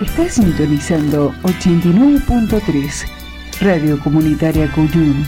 Está 0.00 0.28
sintonizando 0.28 1.32
89.3 1.42 3.08
Radio 3.62 3.98
Comunitaria 3.98 4.70
Cuyum, 4.70 5.24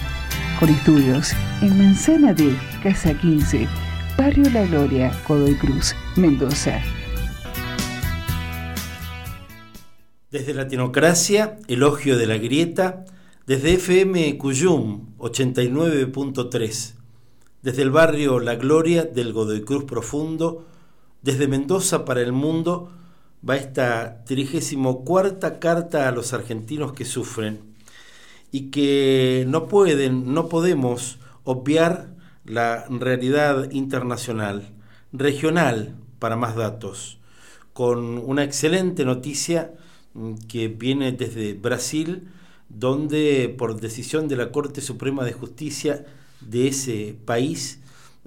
con 0.60 0.68
estudios 0.68 1.32
en 1.62 1.78
Manzana 1.78 2.34
de 2.34 2.54
Casa 2.82 3.14
15, 3.14 3.66
Barrio 4.18 4.50
La 4.50 4.66
Gloria, 4.66 5.10
Godoy 5.26 5.54
Cruz, 5.54 5.94
Mendoza. 6.16 6.82
Desde 10.30 10.52
Latinocracia, 10.52 11.56
Elogio 11.66 12.18
de 12.18 12.26
la 12.26 12.36
Grieta, 12.36 13.06
desde 13.46 13.72
FM 13.72 14.36
Cuyum 14.36 15.16
89.3, 15.16 16.92
desde 17.62 17.82
el 17.82 17.90
barrio 17.90 18.38
La 18.38 18.56
Gloria 18.56 19.04
del 19.04 19.32
Godoy 19.32 19.62
Cruz 19.62 19.84
Profundo, 19.84 20.66
desde 21.22 21.48
Mendoza 21.48 22.04
para 22.04 22.20
el 22.20 22.32
mundo, 22.32 22.92
va 23.46 23.56
esta 23.56 24.24
34 24.24 25.38
carta 25.60 26.08
a 26.08 26.12
los 26.12 26.32
argentinos 26.32 26.92
que 26.92 27.04
sufren 27.04 27.60
y 28.50 28.70
que 28.70 29.44
no 29.48 29.68
pueden, 29.68 30.32
no 30.32 30.48
podemos 30.48 31.18
obviar 31.44 32.08
la 32.44 32.86
realidad 32.88 33.70
internacional, 33.70 34.70
regional, 35.12 35.94
para 36.18 36.36
más 36.36 36.56
datos, 36.56 37.18
con 37.72 38.18
una 38.18 38.42
excelente 38.42 39.04
noticia 39.04 39.72
mm, 40.14 40.34
que 40.48 40.68
viene 40.68 41.12
desde 41.12 41.54
Brasil, 41.54 42.28
donde 42.68 43.54
por 43.56 43.80
decisión 43.80 44.28
de 44.28 44.36
la 44.36 44.50
Corte 44.50 44.80
Suprema 44.80 45.24
de 45.24 45.32
Justicia 45.32 46.04
de 46.40 46.68
ese 46.68 47.16
país 47.24 47.80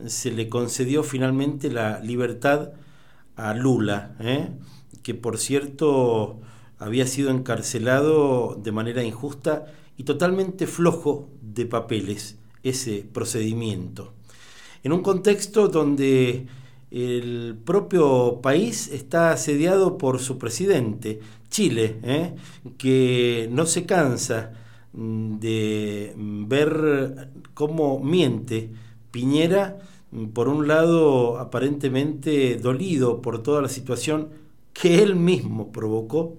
se 0.07 0.31
le 0.31 0.49
concedió 0.49 1.03
finalmente 1.03 1.69
la 1.69 1.99
libertad 1.99 2.71
a 3.35 3.53
Lula. 3.53 4.15
¿eh? 4.19 4.49
Que 5.03 5.13
por 5.13 5.37
cierto 5.37 6.39
había 6.77 7.05
sido 7.05 7.29
encarcelado 7.29 8.59
de 8.61 8.71
manera 8.71 9.03
injusta 9.03 9.65
y 9.97 10.03
totalmente 10.03 10.65
flojo 10.65 11.29
de 11.41 11.65
papeles 11.65 12.37
ese 12.63 13.05
procedimiento. 13.11 14.13
En 14.83 14.93
un 14.93 15.01
contexto 15.01 15.67
donde 15.67 16.47
el 16.89 17.55
propio 17.63 18.41
país 18.41 18.87
está 18.87 19.31
asediado 19.31 19.97
por 19.97 20.19
su 20.19 20.37
presidente, 20.37 21.19
Chile, 21.49 21.99
¿eh? 22.03 22.33
que 22.77 23.47
no 23.51 23.65
se 23.65 23.85
cansa 23.85 24.53
mm, 24.93 25.37
de 25.39 26.13
ver 26.17 27.29
cómo 27.53 27.99
miente 27.99 28.71
Piñera, 29.11 29.77
mm, 30.11 30.27
por 30.27 30.47
un 30.47 30.67
lado 30.67 31.37
aparentemente 31.37 32.55
dolido 32.55 33.21
por 33.21 33.43
toda 33.43 33.61
la 33.61 33.69
situación 33.69 34.29
que 34.73 35.01
él 35.01 35.15
mismo 35.15 35.71
provocó 35.71 36.37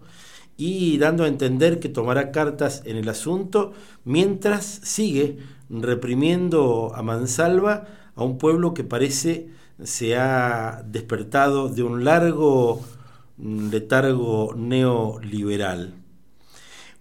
y 0.57 0.99
dando 0.99 1.25
a 1.25 1.29
entender 1.29 1.81
que 1.81 1.89
tomará 1.89 2.31
cartas 2.31 2.83
en 2.85 2.97
el 2.97 3.09
asunto 3.09 3.73
mientras 4.05 4.65
sigue 4.65 5.39
reprimiendo 5.71 6.93
a 6.95 7.03
mansalva 7.03 7.87
a 8.15 8.23
un 8.23 8.39
pueblo 8.39 8.75
que 8.75 8.85
parece 8.85 9.49
se 9.83 10.17
ha 10.17 10.85
despertado 10.87 11.69
de 11.69 11.83
un 11.83 12.05
largo 12.05 12.83
letargo 13.39 14.55
neoliberal. 14.55 15.95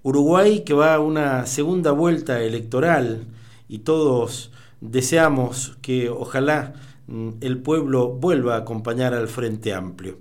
Uruguay 0.04 0.62
que 0.62 0.74
va 0.74 0.96
a 0.96 1.00
una 1.00 1.46
segunda 1.46 1.92
vuelta 1.92 2.42
electoral 2.42 3.28
y 3.68 3.80
todos 3.80 4.52
deseamos 4.80 5.78
que 5.82 6.10
ojalá 6.10 6.74
mm, 7.08 7.30
el 7.42 7.60
pueblo 7.60 8.10
vuelva 8.10 8.56
a 8.56 8.60
acompañar 8.60 9.14
al 9.14 9.28
Frente 9.28 9.74
Amplio. 9.74 10.18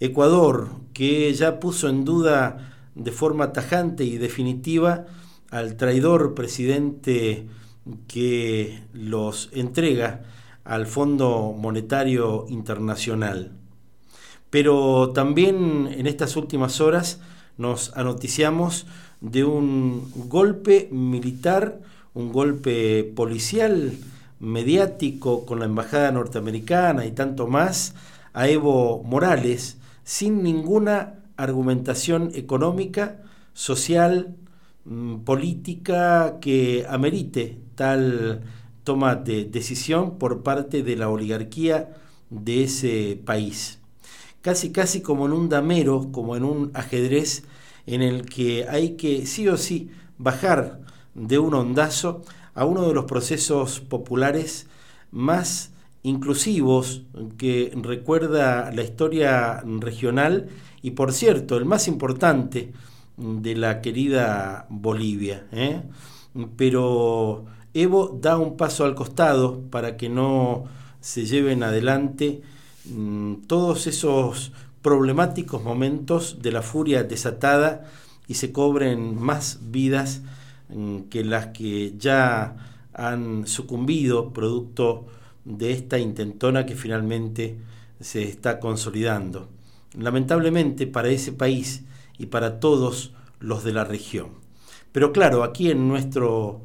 Ecuador, 0.00 0.70
que 0.94 1.32
ya 1.34 1.60
puso 1.60 1.88
en 1.88 2.04
duda 2.04 2.74
de 2.94 3.12
forma 3.12 3.52
tajante 3.52 4.04
y 4.04 4.18
definitiva 4.18 5.06
al 5.50 5.76
traidor 5.76 6.34
presidente 6.34 7.46
que 8.08 8.82
los 8.92 9.50
entrega 9.52 10.22
al 10.64 10.86
Fondo 10.86 11.54
Monetario 11.56 12.46
Internacional. 12.48 13.52
Pero 14.50 15.10
también 15.10 15.88
en 15.90 16.06
estas 16.06 16.36
últimas 16.36 16.80
horas 16.80 17.20
nos 17.56 17.96
anoticiamos 17.96 18.86
de 19.20 19.44
un 19.44 20.10
golpe 20.28 20.88
militar, 20.90 21.80
un 22.14 22.32
golpe 22.32 23.04
policial, 23.04 23.92
mediático 24.40 25.44
con 25.44 25.58
la 25.58 25.66
Embajada 25.66 26.10
norteamericana 26.10 27.04
y 27.04 27.12
tanto 27.12 27.46
más, 27.46 27.94
a 28.32 28.48
Evo 28.48 29.02
Morales, 29.04 29.76
sin 30.10 30.42
ninguna 30.42 31.20
argumentación 31.36 32.32
económica, 32.34 33.22
social, 33.52 34.34
mm, 34.84 35.18
política 35.18 36.40
que 36.40 36.84
amerite 36.88 37.60
tal 37.76 38.42
toma 38.82 39.14
de 39.14 39.44
decisión 39.44 40.18
por 40.18 40.42
parte 40.42 40.82
de 40.82 40.96
la 40.96 41.08
oligarquía 41.08 41.90
de 42.28 42.64
ese 42.64 43.22
país. 43.24 43.78
Casi 44.42 44.72
casi 44.72 45.00
como 45.00 45.26
en 45.26 45.32
un 45.32 45.48
damero, 45.48 46.10
como 46.10 46.34
en 46.34 46.42
un 46.42 46.72
ajedrez 46.74 47.44
en 47.86 48.02
el 48.02 48.26
que 48.26 48.66
hay 48.68 48.96
que 48.96 49.26
sí 49.26 49.46
o 49.46 49.56
sí 49.56 49.92
bajar 50.18 50.80
de 51.14 51.38
un 51.38 51.54
ondazo 51.54 52.22
a 52.56 52.64
uno 52.64 52.82
de 52.88 52.94
los 52.94 53.04
procesos 53.04 53.78
populares 53.78 54.66
más 55.12 55.69
inclusivos 56.02 57.02
que 57.36 57.72
recuerda 57.76 58.70
la 58.72 58.82
historia 58.82 59.62
regional 59.80 60.48
y 60.82 60.92
por 60.92 61.12
cierto 61.12 61.56
el 61.56 61.66
más 61.66 61.88
importante 61.88 62.72
de 63.16 63.54
la 63.54 63.80
querida 63.80 64.66
Bolivia. 64.70 65.46
¿eh? 65.52 65.82
Pero 66.56 67.44
Evo 67.72 68.18
da 68.20 68.36
un 68.36 68.56
paso 68.56 68.84
al 68.84 68.96
costado 68.96 69.60
para 69.70 69.96
que 69.96 70.08
no 70.08 70.64
se 71.00 71.24
lleven 71.24 71.62
adelante 71.62 72.42
mm, 72.86 73.46
todos 73.46 73.86
esos 73.86 74.52
problemáticos 74.82 75.62
momentos 75.62 76.42
de 76.42 76.50
la 76.50 76.62
furia 76.62 77.04
desatada 77.04 77.84
y 78.26 78.34
se 78.34 78.50
cobren 78.50 79.20
más 79.20 79.60
vidas 79.70 80.22
mm, 80.68 81.02
que 81.02 81.24
las 81.24 81.48
que 81.48 81.94
ya 81.96 82.56
han 82.92 83.46
sucumbido 83.46 84.32
producto 84.32 85.06
de 85.58 85.72
esta 85.72 85.98
intentona 85.98 86.66
que 86.66 86.74
finalmente 86.74 87.56
se 88.00 88.22
está 88.22 88.60
consolidando. 88.60 89.48
Lamentablemente 89.98 90.86
para 90.86 91.08
ese 91.08 91.32
país 91.32 91.84
y 92.18 92.26
para 92.26 92.60
todos 92.60 93.12
los 93.40 93.64
de 93.64 93.72
la 93.72 93.84
región. 93.84 94.28
Pero 94.92 95.12
claro, 95.12 95.42
aquí 95.44 95.70
en 95.70 95.88
nuestro 95.88 96.62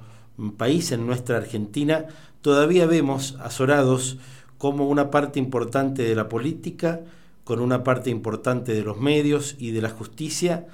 país, 0.57 0.91
en 0.91 1.05
nuestra 1.05 1.37
Argentina, 1.37 2.05
todavía 2.41 2.85
vemos 2.85 3.37
azorados 3.41 4.17
como 4.57 4.89
una 4.89 5.11
parte 5.11 5.39
importante 5.39 6.03
de 6.03 6.15
la 6.15 6.29
política, 6.29 7.01
con 7.43 7.59
una 7.59 7.83
parte 7.83 8.09
importante 8.09 8.73
de 8.73 8.83
los 8.83 8.99
medios 8.99 9.55
y 9.59 9.71
de 9.71 9.81
la 9.81 9.89
justicia, 9.89 10.67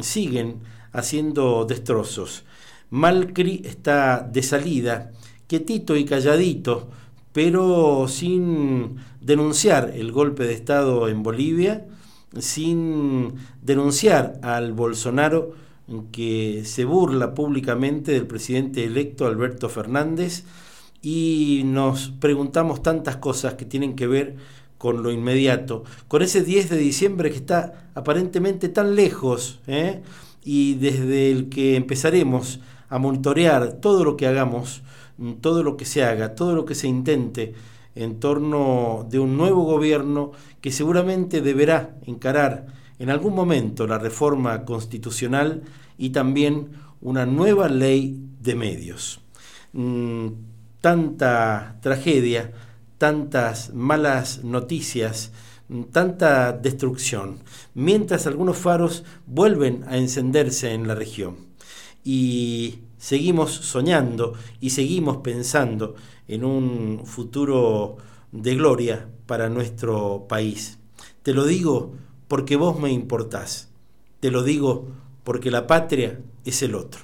siguen 0.00 0.60
haciendo 0.92 1.64
destrozos. 1.64 2.44
Malcri 2.90 3.62
está 3.64 4.20
de 4.20 4.42
salida, 4.42 5.12
quietito 5.46 5.96
y 5.96 6.04
calladito, 6.04 6.88
pero 7.34 8.06
sin 8.06 8.94
denunciar 9.20 9.92
el 9.96 10.12
golpe 10.12 10.44
de 10.44 10.54
Estado 10.54 11.08
en 11.08 11.24
Bolivia, 11.24 11.84
sin 12.38 13.34
denunciar 13.60 14.38
al 14.42 14.72
Bolsonaro 14.72 15.52
que 16.12 16.62
se 16.64 16.84
burla 16.84 17.34
públicamente 17.34 18.12
del 18.12 18.28
presidente 18.28 18.84
electo 18.84 19.26
Alberto 19.26 19.68
Fernández 19.68 20.44
y 21.02 21.62
nos 21.64 22.10
preguntamos 22.20 22.84
tantas 22.84 23.16
cosas 23.16 23.54
que 23.54 23.64
tienen 23.64 23.96
que 23.96 24.06
ver 24.06 24.36
con 24.78 25.02
lo 25.02 25.10
inmediato, 25.10 25.82
con 26.06 26.22
ese 26.22 26.44
10 26.44 26.70
de 26.70 26.76
diciembre 26.76 27.30
que 27.30 27.36
está 27.36 27.88
aparentemente 27.96 28.68
tan 28.68 28.94
lejos 28.94 29.58
¿eh? 29.66 30.02
y 30.44 30.74
desde 30.74 31.32
el 31.32 31.48
que 31.48 31.74
empezaremos 31.74 32.60
a 32.88 32.98
monitorear 32.98 33.72
todo 33.72 34.04
lo 34.04 34.16
que 34.16 34.28
hagamos 34.28 34.82
todo 35.40 35.62
lo 35.62 35.76
que 35.76 35.84
se 35.84 36.04
haga, 36.04 36.34
todo 36.34 36.54
lo 36.54 36.64
que 36.64 36.74
se 36.74 36.88
intente 36.88 37.54
en 37.94 38.18
torno 38.18 39.06
de 39.08 39.18
un 39.18 39.36
nuevo 39.36 39.64
gobierno 39.64 40.32
que 40.60 40.72
seguramente 40.72 41.40
deberá 41.40 41.96
encarar 42.06 42.66
en 42.98 43.10
algún 43.10 43.34
momento 43.34 43.86
la 43.86 43.98
reforma 43.98 44.64
constitucional 44.64 45.62
y 45.98 46.10
también 46.10 46.70
una 47.00 47.26
nueva 47.26 47.68
ley 47.68 48.20
de 48.40 48.54
medios. 48.54 49.20
Mm, 49.72 50.28
tanta 50.80 51.78
tragedia, 51.80 52.52
tantas 52.98 53.72
malas 53.74 54.44
noticias, 54.44 55.32
mm, 55.68 55.82
tanta 55.84 56.52
destrucción, 56.52 57.38
mientras 57.74 58.26
algunos 58.26 58.56
faros 58.56 59.04
vuelven 59.26 59.84
a 59.88 59.96
encenderse 59.96 60.72
en 60.72 60.86
la 60.86 60.94
región. 60.94 61.36
Y 62.04 62.80
seguimos 63.04 63.52
soñando 63.52 64.32
y 64.62 64.70
seguimos 64.70 65.18
pensando 65.18 65.94
en 66.26 66.42
un 66.42 67.02
futuro 67.04 67.98
de 68.32 68.54
gloria 68.54 69.10
para 69.26 69.50
nuestro 69.50 70.24
país. 70.26 70.78
Te 71.22 71.34
lo 71.34 71.44
digo 71.44 71.92
porque 72.28 72.56
vos 72.56 72.80
me 72.80 72.90
importás. 72.90 73.68
Te 74.20 74.30
lo 74.30 74.42
digo 74.42 74.86
porque 75.22 75.50
la 75.50 75.66
patria 75.66 76.18
es 76.46 76.62
el 76.62 76.74
otro. 76.74 77.02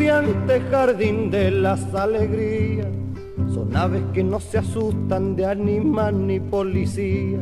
Los 0.00 0.16
estudiantes, 0.16 0.62
jardín 0.70 1.30
de 1.30 1.50
las 1.50 1.94
alegrías. 1.94 2.86
Son 3.52 3.76
aves 3.76 4.02
que 4.14 4.24
no 4.24 4.40
se 4.40 4.58
asustan 4.58 5.36
de 5.36 5.44
animal 5.44 6.26
ni 6.26 6.40
policía. 6.40 7.40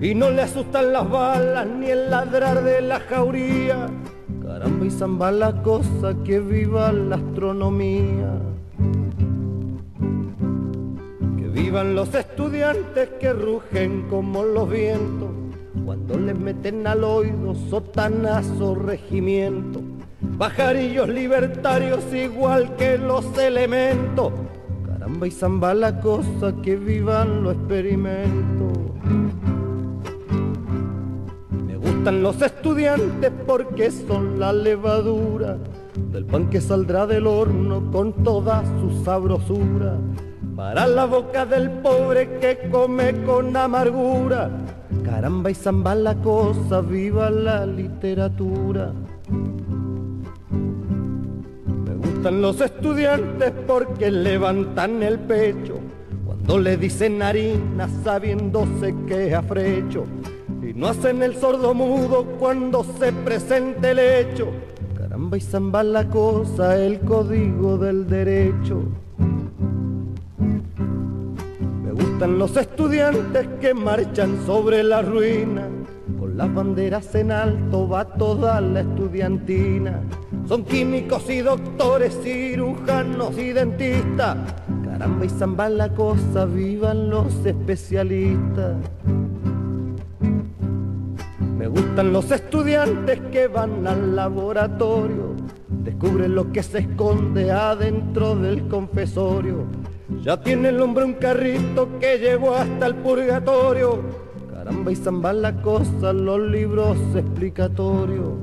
Y 0.00 0.14
no 0.14 0.30
le 0.30 0.42
asustan 0.42 0.92
las 0.92 1.08
balas 1.08 1.66
ni 1.66 1.86
el 1.86 2.10
ladrar 2.10 2.62
de 2.62 2.82
la 2.82 3.00
jauría 3.00 3.86
Caramba 4.42 4.84
y 4.84 4.90
zamba 4.90 5.32
la 5.32 5.62
cosa 5.62 6.14
que 6.22 6.38
viva 6.38 6.92
la 6.92 7.16
astronomía. 7.16 8.40
Que 11.38 11.48
vivan 11.48 11.94
los 11.94 12.14
estudiantes 12.14 13.08
que 13.20 13.32
rugen 13.32 14.06
como 14.10 14.44
los 14.44 14.68
vientos 14.68 15.30
cuando 15.86 16.18
les 16.18 16.38
meten 16.38 16.86
al 16.86 17.04
oído 17.04 17.54
sotanazo 17.70 18.74
regimiento. 18.74 19.80
Bajarillos 20.36 21.08
libertarios 21.08 22.12
igual 22.12 22.76
que 22.76 22.98
los 22.98 23.36
elementos. 23.38 24.32
Caramba 24.86 25.26
y 25.26 25.30
zamba 25.30 25.74
la 25.74 26.00
cosa 26.00 26.54
que 26.62 26.76
vivan 26.76 27.42
los 27.42 27.54
experimentos 27.54 28.86
los 32.12 32.40
estudiantes 32.40 33.32
porque 33.46 33.90
son 33.90 34.38
la 34.38 34.52
levadura 34.52 35.58
del 36.12 36.24
pan 36.24 36.48
que 36.48 36.60
saldrá 36.60 37.06
del 37.06 37.26
horno 37.26 37.90
con 37.90 38.12
toda 38.22 38.62
su 38.80 39.02
sabrosura. 39.04 39.96
Para 40.54 40.86
la 40.86 41.04
boca 41.04 41.44
del 41.44 41.70
pobre 41.70 42.38
que 42.38 42.68
come 42.70 43.22
con 43.24 43.56
amargura. 43.56 44.50
Caramba 45.04 45.50
y 45.50 45.54
zamba 45.54 45.94
la 45.94 46.14
cosa, 46.14 46.80
viva 46.80 47.28
la 47.30 47.66
literatura. 47.66 48.92
Gustan 52.26 52.42
los 52.42 52.60
estudiantes 52.60 53.52
porque 53.68 54.10
levantan 54.10 55.00
el 55.04 55.16
pecho 55.16 55.78
cuando 56.24 56.58
le 56.58 56.76
dicen 56.76 57.22
harina 57.22 57.88
sabiéndose 58.02 58.92
que 59.06 59.28
es 59.28 59.34
afrecho 59.34 60.06
y 60.60 60.74
no 60.74 60.88
hacen 60.88 61.22
el 61.22 61.36
sordo 61.36 61.72
mudo 61.72 62.24
cuando 62.40 62.82
se 62.98 63.12
presente 63.12 63.92
el 63.92 64.00
hecho. 64.00 64.48
Caramba 64.98 65.36
y 65.36 65.40
zamba 65.40 65.84
la 65.84 66.08
cosa, 66.08 66.76
el 66.76 66.98
código 66.98 67.78
del 67.78 68.08
derecho. 68.08 68.82
Me 71.84 71.92
gustan 71.92 72.40
los 72.40 72.56
estudiantes 72.56 73.46
que 73.60 73.72
marchan 73.72 74.44
sobre 74.44 74.82
la 74.82 75.00
ruina. 75.00 75.68
Con 76.18 76.36
las 76.36 76.52
banderas 76.52 77.14
en 77.14 77.30
alto 77.30 77.88
va 77.88 78.04
toda 78.04 78.60
la 78.60 78.80
estudiantina. 78.80 80.02
Son 80.48 80.64
químicos 80.64 81.28
y 81.28 81.40
doctores, 81.40 82.16
cirujanos 82.22 83.36
y 83.36 83.52
dentistas. 83.52 84.36
Caramba 84.84 85.24
y 85.24 85.28
zamba 85.28 85.68
la 85.68 85.88
cosa, 85.88 86.44
vivan 86.44 87.10
los 87.10 87.44
especialistas. 87.44 88.76
Me 91.58 91.66
gustan 91.66 92.12
los 92.12 92.30
estudiantes 92.30 93.18
que 93.32 93.48
van 93.48 93.88
al 93.88 94.14
laboratorio, 94.14 95.34
descubren 95.82 96.36
lo 96.36 96.52
que 96.52 96.62
se 96.62 96.78
esconde 96.78 97.50
adentro 97.50 98.36
del 98.36 98.68
confesorio. 98.68 99.64
Ya 100.22 100.40
tiene 100.40 100.68
el 100.68 100.80
hombre 100.80 101.04
un 101.06 101.14
carrito 101.14 101.88
que 101.98 102.18
llevó 102.18 102.54
hasta 102.54 102.86
el 102.86 102.94
purgatorio. 102.94 104.00
Caramba 104.52 104.92
y 104.92 104.96
zamba 104.96 105.32
la 105.32 105.60
cosa, 105.60 106.12
los 106.12 106.38
libros 106.38 106.96
explicatorios. 107.16 108.34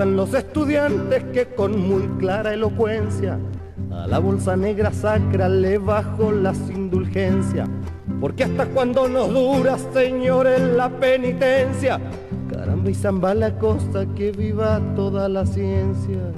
Gustan 0.00 0.16
los 0.16 0.32
estudiantes 0.32 1.24
que 1.24 1.44
con 1.54 1.78
muy 1.78 2.00
clara 2.18 2.54
elocuencia 2.54 3.38
a 3.92 4.06
la 4.06 4.18
bolsa 4.18 4.56
negra 4.56 4.90
sacra 4.94 5.46
le 5.46 5.76
bajo 5.76 6.32
las 6.32 6.56
indulgencias 6.70 7.68
porque 8.18 8.44
hasta 8.44 8.64
cuando 8.64 9.08
nos 9.08 9.30
dura, 9.30 9.76
señores, 9.92 10.58
la 10.58 10.88
penitencia. 10.88 12.00
Caramba 12.50 12.88
y 12.88 12.94
zamba 12.94 13.34
la 13.34 13.58
cosa 13.58 14.06
que 14.16 14.32
viva 14.32 14.80
toda 14.96 15.28
la 15.28 15.44
ciencia. 15.44 16.32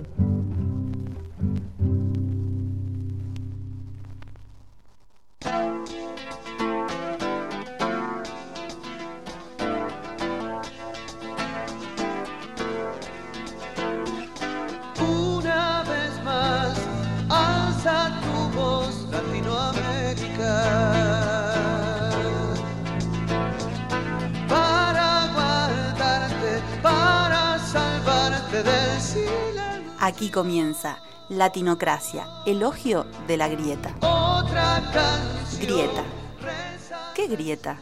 Comienza 30.43 30.99
Latinocracia, 31.29 32.27
elogio 32.47 33.07
de 33.29 33.37
la 33.37 33.47
grieta. 33.47 33.95
Grieta. 35.61 36.03
¿Qué 37.15 37.29
grieta? 37.29 37.79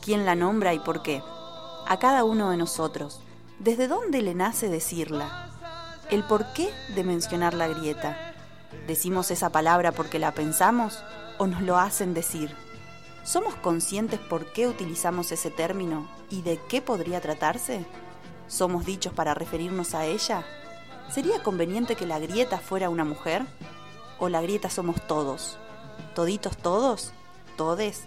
¿Quién 0.00 0.24
la 0.24 0.34
nombra 0.34 0.72
y 0.72 0.78
por 0.78 1.02
qué? 1.02 1.22
A 1.86 1.98
cada 1.98 2.24
uno 2.24 2.48
de 2.48 2.56
nosotros. 2.56 3.20
¿Desde 3.58 3.86
dónde 3.86 4.22
le 4.22 4.34
nace 4.34 4.70
decirla? 4.70 5.50
¿El 6.10 6.24
por 6.24 6.54
qué 6.54 6.72
de 6.94 7.04
mencionar 7.04 7.52
la 7.52 7.68
grieta? 7.68 8.16
¿Decimos 8.86 9.30
esa 9.30 9.50
palabra 9.50 9.92
porque 9.92 10.18
la 10.18 10.32
pensamos 10.32 11.04
o 11.36 11.46
nos 11.46 11.60
lo 11.60 11.76
hacen 11.76 12.14
decir? 12.14 12.56
¿Somos 13.24 13.54
conscientes 13.56 14.20
por 14.20 14.50
qué 14.54 14.68
utilizamos 14.68 15.32
ese 15.32 15.50
término 15.50 16.08
y 16.30 16.40
de 16.40 16.58
qué 16.66 16.80
podría 16.80 17.20
tratarse? 17.20 17.84
¿Somos 18.46 18.86
dichos 18.86 19.12
para 19.12 19.34
referirnos 19.34 19.94
a 19.94 20.06
ella? 20.06 20.46
¿Sería 21.12 21.42
conveniente 21.42 21.96
que 21.96 22.06
la 22.06 22.20
grieta 22.20 22.58
fuera 22.58 22.88
una 22.88 23.04
mujer? 23.04 23.44
¿O 24.20 24.28
la 24.28 24.40
grieta 24.40 24.70
somos 24.70 25.04
todos? 25.08 25.58
¿Toditos 26.14 26.56
todos? 26.56 27.12
¿Todes? 27.56 28.02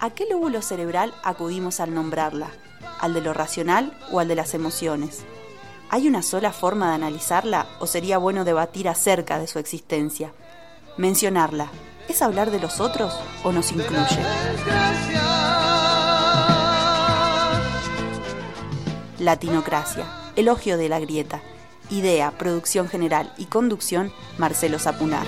¿A 0.00 0.08
qué 0.10 0.24
lóbulo 0.30 0.62
cerebral 0.62 1.12
acudimos 1.22 1.80
al 1.80 1.92
nombrarla? 1.92 2.48
¿Al 2.98 3.12
de 3.12 3.20
lo 3.20 3.34
racional 3.34 3.92
o 4.10 4.20
al 4.20 4.28
de 4.28 4.36
las 4.36 4.54
emociones? 4.54 5.24
¿Hay 5.90 6.08
una 6.08 6.22
sola 6.22 6.50
forma 6.50 6.88
de 6.88 6.94
analizarla 6.94 7.66
o 7.78 7.86
sería 7.86 8.16
bueno 8.16 8.42
debatir 8.44 8.88
acerca 8.88 9.38
de 9.38 9.48
su 9.48 9.58
existencia? 9.58 10.32
Mencionarla, 10.96 11.68
¿es 12.08 12.22
hablar 12.22 12.50
de 12.50 12.60
los 12.60 12.80
otros 12.80 13.14
o 13.44 13.52
nos 13.52 13.70
incluye? 13.70 14.18
Latinocracia, 19.18 20.06
elogio 20.36 20.78
de 20.78 20.88
la 20.88 21.00
grieta 21.00 21.42
Idea, 21.90 22.32
producción 22.32 22.88
general 22.88 23.32
y 23.38 23.44
conducción, 23.44 24.12
Marcelo 24.38 24.78
Zapunar. 24.78 25.26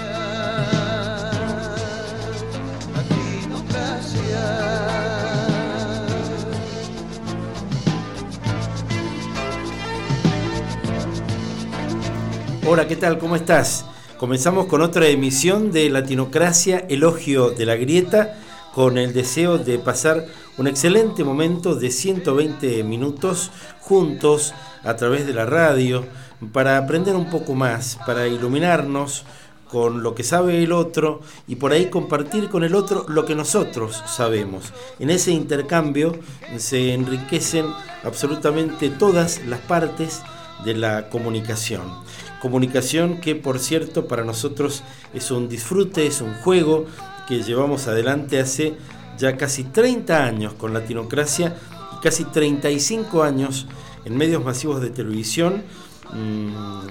Hola, 12.67 12.87
¿qué 12.87 12.97
tal? 12.97 13.19
¿Cómo 13.19 13.37
estás? 13.37 13.87
Comenzamos 14.19 14.67
con 14.67 14.83
otra 14.83 15.07
emisión 15.07 15.71
de 15.71 15.89
Latinocracia, 15.89 16.85
Elogio 16.89 17.51
de 17.51 17.65
la 17.65 17.77
Grieta, 17.77 18.37
con 18.75 18.99
el 18.99 19.15
deseo 19.15 19.59
de 19.59 19.79
pasar 19.79 20.27
un 20.59 20.67
excelente 20.67 21.25
momento 21.25 21.77
de 21.77 21.91
120 21.91 22.83
minutos 22.83 23.51
juntos 23.81 24.55
a 24.85 24.97
través 24.97 25.27
de 25.27 25.35
la 25.35 25.47
radio, 25.47 26.05
para 26.53 26.79
aprender 26.79 27.17
un 27.17 27.31
poco 27.31 27.55
más, 27.55 27.99
para 28.07 28.27
iluminarnos 28.27 29.25
con 29.69 30.03
lo 30.03 30.15
que 30.15 30.25
sabe 30.25 30.63
el 30.63 30.73
otro 30.73 31.21
y 31.47 31.57
por 31.57 31.73
ahí 31.73 31.87
compartir 31.91 32.49
con 32.49 32.65
el 32.65 32.75
otro 32.75 33.05
lo 33.09 33.27
que 33.27 33.35
nosotros 33.35 34.03
sabemos. 34.07 34.73
En 34.99 35.11
ese 35.11 35.31
intercambio 35.31 36.19
se 36.57 36.95
enriquecen 36.95 37.67
absolutamente 38.03 38.89
todas 38.89 39.45
las 39.47 39.61
partes 39.61 40.23
de 40.65 40.75
la 40.75 41.11
comunicación. 41.11 41.83
Comunicación 42.41 43.21
que 43.21 43.35
por 43.35 43.59
cierto 43.59 44.09
para 44.09 44.25
nosotros 44.25 44.83
es 45.13 45.31
un 45.31 45.49
disfrute, 45.49 46.07
es 46.07 46.21
un 46.21 46.35
juego 46.35 46.87
que 47.27 47.43
llevamos 47.43 47.89
adelante 47.89 48.41
hace 48.41 48.75
ya 49.19 49.37
casi 49.37 49.65
30 49.65 50.25
años 50.25 50.55
con 50.55 50.73
Latinocracia 50.73 51.57
casi 52.01 52.25
35 52.25 53.23
años 53.23 53.67
en 54.05 54.17
medios 54.17 54.45
masivos 54.45 54.81
de 54.81 54.91
televisión, 54.91 55.65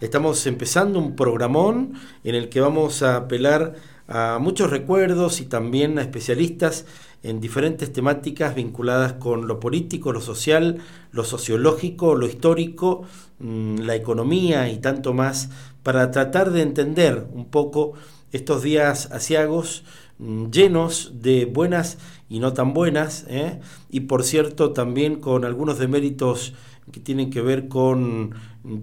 Estamos 0.00 0.46
empezando 0.46 0.98
un 0.98 1.14
programón 1.14 1.92
en 2.24 2.34
el 2.34 2.48
que 2.48 2.60
vamos 2.60 3.02
a 3.02 3.16
apelar 3.16 3.74
a 4.08 4.38
muchos 4.40 4.70
recuerdos 4.70 5.40
y 5.40 5.44
también 5.46 5.98
a 5.98 6.02
especialistas 6.02 6.86
en 7.22 7.40
diferentes 7.40 7.92
temáticas 7.92 8.54
vinculadas 8.54 9.14
con 9.14 9.46
lo 9.46 9.60
político, 9.60 10.12
lo 10.12 10.20
social, 10.20 10.78
lo 11.12 11.24
sociológico, 11.24 12.16
lo 12.16 12.26
histórico, 12.26 13.04
mm, 13.38 13.78
la 13.78 13.94
economía 13.94 14.68
y 14.68 14.78
tanto 14.78 15.14
más, 15.14 15.48
para 15.82 16.10
tratar 16.10 16.50
de 16.50 16.62
entender 16.62 17.26
un 17.32 17.46
poco 17.46 17.94
estos 18.32 18.62
días 18.62 19.10
asiagos 19.12 19.84
llenos 20.50 21.12
de 21.20 21.46
buenas 21.46 21.98
y 22.28 22.38
no 22.40 22.52
tan 22.52 22.72
buenas, 22.72 23.26
¿eh? 23.28 23.60
y 23.90 24.00
por 24.00 24.22
cierto 24.22 24.72
también 24.72 25.16
con 25.16 25.44
algunos 25.44 25.78
deméritos 25.78 26.54
que 26.90 27.00
tienen 27.00 27.30
que 27.30 27.42
ver 27.42 27.68
con 27.68 28.34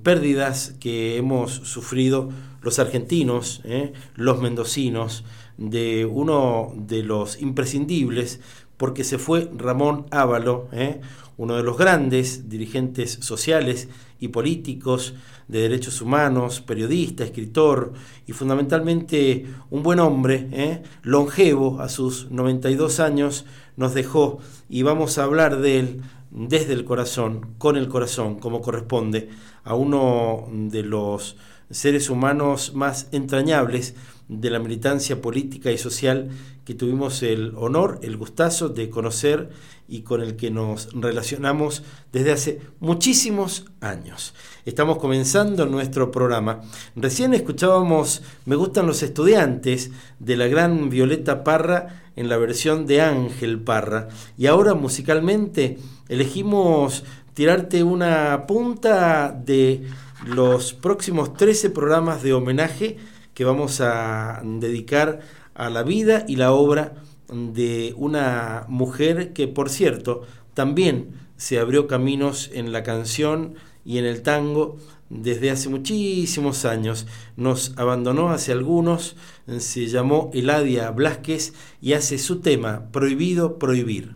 pérdidas 0.03 0.75
que 0.79 1.17
hemos 1.17 1.51
sufrido 1.51 2.29
los 2.61 2.79
argentinos, 2.79 3.61
¿eh? 3.63 3.93
los 4.15 4.41
mendocinos, 4.41 5.23
de 5.57 6.05
uno 6.05 6.73
de 6.75 7.03
los 7.03 7.41
imprescindibles, 7.41 8.39
porque 8.77 9.03
se 9.03 9.17
fue 9.17 9.49
Ramón 9.55 10.05
Ávalo, 10.11 10.69
¿eh? 10.71 11.01
uno 11.37 11.55
de 11.55 11.63
los 11.63 11.77
grandes 11.77 12.49
dirigentes 12.49 13.17
sociales 13.21 13.89
y 14.19 14.29
políticos 14.29 15.13
de 15.47 15.61
derechos 15.61 16.01
humanos, 16.01 16.61
periodista, 16.61 17.23
escritor 17.23 17.93
y 18.27 18.33
fundamentalmente 18.33 19.45
un 19.69 19.83
buen 19.83 19.99
hombre, 19.99 20.47
¿eh? 20.51 20.83
longevo 21.03 21.79
a 21.81 21.89
sus 21.89 22.29
92 22.29 22.99
años, 22.99 23.45
nos 23.77 23.93
dejó 23.93 24.39
y 24.69 24.83
vamos 24.83 25.17
a 25.17 25.23
hablar 25.23 25.59
de 25.59 25.79
él 25.79 26.01
desde 26.31 26.73
el 26.73 26.85
corazón, 26.85 27.55
con 27.57 27.77
el 27.77 27.87
corazón, 27.87 28.39
como 28.39 28.61
corresponde 28.61 29.29
a 29.63 29.73
uno 29.73 30.47
de 30.51 30.83
los 30.83 31.37
seres 31.69 32.09
humanos 32.09 32.73
más 32.73 33.07
entrañables 33.11 33.95
de 34.27 34.49
la 34.49 34.59
militancia 34.59 35.21
política 35.21 35.71
y 35.71 35.77
social 35.77 36.29
que 36.69 36.75
tuvimos 36.75 37.23
el 37.23 37.53
honor, 37.57 37.97
el 38.03 38.15
gustazo 38.15 38.69
de 38.69 38.91
conocer 38.91 39.49
y 39.87 40.03
con 40.03 40.21
el 40.21 40.35
que 40.35 40.51
nos 40.51 40.93
relacionamos 40.93 41.81
desde 42.13 42.31
hace 42.31 42.61
muchísimos 42.79 43.65
años. 43.81 44.35
Estamos 44.65 44.99
comenzando 44.99 45.65
nuestro 45.65 46.11
programa. 46.11 46.61
Recién 46.95 47.33
escuchábamos 47.33 48.21
Me 48.45 48.55
gustan 48.55 48.85
los 48.85 49.01
estudiantes 49.01 49.89
de 50.19 50.37
la 50.37 50.45
gran 50.45 50.91
Violeta 50.91 51.43
Parra 51.43 52.03
en 52.15 52.29
la 52.29 52.37
versión 52.37 52.85
de 52.85 53.01
Ángel 53.01 53.59
Parra. 53.59 54.09
Y 54.37 54.45
ahora 54.45 54.75
musicalmente 54.75 55.79
elegimos 56.07 57.03
tirarte 57.33 57.81
una 57.81 58.45
punta 58.45 59.31
de 59.31 59.87
los 60.27 60.73
próximos 60.73 61.33
13 61.33 61.71
programas 61.71 62.21
de 62.21 62.33
homenaje 62.33 62.97
que 63.33 63.45
vamos 63.45 63.81
a 63.81 64.41
dedicar 64.43 65.21
a 65.59 65.69
la 65.69 65.83
vida 65.83 66.23
y 66.27 66.37
la 66.37 66.53
obra 66.53 66.93
de 67.31 67.93
una 67.97 68.65
mujer 68.69 69.33
que, 69.33 69.47
por 69.47 69.69
cierto, 69.69 70.23
también 70.53 71.09
se 71.35 71.59
abrió 71.59 71.85
caminos 71.85 72.49
en 72.53 72.71
la 72.71 72.81
canción 72.81 73.55
y 73.83 73.97
en 73.97 74.05
el 74.05 74.21
tango 74.21 74.77
desde 75.09 75.51
hace 75.51 75.67
muchísimos 75.67 76.63
años. 76.63 77.07
Nos 77.35 77.73
abandonó 77.75 78.29
hace 78.29 78.53
algunos, 78.53 79.17
se 79.57 79.87
llamó 79.87 80.31
Eladia 80.33 80.91
Blasquez 80.91 81.53
y 81.81 81.93
hace 81.93 82.17
su 82.17 82.39
tema 82.39 82.89
Prohibido 82.91 83.59
Prohibir. 83.59 84.15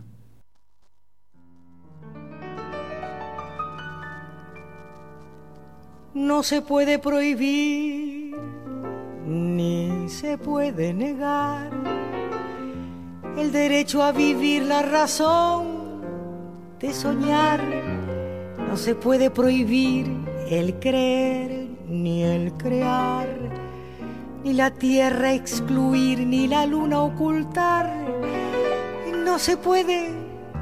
No 6.14 6.44
se 6.44 6.62
puede 6.62 7.00
prohibir 7.00 8.03
ni 9.26 10.10
se 10.10 10.38
puede 10.38 10.94
negar 10.94 11.70
el 13.38 13.52
derecho 13.52 14.04
a 14.04 14.12
vivir 14.12 14.64
la 14.64 14.82
razón 14.82 16.02
de 16.80 16.94
soñar. 16.94 17.62
No 18.70 18.78
se 18.78 18.96
puede 18.96 19.30
prohibir 19.32 20.08
el 20.50 20.80
creer 20.80 21.68
ni 21.88 22.24
el 22.24 22.54
crear, 22.54 23.28
ni 24.44 24.54
la 24.54 24.72
tierra 24.72 25.34
excluir, 25.34 26.20
ni 26.20 26.48
la 26.48 26.66
luna 26.66 27.02
ocultar. 27.02 27.92
No 29.24 29.40
se 29.40 29.58
puede 29.58 30.10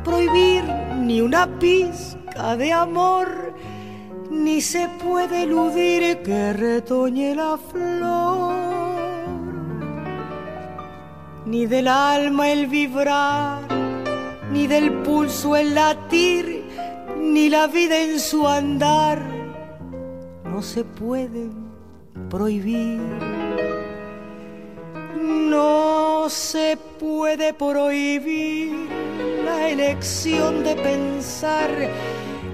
prohibir 0.03 0.63
ni 0.99 1.21
una 1.21 1.47
pizca 1.59 2.55
de 2.55 2.71
amor 2.71 3.51
ni 4.31 4.61
se 4.61 4.87
puede 5.03 5.43
eludir 5.43 6.23
que 6.23 6.53
retoñe 6.53 7.35
la 7.35 7.57
flor, 7.57 8.50
ni 11.51 11.65
del 11.65 11.89
alma 11.89 12.50
el 12.50 12.67
vibrar, 12.67 13.63
ni 14.53 14.67
del 14.67 14.89
pulso 15.03 15.58
el 15.58 15.75
latir, 15.75 16.63
ni 17.20 17.50
la 17.50 17.67
vida 17.67 18.01
en 18.01 18.22
su 18.22 18.48
andar, 18.48 19.22
no 20.46 20.62
se 20.62 20.86
puede 20.86 21.50
prohibir. 22.29 23.01
No 25.20 26.29
se 26.29 26.77
puede 26.98 27.53
prohibir 27.53 28.72
la 29.43 29.67
elección 29.67 30.63
de 30.63 30.75
pensar 30.77 31.70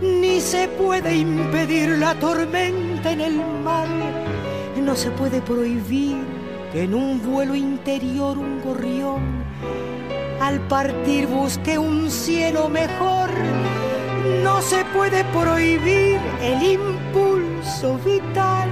ni 0.01 0.41
se 0.41 0.67
puede 0.69 1.15
impedir 1.15 1.89
la 1.99 2.15
tormenta 2.15 3.11
en 3.11 3.21
el 3.21 3.35
mar, 3.63 3.87
no 4.81 4.95
se 4.95 5.11
puede 5.11 5.39
prohibir 5.41 6.46
que 6.71 6.83
en 6.83 6.93
un 6.93 7.21
vuelo 7.21 7.55
interior 7.55 8.37
un 8.37 8.61
gorrión 8.61 9.21
al 10.41 10.59
partir 10.67 11.27
busque 11.27 11.77
un 11.77 12.09
cielo 12.11 12.69
mejor. 12.69 13.29
No 14.43 14.61
se 14.61 14.83
puede 14.85 15.23
prohibir 15.25 16.19
el 16.41 16.63
impulso 16.63 17.97
vital, 17.99 18.69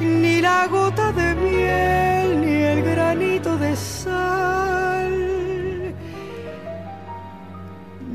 ni 0.00 0.40
la 0.40 0.66
gota 0.66 1.12
de 1.12 1.34
miel, 1.34 2.40
ni 2.40 2.62
el 2.62 2.82
granito 2.82 3.56
de 3.58 3.76
sal 3.76 4.78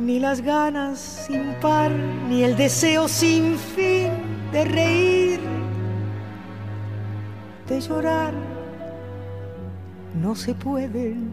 ni 0.04 0.20
las 0.20 0.42
ganas 0.42 1.00
sin 1.00 1.54
par, 1.62 1.90
ni 2.28 2.44
el 2.44 2.58
deseo 2.58 3.08
sin 3.08 3.58
fin 3.58 4.10
de 4.52 4.66
reír, 4.66 5.40
de 7.70 7.80
llorar, 7.80 8.34
no 10.22 10.36
se 10.36 10.54
pueden 10.54 11.32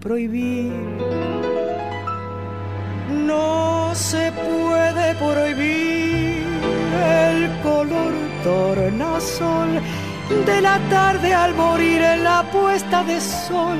prohibir. 0.00 0.72
No 3.08 3.94
se 3.94 4.32
puede 4.32 5.14
prohibir 5.14 6.44
el 7.24 7.60
color 7.62 8.12
tornasol 8.42 9.80
de 10.44 10.60
la 10.60 10.78
tarde 10.90 11.32
al 11.32 11.54
morir 11.54 12.02
en 12.02 12.24
la 12.24 12.42
puesta 12.50 13.04
de 13.04 13.20
sol 13.20 13.78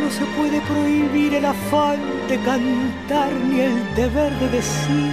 no 0.00 0.10
se 0.10 0.24
puede 0.36 0.60
prohibir 0.62 1.34
el 1.34 1.44
afán 1.44 1.98
de 2.28 2.38
cantar 2.40 3.32
ni 3.48 3.60
el 3.60 3.94
deber 3.94 4.32
de 4.38 4.48
decir 4.50 5.12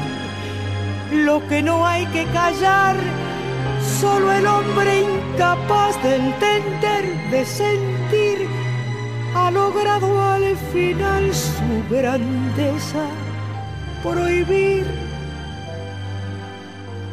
lo 1.11 1.45
que 1.47 1.61
no 1.61 1.85
hay 1.85 2.05
que 2.07 2.25
callar. 2.25 2.95
Solo 3.99 4.31
el 4.31 4.45
hombre 4.45 5.01
incapaz 5.01 6.01
de 6.03 6.15
entender, 6.15 7.29
de 7.31 7.45
sentir, 7.45 8.02
ha 9.35 9.51
logrado 9.51 10.21
al 10.21 10.55
final 10.71 11.33
su 11.33 11.95
grandeza 11.95 13.05
prohibir 14.03 14.85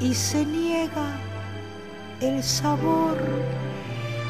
y 0.00 0.14
se 0.14 0.44
niega 0.44 1.08
el 2.20 2.42
sabor 2.42 3.16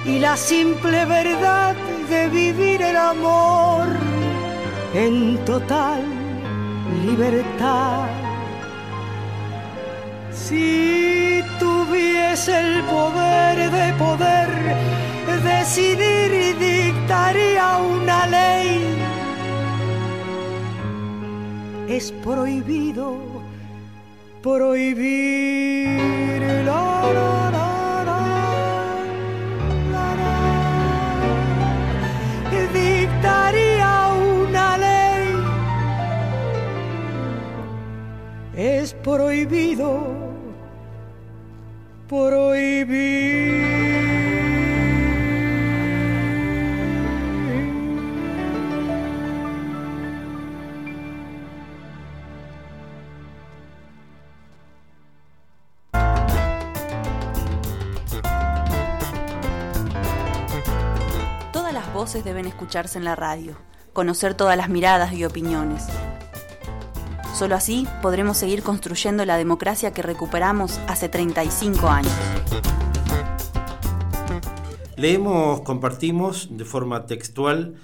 y 0.05 0.19
la 0.19 0.37
simple 0.37 1.05
verdad 1.05 1.75
de 2.09 2.29
vivir 2.29 2.81
el 2.83 2.97
amor 2.97 3.89
en 4.95 5.37
total 5.45 6.03
libertad. 7.05 8.09
Si 10.33 11.43
tuviese 11.59 12.61
el 12.61 12.83
poder 12.85 13.71
de 13.71 13.93
poder 13.95 14.49
decidir 15.39 16.33
y 16.33 16.53
dictaría 16.55 17.77
una 17.79 18.27
ley, 18.27 18.97
es 21.89 22.13
prohibido 22.13 23.17
prohibir. 24.43 26.01
La, 26.65 26.91
es 38.61 38.93
prohibido 38.93 40.03
prohibir. 42.09 43.80
Voces 62.01 62.25
deben 62.25 62.47
escucharse 62.47 62.97
en 62.97 63.05
la 63.05 63.15
radio, 63.15 63.59
conocer 63.93 64.33
todas 64.33 64.57
las 64.57 64.71
miradas 64.71 65.13
y 65.13 65.27
opiniones 65.27 65.85
Solo 67.35 67.55
así 67.55 67.87
podremos 68.01 68.39
seguir 68.39 68.63
construyendo 68.63 69.25
la 69.27 69.37
democracia 69.37 69.93
que 69.93 70.01
recuperamos 70.01 70.81
hace 70.89 71.11
35 71.11 71.89
años. 71.89 72.13
Leemos, 74.97 75.61
compartimos 75.61 76.49
de 76.51 76.65
forma 76.65 77.05
textual 77.05 77.75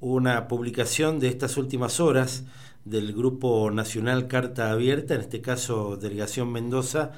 una 0.00 0.48
publicación 0.48 1.18
de 1.18 1.28
estas 1.28 1.56
últimas 1.56 1.98
horas 1.98 2.44
del 2.84 3.14
Grupo 3.14 3.70
Nacional 3.70 4.28
Carta 4.28 4.70
Abierta, 4.70 5.14
en 5.14 5.22
este 5.22 5.40
caso 5.40 5.96
Delegación 5.96 6.52
Mendoza, 6.52 7.12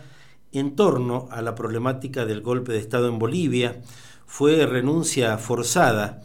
en 0.52 0.76
torno 0.76 1.26
a 1.32 1.42
la 1.42 1.56
problemática 1.56 2.24
del 2.24 2.42
golpe 2.42 2.72
de 2.72 2.78
Estado 2.78 3.08
en 3.08 3.18
Bolivia. 3.18 3.82
Fue 4.26 4.66
renuncia 4.66 5.36
forzada. 5.38 6.22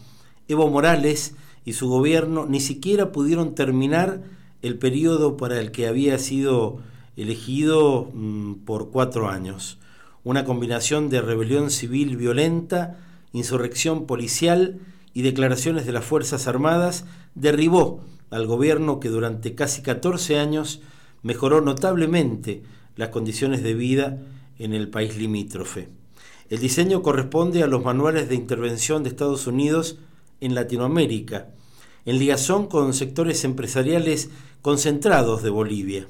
Evo 0.50 0.68
Morales 0.68 1.36
y 1.64 1.74
su 1.74 1.88
gobierno 1.88 2.48
ni 2.48 2.60
siquiera 2.60 3.12
pudieron 3.12 3.54
terminar 3.54 4.24
el 4.64 4.80
periodo 4.80 5.38
para 5.38 5.60
el 5.60 5.72
que 5.72 5.88
había 5.88 6.18
sido 6.18 6.80
elegido 7.16 8.10
mm, 8.14 8.66
por 8.66 8.90
cuatro 8.90 9.30
años. 9.30 9.78
Una 10.24 10.46
combinación 10.46 11.10
de 11.10 11.22
rebelión 11.22 11.70
civil 11.70 12.18
violenta, 12.18 12.98
insurrección 13.32 14.08
policial 14.08 14.80
y 15.14 15.22
declaraciones 15.22 15.86
de 15.86 15.92
las 15.92 16.04
Fuerzas 16.04 16.48
Armadas 16.48 17.06
derribó 17.36 18.02
al 18.32 18.48
gobierno 18.48 19.00
que 19.00 19.10
durante 19.10 19.54
casi 19.54 19.84
14 19.84 20.40
años 20.40 20.82
mejoró 21.22 21.62
notablemente 21.62 22.64
las 22.96 23.10
condiciones 23.10 23.62
de 23.62 23.76
vida 23.76 24.18
en 24.58 24.74
el 24.74 24.90
país 24.90 25.16
limítrofe. 25.16 25.90
El 26.50 26.58
diseño 26.58 27.04
corresponde 27.04 27.62
a 27.62 27.68
los 27.68 27.84
manuales 27.84 28.30
de 28.30 28.36
intervención 28.36 29.04
de 29.04 29.10
Estados 29.10 29.46
Unidos 29.46 30.00
en 30.42 30.56
Latinoamérica, 30.56 31.50
en 32.06 32.20
ligazón 32.20 32.68
con 32.68 32.94
sectores 32.94 33.44
empresariales 33.44 34.30
concentrados 34.62 35.44
de 35.44 35.50
Bolivia. 35.50 36.08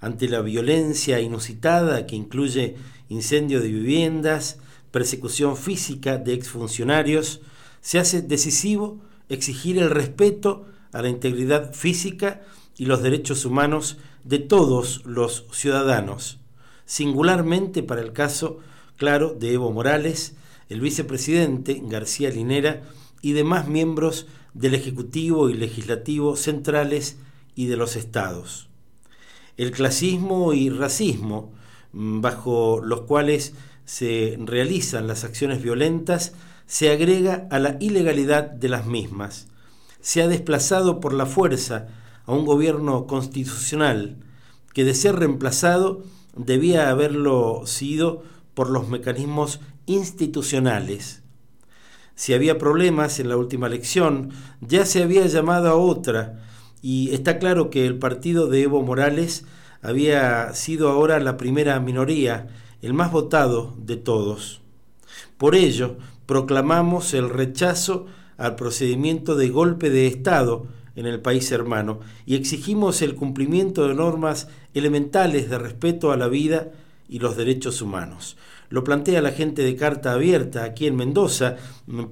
Ante 0.00 0.28
la 0.28 0.40
violencia 0.40 1.20
inusitada 1.20 2.06
que 2.06 2.16
incluye 2.16 2.76
incendio 3.08 3.60
de 3.60 3.68
viviendas, 3.68 4.58
persecución 4.90 5.56
física 5.56 6.16
de 6.16 6.32
exfuncionarios, 6.32 7.40
se 7.80 7.98
hace 7.98 8.22
decisivo 8.22 9.00
exigir 9.28 9.78
el 9.78 9.90
respeto 9.90 10.66
a 10.92 11.02
la 11.02 11.08
integridad 11.08 11.74
física 11.74 12.42
y 12.76 12.86
los 12.86 13.02
derechos 13.02 13.44
humanos 13.44 13.98
de 14.24 14.38
todos 14.38 15.04
los 15.04 15.46
ciudadanos, 15.52 16.38
singularmente 16.84 17.82
para 17.82 18.00
el 18.00 18.12
caso, 18.12 18.58
claro, 18.96 19.34
de 19.34 19.52
Evo 19.52 19.70
Morales, 19.70 20.34
el 20.68 20.80
vicepresidente 20.80 21.80
García 21.84 22.30
Linera 22.30 22.82
y 23.22 23.32
demás 23.32 23.68
miembros 23.68 24.26
del 24.54 24.74
Ejecutivo 24.74 25.50
y 25.50 25.54
Legislativo 25.54 26.36
centrales 26.36 27.18
y 27.54 27.66
de 27.66 27.76
los 27.76 27.96
estados. 27.96 28.68
El 29.56 29.70
clasismo 29.72 30.52
y 30.52 30.70
racismo, 30.70 31.52
mm, 31.92 32.20
bajo 32.20 32.80
los 32.82 33.02
cuales 33.02 33.54
se 33.84 34.38
realizan 34.40 35.06
las 35.06 35.24
acciones 35.24 35.62
violentas, 35.62 36.32
se 36.66 36.90
agrega 36.90 37.48
a 37.50 37.58
la 37.58 37.76
ilegalidad 37.80 38.44
de 38.44 38.68
las 38.68 38.86
mismas. 38.86 39.48
Se 40.00 40.22
ha 40.22 40.28
desplazado 40.28 41.00
por 41.00 41.12
la 41.12 41.26
fuerza 41.26 41.88
a 42.26 42.32
un 42.32 42.44
gobierno 42.44 43.06
constitucional 43.06 44.16
que 44.72 44.84
de 44.84 44.94
ser 44.94 45.16
reemplazado 45.16 46.04
debía 46.36 46.90
haberlo 46.90 47.62
sido 47.66 48.22
por 48.54 48.70
los 48.70 48.88
mecanismos 48.88 49.60
institucionales. 49.86 51.19
Si 52.20 52.34
había 52.34 52.58
problemas 52.58 53.18
en 53.18 53.30
la 53.30 53.38
última 53.38 53.66
elección, 53.66 54.28
ya 54.60 54.84
se 54.84 55.02
había 55.02 55.24
llamado 55.24 55.70
a 55.70 55.76
otra 55.76 56.38
y 56.82 57.14
está 57.14 57.38
claro 57.38 57.70
que 57.70 57.86
el 57.86 57.98
partido 57.98 58.46
de 58.46 58.60
Evo 58.60 58.82
Morales 58.82 59.46
había 59.80 60.52
sido 60.52 60.90
ahora 60.90 61.18
la 61.18 61.38
primera 61.38 61.80
minoría, 61.80 62.48
el 62.82 62.92
más 62.92 63.10
votado 63.10 63.74
de 63.78 63.96
todos. 63.96 64.60
Por 65.38 65.54
ello, 65.54 65.96
proclamamos 66.26 67.14
el 67.14 67.30
rechazo 67.30 68.04
al 68.36 68.54
procedimiento 68.54 69.34
de 69.34 69.48
golpe 69.48 69.88
de 69.88 70.06
Estado 70.06 70.66
en 70.96 71.06
el 71.06 71.20
país 71.22 71.50
hermano 71.52 72.00
y 72.26 72.34
exigimos 72.34 73.00
el 73.00 73.14
cumplimiento 73.14 73.88
de 73.88 73.94
normas 73.94 74.48
elementales 74.74 75.48
de 75.48 75.56
respeto 75.56 76.12
a 76.12 76.18
la 76.18 76.28
vida 76.28 76.70
y 77.10 77.18
los 77.18 77.36
derechos 77.36 77.82
humanos. 77.82 78.36
Lo 78.70 78.84
plantea 78.84 79.20
la 79.20 79.32
gente 79.32 79.62
de 79.62 79.76
carta 79.76 80.12
abierta 80.12 80.62
aquí 80.62 80.86
en 80.86 80.96
Mendoza, 80.96 81.56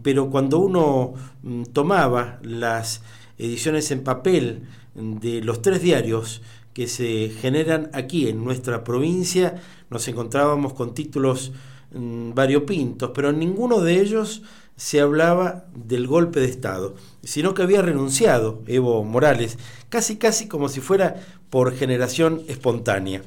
pero 0.02 0.28
cuando 0.28 0.58
uno 0.58 1.14
mm, 1.42 1.62
tomaba 1.72 2.40
las 2.42 3.02
ediciones 3.38 3.90
en 3.92 4.02
papel 4.02 4.62
de 4.94 5.40
los 5.40 5.62
tres 5.62 5.80
diarios 5.80 6.42
que 6.74 6.88
se 6.88 7.30
generan 7.40 7.90
aquí 7.92 8.28
en 8.28 8.44
nuestra 8.44 8.82
provincia, 8.82 9.62
nos 9.88 10.06
encontrábamos 10.08 10.74
con 10.74 10.94
títulos 10.94 11.52
mm, 11.92 12.34
variopintos, 12.34 13.12
pero 13.14 13.30
en 13.30 13.38
ninguno 13.38 13.80
de 13.80 14.00
ellos 14.00 14.42
se 14.74 15.00
hablaba 15.00 15.66
del 15.74 16.06
golpe 16.06 16.40
de 16.40 16.46
Estado, 16.46 16.96
sino 17.22 17.54
que 17.54 17.62
había 17.62 17.82
renunciado 17.82 18.62
Evo 18.66 19.02
Morales, 19.04 19.58
casi 19.88 20.16
casi 20.16 20.48
como 20.48 20.68
si 20.68 20.80
fuera 20.80 21.16
por 21.50 21.74
generación 21.74 22.42
espontánea. 22.48 23.22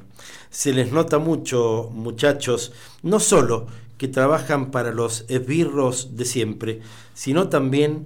Se 0.52 0.74
les 0.74 0.92
nota 0.92 1.18
mucho, 1.18 1.90
muchachos, 1.94 2.74
no 3.04 3.20
solo 3.20 3.68
que 3.98 4.10
trabajan 4.10 4.70
para 4.70 4.92
los 4.92 5.26
esbirros 5.30 6.18
de 6.18 6.26
siempre, 6.26 6.82
sino 7.14 7.48
también 7.48 8.06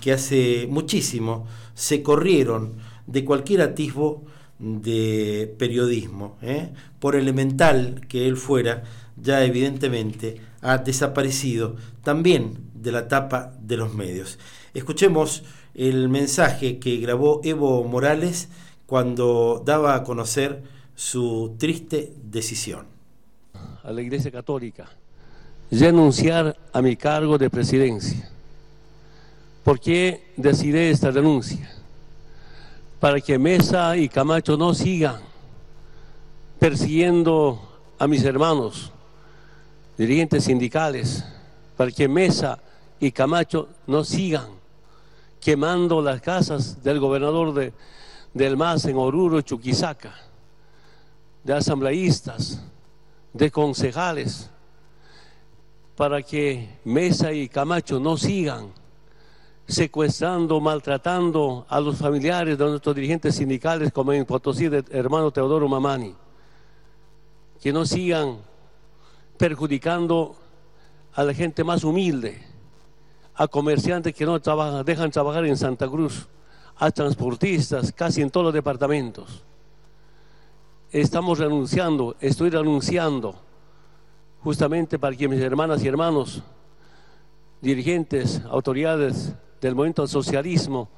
que 0.00 0.12
hace 0.12 0.66
muchísimo 0.70 1.46
se 1.74 2.02
corrieron 2.02 2.74
de 3.06 3.24
cualquier 3.26 3.60
atisbo 3.60 4.24
de 4.58 5.54
periodismo. 5.58 6.38
¿eh? 6.40 6.72
Por 6.98 7.14
elemental 7.14 8.06
que 8.08 8.26
él 8.26 8.38
fuera, 8.38 8.84
ya 9.20 9.44
evidentemente 9.44 10.40
ha 10.62 10.78
desaparecido 10.78 11.76
también 12.02 12.70
de 12.72 12.92
la 12.92 13.06
tapa 13.08 13.52
de 13.60 13.76
los 13.76 13.92
medios. 13.92 14.38
Escuchemos 14.72 15.42
el 15.74 16.08
mensaje 16.08 16.78
que 16.78 16.96
grabó 16.96 17.42
Evo 17.44 17.84
Morales 17.84 18.48
cuando 18.86 19.62
daba 19.64 19.94
a 19.94 20.04
conocer 20.04 20.62
su 20.94 21.54
triste 21.58 22.12
decisión. 22.22 22.86
A 23.82 23.90
la 23.92 24.02
Iglesia 24.02 24.30
Católica 24.30 24.88
renunciar 25.72 26.54
a 26.72 26.82
mi 26.82 26.96
cargo 26.96 27.38
de 27.38 27.48
presidencia. 27.48 28.28
¿Por 29.64 29.80
qué 29.80 30.32
decidí 30.36 30.78
esta 30.78 31.10
renuncia? 31.10 31.70
Para 33.00 33.20
que 33.20 33.38
Mesa 33.38 33.96
y 33.96 34.08
Camacho 34.08 34.56
no 34.56 34.74
sigan 34.74 35.20
persiguiendo 36.58 37.60
a 37.98 38.06
mis 38.06 38.22
hermanos, 38.22 38.92
dirigentes 39.96 40.44
sindicales, 40.44 41.24
para 41.76 41.90
que 41.90 42.06
Mesa 42.06 42.58
y 43.00 43.10
Camacho 43.10 43.68
no 43.86 44.04
sigan 44.04 44.48
quemando 45.40 46.02
las 46.02 46.20
casas 46.20 46.82
del 46.84 47.00
gobernador 47.00 47.54
de, 47.54 47.72
del 48.34 48.56
MAS 48.56 48.84
en 48.84 48.96
Oruro, 48.96 49.40
Chuquisaca, 49.40 50.14
de 51.44 51.54
asambleístas, 51.54 52.62
de 53.32 53.50
concejales 53.50 54.50
para 55.96 56.22
que 56.22 56.68
Mesa 56.84 57.32
y 57.32 57.48
Camacho 57.48 58.00
no 58.00 58.16
sigan 58.16 58.72
secuestrando, 59.66 60.60
maltratando 60.60 61.66
a 61.68 61.80
los 61.80 61.96
familiares 61.96 62.58
de 62.58 62.64
nuestros 62.64 62.94
dirigentes 62.94 63.36
sindicales, 63.36 63.92
como 63.92 64.12
en 64.12 64.24
Potosí, 64.24 64.68
de 64.68 64.84
hermano 64.90 65.30
Teodoro 65.30 65.68
Mamani. 65.68 66.14
Que 67.60 67.72
no 67.72 67.84
sigan 67.86 68.38
perjudicando 69.38 70.34
a 71.14 71.22
la 71.24 71.34
gente 71.34 71.62
más 71.64 71.84
humilde, 71.84 72.42
a 73.34 73.46
comerciantes 73.46 74.14
que 74.14 74.26
no 74.26 74.40
trabajan, 74.40 74.84
dejan 74.84 75.10
trabajar 75.10 75.46
en 75.46 75.56
Santa 75.56 75.88
Cruz, 75.88 76.26
a 76.76 76.90
transportistas, 76.90 77.92
casi 77.92 78.22
en 78.22 78.30
todos 78.30 78.46
los 78.46 78.54
departamentos. 78.54 79.44
Estamos 80.92 81.38
renunciando, 81.38 82.16
estoy 82.20 82.50
renunciando, 82.50 83.34
justamente 84.42 84.98
para 84.98 85.16
que 85.16 85.26
mis 85.26 85.40
hermanas 85.40 85.82
y 85.82 85.88
hermanos, 85.88 86.42
dirigentes, 87.62 88.42
autoridades 88.50 89.32
del 89.62 89.74
movimiento 89.74 90.06
socialismo, 90.06 90.90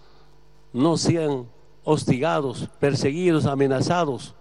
no 0.72 0.96
sean 0.96 1.46
hostigados, 1.84 2.68
perseguidos, 2.80 3.46
amenazados. 3.46 4.34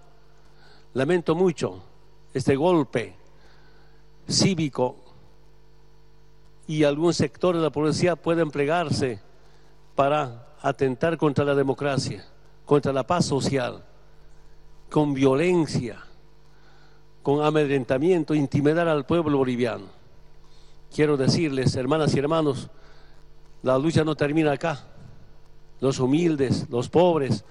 Lamento 0.95 1.35
mucho 1.35 1.83
este 2.33 2.55
golpe 2.55 3.13
cívico 4.27 4.95
y 6.65 6.83
algún 6.83 7.13
sector 7.13 7.55
de 7.55 7.61
la 7.61 7.69
policía 7.69 8.15
puede 8.15 8.41
emplearse 8.41 9.19
para 9.93 10.47
atentar 10.63 11.15
contra 11.15 11.45
la 11.45 11.53
democracia, 11.53 12.25
contra 12.65 12.91
la 12.91 13.05
paz 13.05 13.25
social, 13.25 13.83
con 14.93 15.15
violencia, 15.15 15.97
con 17.23 17.43
amedrentamiento, 17.43 18.35
intimidar 18.35 18.87
al 18.87 19.07
pueblo 19.07 19.39
boliviano. 19.39 19.85
Quiero 20.93 21.17
decirles, 21.17 21.75
hermanas 21.75 22.13
y 22.13 22.19
hermanos, 22.19 22.69
la 23.63 23.75
lucha 23.79 24.03
no 24.03 24.13
termina 24.13 24.51
acá. 24.51 24.85
Los 25.79 25.99
humildes, 25.99 26.69
los 26.69 26.89
pobres, 26.89 27.43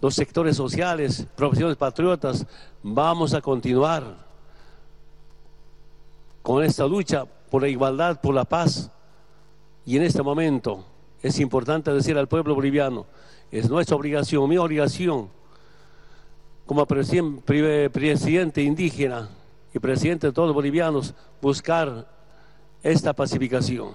los 0.00 0.14
sectores 0.14 0.56
sociales, 0.56 1.26
profesiones 1.34 1.76
patriotas, 1.76 2.46
vamos 2.80 3.34
a 3.34 3.40
continuar 3.40 4.24
con 6.42 6.62
esta 6.62 6.86
lucha 6.86 7.24
por 7.24 7.62
la 7.62 7.68
igualdad, 7.68 8.20
por 8.20 8.36
la 8.36 8.44
paz. 8.44 8.88
Y 9.84 9.96
en 9.96 10.04
este 10.04 10.22
momento 10.22 10.84
es 11.24 11.40
importante 11.40 11.92
decir 11.92 12.16
al 12.16 12.28
pueblo 12.28 12.54
boliviano, 12.54 13.04
es 13.50 13.68
nuestra 13.68 13.96
obligación, 13.96 14.48
mi 14.48 14.58
obligación, 14.58 15.36
como 16.68 16.84
presidente 16.84 18.62
indígena 18.62 19.30
y 19.72 19.78
presidente 19.78 20.26
de 20.26 20.34
todos 20.34 20.48
los 20.48 20.54
bolivianos, 20.54 21.14
buscar 21.40 22.06
esta 22.82 23.14
pacificación. 23.14 23.92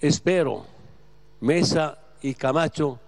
Espero, 0.00 0.64
Mesa 1.40 1.98
y 2.22 2.34
Camacho 2.34 3.00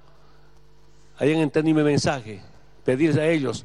hayan 1.19 1.39
entendido 1.39 1.77
mi 1.77 1.85
mensaje, 1.85 2.43
pedirles 2.85 3.17
a 3.17 3.29
ellos 3.29 3.65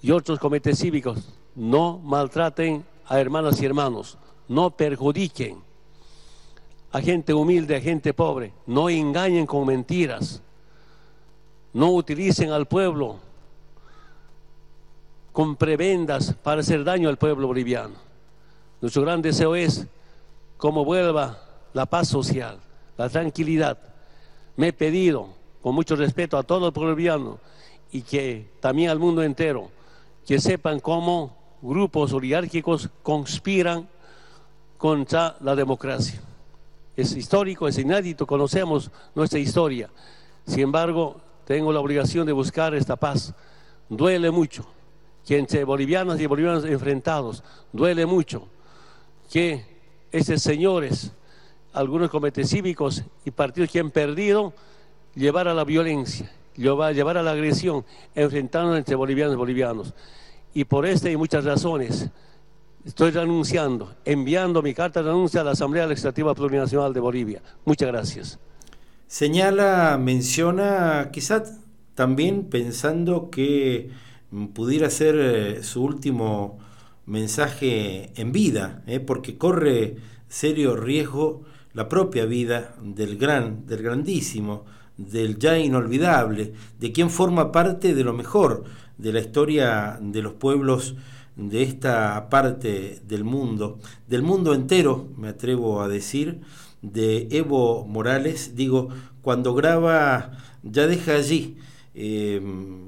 y 0.00 0.12
otros 0.12 0.38
comités 0.38 0.78
cívicos, 0.78 1.28
no 1.56 1.98
maltraten 1.98 2.84
a 3.04 3.18
hermanas 3.18 3.60
y 3.60 3.66
hermanos, 3.66 4.16
no 4.46 4.70
perjudiquen 4.70 5.58
a 6.92 7.00
gente 7.00 7.34
humilde, 7.34 7.74
a 7.74 7.80
gente 7.80 8.14
pobre, 8.14 8.52
no 8.64 8.88
engañen 8.88 9.44
con 9.44 9.66
mentiras, 9.66 10.40
no 11.72 11.90
utilicen 11.90 12.52
al 12.52 12.66
pueblo 12.66 13.25
con 15.36 15.54
prebendas 15.56 16.32
para 16.42 16.62
hacer 16.62 16.82
daño 16.82 17.10
al 17.10 17.18
pueblo 17.18 17.46
boliviano. 17.46 17.92
Nuestro 18.80 19.02
gran 19.02 19.20
deseo 19.20 19.54
es 19.54 19.86
cómo 20.56 20.82
vuelva 20.82 21.38
la 21.74 21.84
paz 21.84 22.08
social, 22.08 22.58
la 22.96 23.10
tranquilidad. 23.10 23.76
Me 24.56 24.68
he 24.68 24.72
pedido, 24.72 25.28
con 25.60 25.74
mucho 25.74 25.94
respeto 25.94 26.38
a 26.38 26.42
todo 26.42 26.68
el 26.68 26.72
pueblo 26.72 26.92
boliviano 26.92 27.38
y 27.92 28.00
que 28.00 28.48
también 28.60 28.88
al 28.88 28.98
mundo 28.98 29.22
entero, 29.22 29.68
que 30.26 30.40
sepan 30.40 30.80
cómo 30.80 31.36
grupos 31.60 32.14
oligárquicos 32.14 32.88
conspiran 33.02 33.86
contra 34.78 35.36
la 35.42 35.54
democracia. 35.54 36.18
Es 36.96 37.14
histórico, 37.14 37.68
es 37.68 37.76
inédito, 37.76 38.26
conocemos 38.26 38.90
nuestra 39.14 39.38
historia. 39.38 39.90
Sin 40.46 40.60
embargo, 40.60 41.20
tengo 41.44 41.74
la 41.74 41.80
obligación 41.80 42.24
de 42.24 42.32
buscar 42.32 42.74
esta 42.74 42.96
paz. 42.96 43.34
Duele 43.90 44.30
mucho 44.30 44.66
que 45.26 45.36
entre 45.38 45.64
bolivianos 45.64 46.20
y 46.20 46.26
bolivianos 46.26 46.64
enfrentados, 46.64 47.42
duele 47.72 48.06
mucho 48.06 48.46
que 49.30 49.66
esos 50.12 50.40
señores, 50.40 51.12
algunos 51.72 52.10
comités 52.10 52.48
cívicos 52.48 53.02
y 53.24 53.32
partidos 53.32 53.70
que 53.70 53.80
han 53.80 53.90
perdido, 53.90 54.54
llevar 55.16 55.48
a 55.48 55.54
la 55.54 55.64
violencia, 55.64 56.30
llevar 56.56 57.18
a 57.18 57.22
la 57.22 57.32
agresión, 57.32 57.84
enfrentando 58.14 58.76
entre 58.76 58.94
bolivianos 58.94 59.34
y 59.34 59.36
bolivianos. 59.36 59.94
Y 60.54 60.64
por 60.64 60.86
esta 60.86 61.10
y 61.10 61.16
muchas 61.16 61.44
razones, 61.44 62.08
estoy 62.84 63.10
renunciando, 63.10 63.94
enviando 64.04 64.62
mi 64.62 64.74
carta 64.74 65.02
de 65.02 65.08
renuncia 65.08 65.40
a 65.40 65.44
la 65.44 65.50
Asamblea 65.50 65.88
Legislativa 65.88 66.34
Plurinacional 66.34 66.94
de 66.94 67.00
Bolivia. 67.00 67.42
Muchas 67.64 67.88
gracias. 67.88 68.38
Señala, 69.08 69.98
menciona, 70.00 71.10
quizás 71.12 71.58
también 71.94 72.44
pensando 72.44 73.28
que 73.28 73.90
pudiera 74.54 74.90
ser 74.90 75.16
eh, 75.18 75.62
su 75.62 75.82
último 75.82 76.58
mensaje 77.06 78.10
en 78.20 78.32
vida, 78.32 78.82
¿eh? 78.86 79.00
porque 79.00 79.38
corre 79.38 79.96
serio 80.28 80.76
riesgo 80.76 81.44
la 81.72 81.88
propia 81.88 82.26
vida 82.26 82.74
del 82.82 83.16
gran, 83.16 83.66
del 83.66 83.82
grandísimo, 83.82 84.64
del 84.96 85.38
ya 85.38 85.58
inolvidable, 85.58 86.54
de 86.80 86.92
quien 86.92 87.10
forma 87.10 87.52
parte 87.52 87.94
de 87.94 88.04
lo 88.04 88.12
mejor 88.12 88.64
de 88.98 89.12
la 89.12 89.20
historia 89.20 89.98
de 90.00 90.22
los 90.22 90.32
pueblos 90.32 90.96
de 91.36 91.62
esta 91.62 92.30
parte 92.30 93.00
del 93.06 93.24
mundo, 93.24 93.78
del 94.08 94.22
mundo 94.22 94.54
entero, 94.54 95.08
me 95.16 95.28
atrevo 95.28 95.82
a 95.82 95.88
decir, 95.88 96.40
de 96.80 97.28
Evo 97.30 97.84
Morales, 97.86 98.56
digo, 98.56 98.88
cuando 99.20 99.54
graba, 99.54 100.32
ya 100.62 100.86
deja 100.86 101.14
allí, 101.14 101.58
eh, 101.96 102.42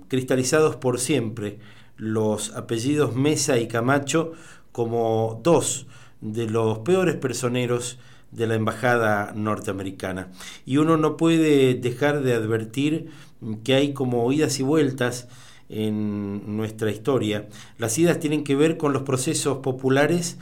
cristalizados 0.08 0.76
por 0.76 1.00
siempre, 1.00 1.58
los 1.96 2.54
apellidos 2.54 3.16
Mesa 3.16 3.58
y 3.58 3.66
Camacho 3.66 4.32
como 4.70 5.40
dos 5.42 5.86
de 6.20 6.46
los 6.48 6.80
peores 6.80 7.16
personeros 7.16 7.98
de 8.30 8.46
la 8.46 8.54
embajada 8.54 9.32
norteamericana. 9.34 10.30
Y 10.66 10.76
uno 10.76 10.96
no 10.98 11.16
puede 11.16 11.74
dejar 11.74 12.22
de 12.22 12.34
advertir 12.34 13.08
que 13.64 13.74
hay 13.74 13.94
como 13.94 14.30
idas 14.30 14.60
y 14.60 14.62
vueltas 14.62 15.28
en 15.70 16.56
nuestra 16.56 16.90
historia. 16.90 17.48
Las 17.78 17.98
idas 17.98 18.20
tienen 18.20 18.44
que 18.44 18.56
ver 18.56 18.76
con 18.76 18.92
los 18.92 19.02
procesos 19.02 19.58
populares 19.58 20.36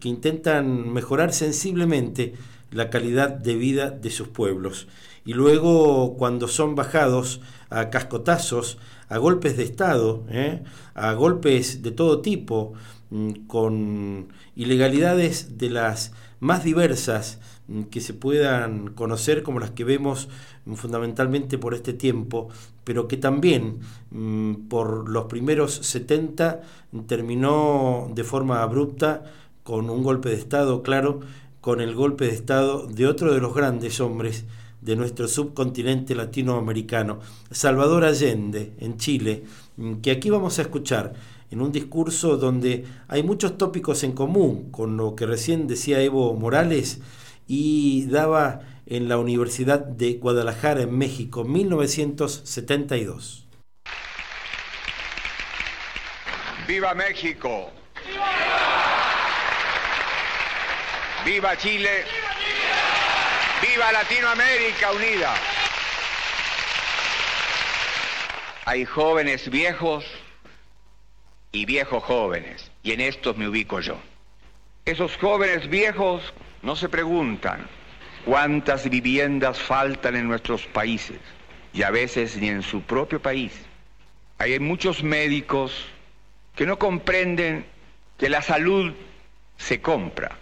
que 0.00 0.08
intentan 0.08 0.92
mejorar 0.92 1.32
sensiblemente 1.32 2.34
la 2.70 2.88
calidad 2.88 3.30
de 3.30 3.56
vida 3.56 3.90
de 3.90 4.10
sus 4.10 4.28
pueblos. 4.28 4.86
Y 5.24 5.34
luego 5.34 6.16
cuando 6.16 6.48
son 6.48 6.74
bajados 6.74 7.40
a 7.70 7.90
cascotazos, 7.90 8.78
a 9.08 9.18
golpes 9.18 9.56
de 9.56 9.64
Estado, 9.64 10.24
¿eh? 10.30 10.62
a 10.94 11.12
golpes 11.12 11.82
de 11.82 11.90
todo 11.90 12.20
tipo, 12.22 12.72
mm, 13.10 13.46
con 13.46 14.28
ilegalidades 14.56 15.58
de 15.58 15.70
las 15.70 16.12
más 16.40 16.64
diversas 16.64 17.38
mm, 17.68 17.82
que 17.84 18.00
se 18.00 18.14
puedan 18.14 18.88
conocer, 18.94 19.42
como 19.42 19.60
las 19.60 19.70
que 19.70 19.84
vemos 19.84 20.28
mm, 20.64 20.74
fundamentalmente 20.74 21.58
por 21.58 21.74
este 21.74 21.92
tiempo, 21.92 22.48
pero 22.84 23.06
que 23.06 23.16
también 23.16 23.80
por 24.68 25.08
los 25.08 25.26
primeros 25.26 25.74
70 25.74 26.62
terminó 27.06 28.10
de 28.14 28.24
forma 28.24 28.62
abrupta 28.62 29.22
con 29.62 29.88
un 29.88 30.02
golpe 30.02 30.30
de 30.30 30.36
Estado, 30.36 30.82
claro, 30.82 31.20
con 31.60 31.80
el 31.80 31.94
golpe 31.94 32.24
de 32.26 32.32
Estado 32.32 32.86
de 32.88 33.06
otro 33.06 33.32
de 33.32 33.40
los 33.40 33.54
grandes 33.54 34.00
hombres 34.00 34.44
de 34.82 34.96
nuestro 34.96 35.28
subcontinente 35.28 36.14
latinoamericano, 36.14 37.20
Salvador 37.50 38.04
Allende, 38.04 38.74
en 38.78 38.98
Chile, 38.98 39.44
mm, 39.76 40.00
que 40.00 40.10
aquí 40.10 40.28
vamos 40.28 40.58
a 40.58 40.62
escuchar 40.62 41.14
en 41.50 41.62
un 41.62 41.70
discurso 41.70 42.36
donde 42.36 42.84
hay 43.08 43.22
muchos 43.22 43.56
tópicos 43.56 44.02
en 44.02 44.12
común 44.12 44.70
con 44.70 44.96
lo 44.96 45.14
que 45.14 45.26
recién 45.26 45.68
decía 45.68 46.02
Evo 46.02 46.34
Morales 46.34 47.00
y 47.46 48.06
daba 48.06 48.60
en 48.86 49.08
la 49.08 49.18
Universidad 49.18 49.78
de 49.80 50.14
Guadalajara 50.14 50.82
en 50.82 50.98
México, 50.98 51.44
1972. 51.44 53.46
¡Viva 56.66 56.94
México! 56.94 57.70
¡Viva 61.24 61.56
Chile! 61.56 62.31
¡Viva 63.62 63.92
Latinoamérica 63.92 64.90
unida! 64.90 65.34
Hay 68.64 68.84
jóvenes 68.84 69.48
viejos 69.48 70.04
y 71.52 71.64
viejos 71.64 72.02
jóvenes, 72.02 72.72
y 72.82 72.90
en 72.90 73.00
estos 73.00 73.36
me 73.36 73.46
ubico 73.46 73.78
yo. 73.78 74.00
Esos 74.84 75.16
jóvenes 75.16 75.70
viejos 75.70 76.34
no 76.62 76.74
se 76.74 76.88
preguntan 76.88 77.68
cuántas 78.24 78.90
viviendas 78.90 79.60
faltan 79.60 80.16
en 80.16 80.26
nuestros 80.26 80.66
países 80.66 81.20
y 81.72 81.84
a 81.84 81.90
veces 81.92 82.36
ni 82.38 82.48
en 82.48 82.62
su 82.62 82.82
propio 82.82 83.22
país. 83.22 83.52
Hay 84.38 84.58
muchos 84.58 85.04
médicos 85.04 85.86
que 86.56 86.66
no 86.66 86.80
comprenden 86.80 87.64
que 88.18 88.28
la 88.28 88.42
salud 88.42 88.92
se 89.56 89.80
compra 89.80 90.41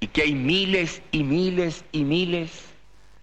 y 0.00 0.08
que 0.08 0.22
hay 0.22 0.34
miles 0.34 1.02
y 1.12 1.22
miles 1.22 1.84
y 1.92 2.04
miles 2.04 2.64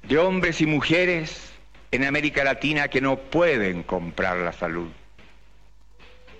de 0.03 0.17
hombres 0.17 0.61
y 0.61 0.65
mujeres 0.65 1.51
en 1.91 2.03
América 2.03 2.43
Latina 2.43 2.87
que 2.87 3.01
no 3.01 3.17
pueden 3.17 3.83
comprar 3.83 4.37
la 4.37 4.53
salud. 4.53 4.89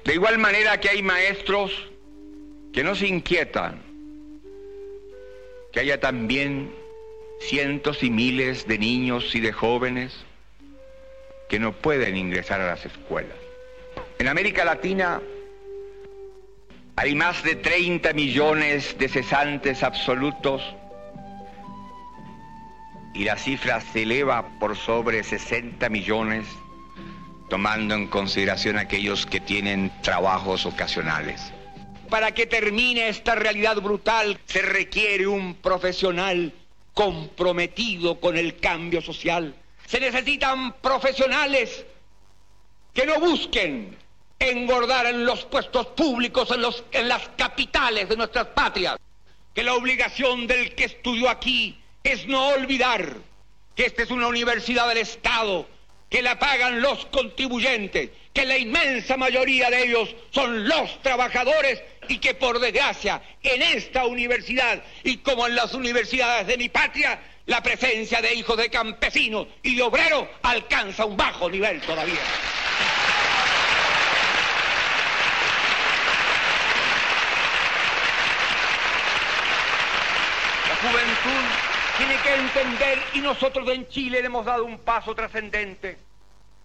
De 0.05 0.13
igual 0.13 0.37
manera 0.37 0.79
que 0.79 0.89
hay 0.89 1.01
maestros 1.01 1.71
que 2.71 2.83
no 2.83 2.95
se 2.95 3.07
inquietan, 3.07 3.81
que 5.73 5.79
haya 5.79 5.99
también 5.99 6.71
cientos 7.41 8.03
y 8.03 8.09
miles 8.09 8.67
de 8.67 8.77
niños 8.77 9.35
y 9.35 9.39
de 9.39 9.51
jóvenes 9.51 10.15
que 11.49 11.59
no 11.59 11.73
pueden 11.73 12.15
ingresar 12.15 12.61
a 12.61 12.67
las 12.67 12.85
escuelas. 12.85 13.37
En 14.19 14.27
América 14.27 14.65
Latina 14.65 15.21
hay 16.97 17.13
más 17.13 17.43
de 17.43 17.55
30 17.55 18.11
millones 18.13 18.97
de 18.97 19.07
cesantes 19.07 19.83
absolutos 19.83 20.63
y 23.13 23.23
la 23.23 23.37
cifra 23.37 23.79
se 23.81 24.01
eleva 24.01 24.49
por 24.59 24.75
sobre 24.75 25.23
60 25.23 25.89
millones, 25.89 26.47
tomando 27.49 27.93
en 27.93 28.07
consideración 28.07 28.79
aquellos 28.79 29.27
que 29.27 29.39
tienen 29.39 29.91
trabajos 30.01 30.65
ocasionales. 30.65 31.53
Para 32.09 32.31
que 32.33 32.47
termine 32.47 33.09
esta 33.09 33.35
realidad 33.35 33.75
brutal 33.79 34.39
se 34.47 34.63
requiere 34.63 35.27
un 35.27 35.53
profesional 35.53 36.51
comprometido 36.95 38.19
con 38.19 38.37
el 38.37 38.57
cambio 38.57 39.03
social. 39.03 39.53
Se 39.85 39.99
necesitan 39.99 40.73
profesionales 40.81 41.85
que 42.91 43.05
no 43.05 43.19
busquen 43.19 43.95
engordar 44.39 45.05
en 45.07 45.25
los 45.25 45.45
puestos 45.45 45.87
públicos, 45.87 46.51
en, 46.51 46.61
los, 46.61 46.83
en 46.91 47.07
las 47.07 47.29
capitales 47.37 48.09
de 48.09 48.17
nuestras 48.17 48.47
patrias. 48.47 48.97
Que 49.53 49.63
la 49.63 49.73
obligación 49.73 50.47
del 50.47 50.75
que 50.75 50.85
estudió 50.85 51.29
aquí 51.29 51.79
es 52.03 52.27
no 52.27 52.49
olvidar 52.49 53.15
que 53.75 53.85
esta 53.85 54.03
es 54.03 54.11
una 54.11 54.27
universidad 54.27 54.87
del 54.87 54.99
Estado, 54.99 55.67
que 56.09 56.21
la 56.21 56.39
pagan 56.39 56.81
los 56.81 57.05
contribuyentes, 57.07 58.09
que 58.33 58.45
la 58.45 58.57
inmensa 58.57 59.17
mayoría 59.17 59.69
de 59.69 59.83
ellos 59.83 60.15
son 60.31 60.67
los 60.67 61.01
trabajadores 61.01 61.81
y 62.07 62.19
que 62.19 62.33
por 62.33 62.59
desgracia 62.59 63.21
en 63.43 63.61
esta 63.61 64.05
universidad 64.05 64.81
y 65.03 65.17
como 65.17 65.47
en 65.47 65.55
las 65.55 65.73
universidades 65.73 66.47
de 66.47 66.57
mi 66.57 66.69
patria, 66.69 67.19
la 67.45 67.61
presencia 67.61 68.21
de 68.21 68.33
hijos 68.33 68.57
de 68.57 68.69
campesinos 68.69 69.47
y 69.63 69.75
de 69.75 69.83
obreros 69.83 70.27
alcanza 70.43 71.05
un 71.05 71.17
bajo 71.17 71.49
nivel 71.49 71.81
todavía. 71.81 72.19
Juventud 80.81 81.45
tiene 81.97 82.15
que 82.17 82.35
entender, 82.35 82.99
y 83.13 83.21
nosotros 83.21 83.67
en 83.69 83.87
Chile 83.87 84.21
le 84.21 84.27
hemos 84.27 84.45
dado 84.45 84.65
un 84.65 84.79
paso 84.79 85.15
trascendente, 85.15 85.97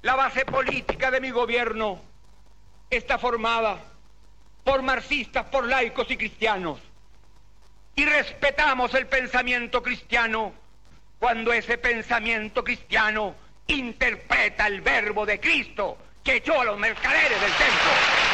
la 0.02 0.16
base 0.16 0.44
política 0.44 1.10
de 1.10 1.20
mi 1.20 1.30
gobierno 1.30 2.00
está 2.90 3.18
formada 3.18 3.78
por 4.64 4.82
marxistas, 4.82 5.46
por 5.46 5.66
laicos 5.66 6.10
y 6.10 6.16
cristianos. 6.16 6.78
Y 7.94 8.04
respetamos 8.04 8.94
el 8.94 9.06
pensamiento 9.06 9.82
cristiano 9.82 10.52
cuando 11.18 11.52
ese 11.52 11.78
pensamiento 11.78 12.64
cristiano 12.64 13.34
interpreta 13.68 14.66
el 14.66 14.80
verbo 14.80 15.24
de 15.24 15.40
Cristo 15.40 15.96
que 16.24 16.36
echó 16.36 16.60
a 16.60 16.64
los 16.64 16.78
mercaderes 16.78 17.40
del 17.40 17.52
templo. 17.52 18.31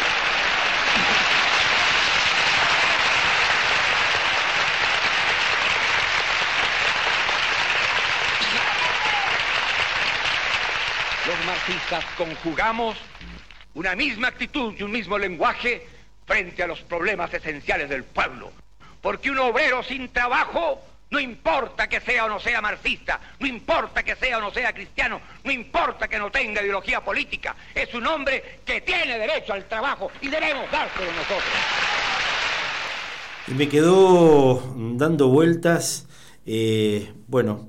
Los 11.29 11.45
marxistas 11.45 12.07
conjugamos 12.17 12.97
una 13.75 13.95
misma 13.95 14.29
actitud 14.29 14.73
y 14.79 14.83
un 14.83 14.91
mismo 14.91 15.19
lenguaje 15.19 15.87
frente 16.25 16.63
a 16.63 16.67
los 16.67 16.81
problemas 16.81 17.35
esenciales 17.35 17.91
del 17.91 18.05
pueblo. 18.05 18.51
Porque 19.03 19.31
un 19.31 19.39
obrero 19.39 19.83
sin 19.83 20.09
trabajo, 20.09 20.83
no 21.11 21.21
importa 21.21 21.87
que 21.87 22.01
sea 22.01 22.25
o 22.25 22.31
no 22.31 22.41
sea 22.41 22.63
marxista, 22.63 23.21
no 23.41 23.47
importa 23.47 24.03
que 24.03 24.17
sea 24.17 24.39
o 24.39 24.41
no 24.41 24.51
sea 24.53 24.73
cristiano, 24.73 25.21
no 25.45 25.53
importa 25.53 26.09
que 26.09 26.19
no 26.19 26.31
tenga 26.31 26.63
ideología 26.63 27.05
política, 27.05 27.55
es 27.75 27.93
un 27.93 28.07
hombre 28.07 28.61
que 28.65 28.81
tiene 28.81 29.19
derecho 29.19 29.53
al 29.53 29.69
trabajo 29.69 30.11
y 30.23 30.29
debemos 30.29 30.71
dárselo 30.73 31.13
nosotros. 31.13 31.45
Y 33.49 33.53
me 33.53 33.69
quedó 33.69 34.75
dando 34.97 35.29
vueltas, 35.29 36.09
eh, 36.47 37.13
bueno, 37.27 37.69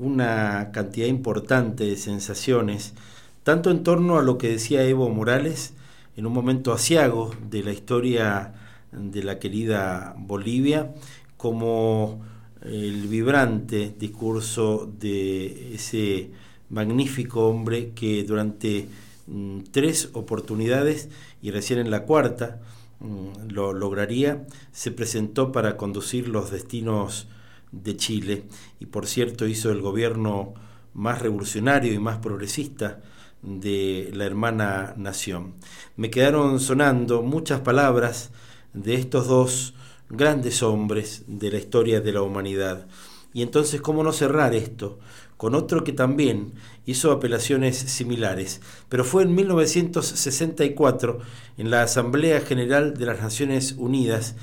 una 0.00 0.70
cantidad 0.72 1.06
importante 1.06 1.84
de 1.84 1.96
sensaciones, 1.96 2.94
tanto 3.42 3.70
en 3.70 3.84
torno 3.84 4.18
a 4.18 4.22
lo 4.22 4.38
que 4.38 4.48
decía 4.48 4.82
Evo 4.84 5.10
Morales 5.10 5.74
en 6.16 6.26
un 6.26 6.32
momento 6.32 6.72
asiago 6.72 7.30
de 7.50 7.62
la 7.62 7.72
historia 7.72 8.54
de 8.92 9.22
la 9.22 9.38
querida 9.38 10.14
Bolivia, 10.16 10.92
como 11.36 12.22
el 12.62 13.08
vibrante 13.08 13.94
discurso 13.98 14.90
de 14.98 15.74
ese 15.74 16.30
magnífico 16.70 17.48
hombre 17.48 17.92
que 17.94 18.24
durante 18.24 18.88
mm, 19.26 19.60
tres 19.70 20.10
oportunidades 20.14 21.10
y 21.42 21.50
recién 21.50 21.78
en 21.78 21.90
la 21.90 22.04
cuarta 22.04 22.60
mm, 23.00 23.50
lo 23.50 23.74
lograría, 23.74 24.46
se 24.72 24.92
presentó 24.92 25.52
para 25.52 25.76
conducir 25.76 26.28
los 26.28 26.50
destinos 26.50 27.28
de 27.72 27.96
Chile 27.96 28.44
y 28.78 28.86
por 28.86 29.06
cierto 29.06 29.46
hizo 29.46 29.70
el 29.70 29.80
gobierno 29.80 30.54
más 30.94 31.22
revolucionario 31.22 31.92
y 31.92 31.98
más 31.98 32.18
progresista 32.18 33.00
de 33.42 34.10
la 34.12 34.26
hermana 34.26 34.94
nación. 34.96 35.54
Me 35.96 36.10
quedaron 36.10 36.60
sonando 36.60 37.22
muchas 37.22 37.60
palabras 37.60 38.30
de 38.74 38.94
estos 38.94 39.26
dos 39.26 39.74
grandes 40.08 40.62
hombres 40.62 41.24
de 41.26 41.50
la 41.50 41.58
historia 41.58 42.00
de 42.00 42.12
la 42.12 42.22
humanidad. 42.22 42.86
Y 43.32 43.42
entonces, 43.42 43.80
¿cómo 43.80 44.02
no 44.02 44.12
cerrar 44.12 44.54
esto? 44.54 44.98
Con 45.36 45.54
otro 45.54 45.84
que 45.84 45.92
también 45.92 46.52
hizo 46.84 47.12
apelaciones 47.12 47.78
similares, 47.78 48.60
pero 48.88 49.04
fue 49.04 49.22
en 49.22 49.34
1964, 49.34 51.18
en 51.56 51.70
la 51.70 51.82
Asamblea 51.82 52.40
General 52.40 52.94
de 52.94 53.06
las 53.06 53.20
Naciones 53.20 53.76
Unidas, 53.78 54.34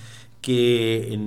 que 0.42 1.20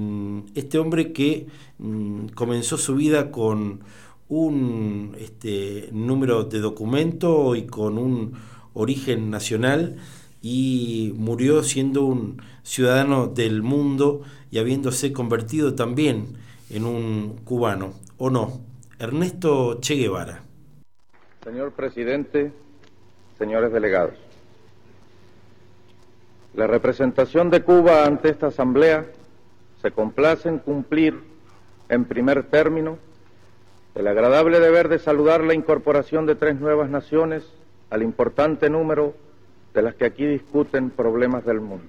este 0.55 0.79
hombre 0.79 1.13
que 1.13 1.47
mm, 1.79 2.29
comenzó 2.35 2.77
su 2.77 2.95
vida 2.95 3.31
con 3.31 3.81
un 4.29 5.17
este, 5.19 5.89
número 5.93 6.45
de 6.45 6.61
documento 6.61 7.57
y 7.57 7.67
con 7.67 7.99
un 7.99 8.35
origen 8.75 9.31
nacional 9.31 9.97
y 10.41 11.13
murió 11.17 11.63
siendo 11.63 12.05
un 12.05 12.41
ciudadano 12.63 13.27
del 13.27 13.63
mundo 13.63 14.23
y 14.51 14.59
habiéndose 14.59 15.13
convertido 15.13 15.75
también 15.75 16.37
en 16.71 16.85
un 16.85 17.41
cubano, 17.45 17.95
¿o 18.19 18.31
no? 18.31 18.61
Ernesto 18.99 19.81
Che 19.81 19.95
Guevara. 19.97 20.43
Señor 21.45 21.73
presidente, 21.73 22.53
señores 23.39 23.73
delegados, 23.73 24.15
la 26.55 26.67
representación 26.67 27.51
de 27.51 27.63
Cuba 27.63 28.05
ante 28.05 28.29
esta 28.29 28.49
Asamblea 28.49 29.07
se 29.81 29.93
complace 29.93 30.49
en 30.49 30.59
cumplir, 30.59 31.21
en 31.89 32.05
primer 32.05 32.45
término, 32.45 32.99
el 33.95 34.07
agradable 34.07 34.61
deber 34.61 34.89
de 34.89 34.99
saludar 34.99 35.43
la 35.43 35.55
incorporación 35.55 36.27
de 36.27 36.35
tres 36.35 36.61
nuevas 36.61 36.91
naciones 36.91 37.45
al 37.91 38.03
importante 38.03 38.69
número 38.69 39.15
de 39.75 39.83
las 39.83 39.95
que 39.95 40.05
aquí 40.05 40.27
discuten 40.27 40.91
problemas 40.91 41.45
del 41.45 41.61
mundo. 41.61 41.87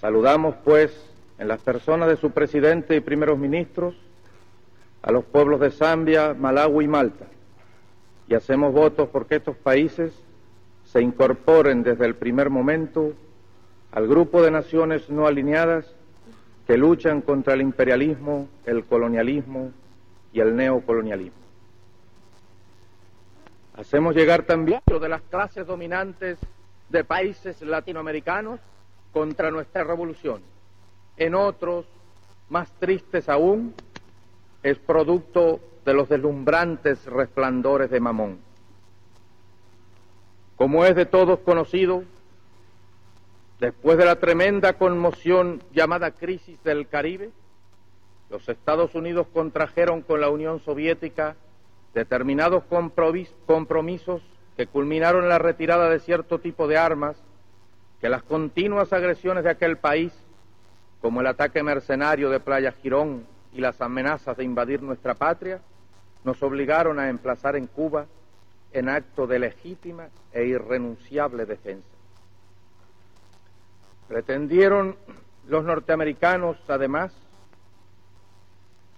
Saludamos, 0.00 0.54
pues, 0.64 0.90
en 1.38 1.48
las 1.48 1.60
personas 1.60 2.08
de 2.08 2.16
su 2.16 2.30
presidente 2.30 2.96
y 2.96 3.00
primeros 3.00 3.38
ministros, 3.38 3.94
a 5.02 5.12
los 5.12 5.24
pueblos 5.24 5.60
de 5.60 5.70
Zambia, 5.70 6.34
Malawi 6.34 6.84
y 6.84 6.88
Malta, 6.88 7.26
y 8.26 8.34
hacemos 8.34 8.72
votos 8.72 9.08
porque 9.10 9.36
estos 9.36 9.56
países 9.56 10.12
se 10.94 11.02
incorporen 11.02 11.82
desde 11.82 12.06
el 12.06 12.14
primer 12.14 12.50
momento 12.50 13.14
al 13.90 14.06
grupo 14.06 14.40
de 14.42 14.52
naciones 14.52 15.10
no 15.10 15.26
alineadas 15.26 15.92
que 16.68 16.78
luchan 16.78 17.20
contra 17.20 17.54
el 17.54 17.62
imperialismo, 17.62 18.48
el 18.64 18.84
colonialismo 18.84 19.72
y 20.32 20.38
el 20.38 20.54
neocolonialismo. 20.54 21.42
Hacemos 23.76 24.14
llegar 24.14 24.44
también 24.44 24.82
de 24.86 25.08
las 25.08 25.20
clases 25.22 25.66
dominantes 25.66 26.38
de 26.90 27.02
países 27.02 27.60
latinoamericanos 27.60 28.60
contra 29.12 29.50
nuestra 29.50 29.82
revolución 29.82 30.42
en 31.16 31.34
otros, 31.34 31.86
más 32.50 32.70
tristes 32.78 33.28
aún, 33.28 33.74
es 34.62 34.78
producto 34.78 35.58
de 35.84 35.92
los 35.92 36.08
deslumbrantes 36.08 37.04
resplandores 37.06 37.90
de 37.90 37.98
Mamón. 37.98 38.43
Como 40.56 40.84
es 40.84 40.94
de 40.94 41.06
todos 41.06 41.40
conocido, 41.40 42.04
después 43.58 43.98
de 43.98 44.04
la 44.04 44.16
tremenda 44.16 44.74
conmoción 44.74 45.62
llamada 45.72 46.12
crisis 46.12 46.62
del 46.62 46.88
Caribe, 46.88 47.30
los 48.30 48.48
Estados 48.48 48.94
Unidos 48.94 49.26
contrajeron 49.32 50.02
con 50.02 50.20
la 50.20 50.30
Unión 50.30 50.60
Soviética 50.60 51.36
determinados 51.92 52.64
compromisos 53.46 54.22
que 54.56 54.66
culminaron 54.66 55.24
en 55.24 55.28
la 55.28 55.38
retirada 55.38 55.88
de 55.88 56.00
cierto 56.00 56.38
tipo 56.38 56.68
de 56.68 56.78
armas 56.78 57.16
que 58.00 58.08
las 58.08 58.22
continuas 58.22 58.92
agresiones 58.92 59.44
de 59.44 59.50
aquel 59.50 59.76
país, 59.76 60.12
como 61.00 61.20
el 61.20 61.26
ataque 61.26 61.62
mercenario 61.62 62.30
de 62.30 62.40
Playa 62.40 62.72
Girón 62.72 63.26
y 63.52 63.60
las 63.60 63.80
amenazas 63.80 64.36
de 64.36 64.44
invadir 64.44 64.82
nuestra 64.82 65.14
patria, 65.14 65.60
nos 66.22 66.42
obligaron 66.42 66.98
a 66.98 67.08
emplazar 67.08 67.56
en 67.56 67.66
Cuba 67.66 68.06
en 68.74 68.88
acto 68.88 69.26
de 69.26 69.38
legítima 69.38 70.08
e 70.32 70.44
irrenunciable 70.44 71.46
defensa. 71.46 71.88
Pretendieron 74.08 74.96
los 75.46 75.64
norteamericanos, 75.64 76.58
además, 76.68 77.12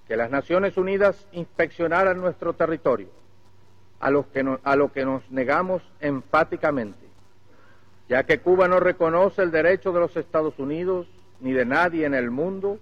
que 0.08 0.16
las 0.16 0.30
Naciones 0.30 0.76
Unidas 0.76 1.26
inspeccionaran 1.32 2.20
nuestro 2.20 2.54
territorio, 2.54 3.08
a, 4.00 4.10
lo 4.10 4.92
que 4.92 5.04
nos 5.04 5.30
negamos 5.30 5.82
enfáticamente, 6.00 7.06
ya 8.08 8.24
que 8.24 8.40
Cuba 8.40 8.68
no 8.68 8.80
reconoce 8.80 9.42
el 9.42 9.50
derecho 9.50 9.92
de 9.92 10.00
los 10.00 10.16
Estados 10.16 10.58
Unidos 10.58 11.06
ni 11.40 11.52
de 11.52 11.66
nadie 11.66 12.06
en 12.06 12.14
el 12.14 12.30
mundo 12.30 12.78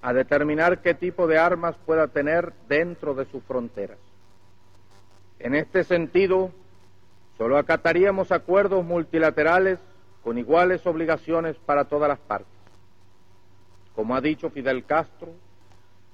a 0.00 0.12
determinar 0.12 0.80
qué 0.80 0.94
tipo 0.94 1.26
de 1.26 1.38
armas 1.38 1.76
pueda 1.84 2.08
tener 2.08 2.52
dentro 2.68 3.14
de 3.14 3.26
sus 3.26 3.42
fronteras. 3.44 3.98
En 5.42 5.56
este 5.56 5.82
sentido, 5.82 6.52
solo 7.36 7.58
acataríamos 7.58 8.30
acuerdos 8.30 8.84
multilaterales 8.84 9.80
con 10.22 10.38
iguales 10.38 10.86
obligaciones 10.86 11.56
para 11.56 11.86
todas 11.86 12.08
las 12.08 12.20
partes. 12.20 12.46
Como 13.96 14.14
ha 14.14 14.20
dicho 14.20 14.50
Fidel 14.50 14.84
Castro, 14.84 15.32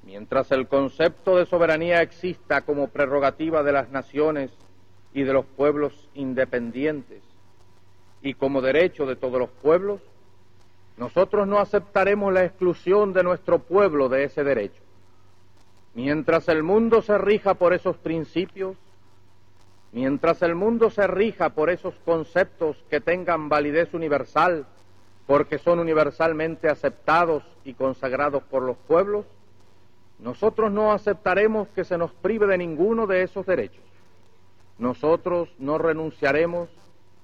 mientras 0.03 0.51
el 0.51 0.67
concepto 0.67 1.37
de 1.37 1.45
soberanía 1.45 2.01
exista 2.01 2.63
como 2.63 2.89
prerrogativa 2.89 3.63
de 3.63 3.73
las 3.73 3.91
naciones 3.91 4.51
y 5.13 5.25
de 5.25 5.35
los 5.35 5.45
pueblos 5.45 6.09
independientes 6.15 7.23
y 8.23 8.33
como 8.33 8.63
derecho 8.63 9.05
de 9.05 9.17
todos 9.17 9.39
los 9.39 9.51
pueblos, 9.51 10.01
nosotros 10.97 11.47
no 11.47 11.59
aceptaremos 11.59 12.33
la 12.33 12.47
exclusión 12.47 13.13
de 13.13 13.25
nuestro 13.25 13.59
pueblo 13.59 14.09
de 14.09 14.25
ese 14.25 14.43
derecho. 14.43 14.81
Mientras 15.93 16.49
el 16.49 16.63
mundo 16.63 17.03
se 17.03 17.19
rija 17.19 17.53
por 17.53 17.75
esos 17.75 17.99
principios, 17.99 18.79
mientras 19.93 20.43
el 20.43 20.55
mundo 20.55 20.91
se 20.91 21.07
rija 21.07 21.51
por 21.51 21.71
esos 21.71 21.95
conceptos 22.05 22.77
que 22.91 23.01
tengan 23.01 23.49
validez 23.49 23.95
universal, 23.95 24.67
porque 25.27 25.59
son 25.59 25.79
universalmente 25.79 26.69
aceptados 26.69 27.43
y 27.65 27.75
consagrados 27.75 28.43
por 28.45 28.63
los 28.63 28.77
pueblos, 28.77 29.27
nosotros 30.19 30.73
no 30.73 30.93
aceptaremos 30.93 31.69
que 31.69 31.85
se 31.85 31.99
nos 31.99 32.13
prive 32.13 32.47
de 32.47 32.59
ninguno 32.59 33.07
de 33.07 33.23
esos 33.23 33.47
derechos. 33.47 33.85
Nosotros 34.79 35.49
no 35.59 35.79
renunciaremos 35.79 36.69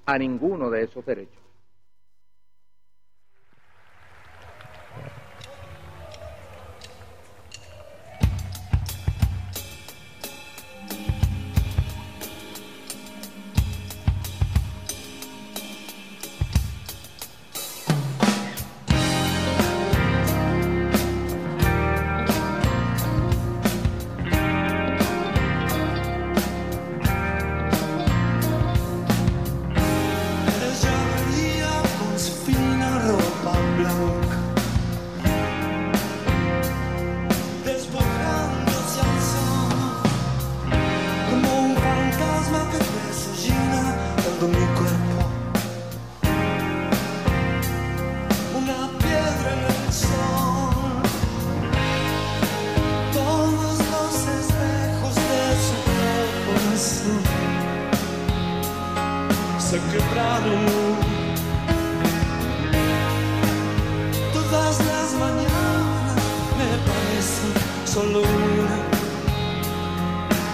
a 0.05 0.17
ninguno 0.17 0.69
de 0.69 0.83
esos 0.83 1.05
derechos. 1.05 1.44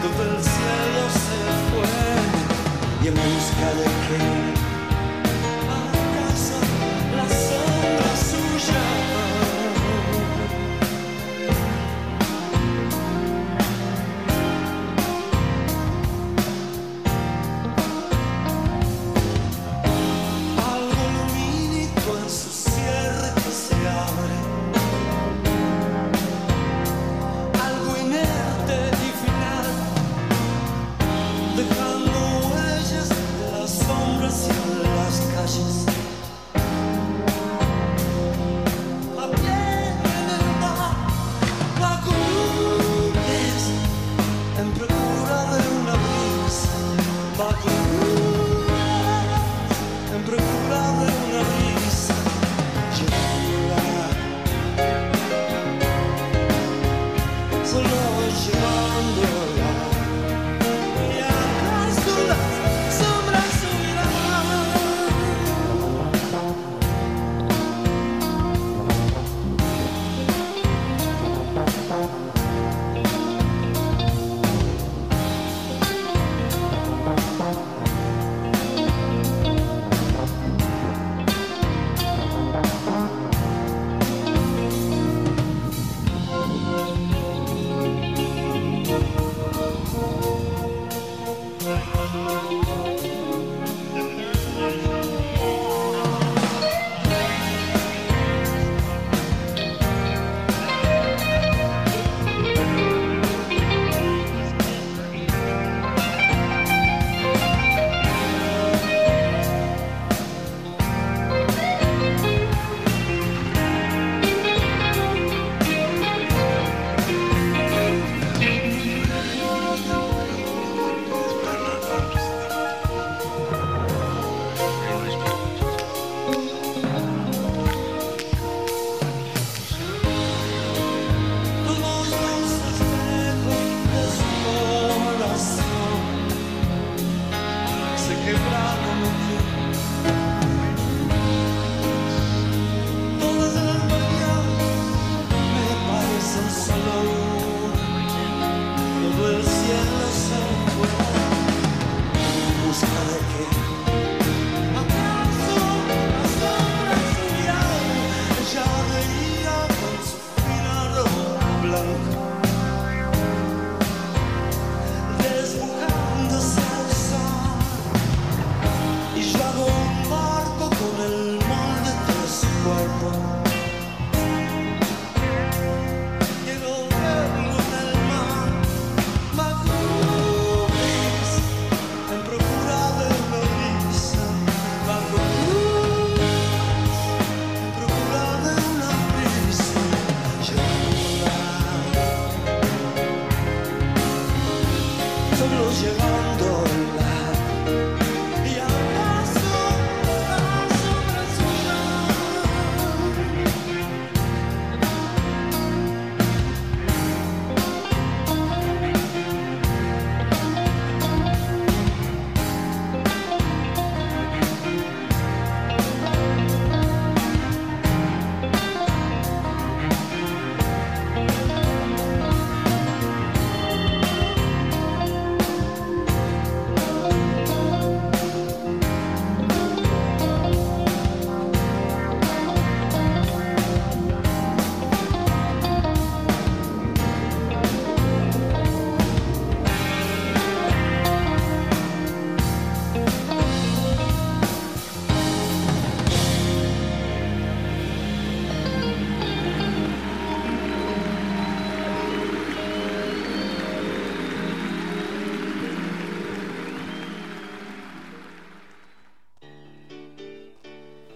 del 0.10 0.44
cielo 0.44 1.04
se 1.14 1.40
fue 1.70 3.04
y 3.04 3.08
en 3.10 3.14
busca 3.14 3.74
de 3.76 3.86
qué. 3.86 4.61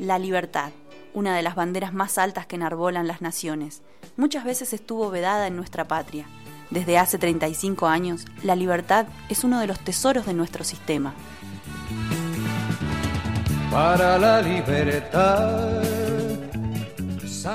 La 0.05 0.19
libertad, 0.19 0.69
una 1.15 1.35
de 1.35 1.41
las 1.41 1.55
banderas 1.55 1.91
más 1.91 2.19
altas 2.19 2.45
que 2.45 2.57
enarbolan 2.57 3.07
las 3.07 3.23
naciones, 3.23 3.81
muchas 4.17 4.45
veces 4.45 4.71
estuvo 4.71 5.09
vedada 5.09 5.47
en 5.47 5.55
nuestra 5.55 5.87
patria. 5.87 6.27
Desde 6.69 6.99
hace 6.99 7.17
35 7.17 7.87
años, 7.87 8.25
la 8.43 8.55
libertad 8.55 9.07
es 9.29 9.43
uno 9.43 9.59
de 9.59 9.65
los 9.65 9.79
tesoros 9.79 10.27
de 10.27 10.35
nuestro 10.35 10.63
sistema. 10.63 11.15
Para 13.71 14.19
la 14.19 14.43
libertad. 14.43 15.81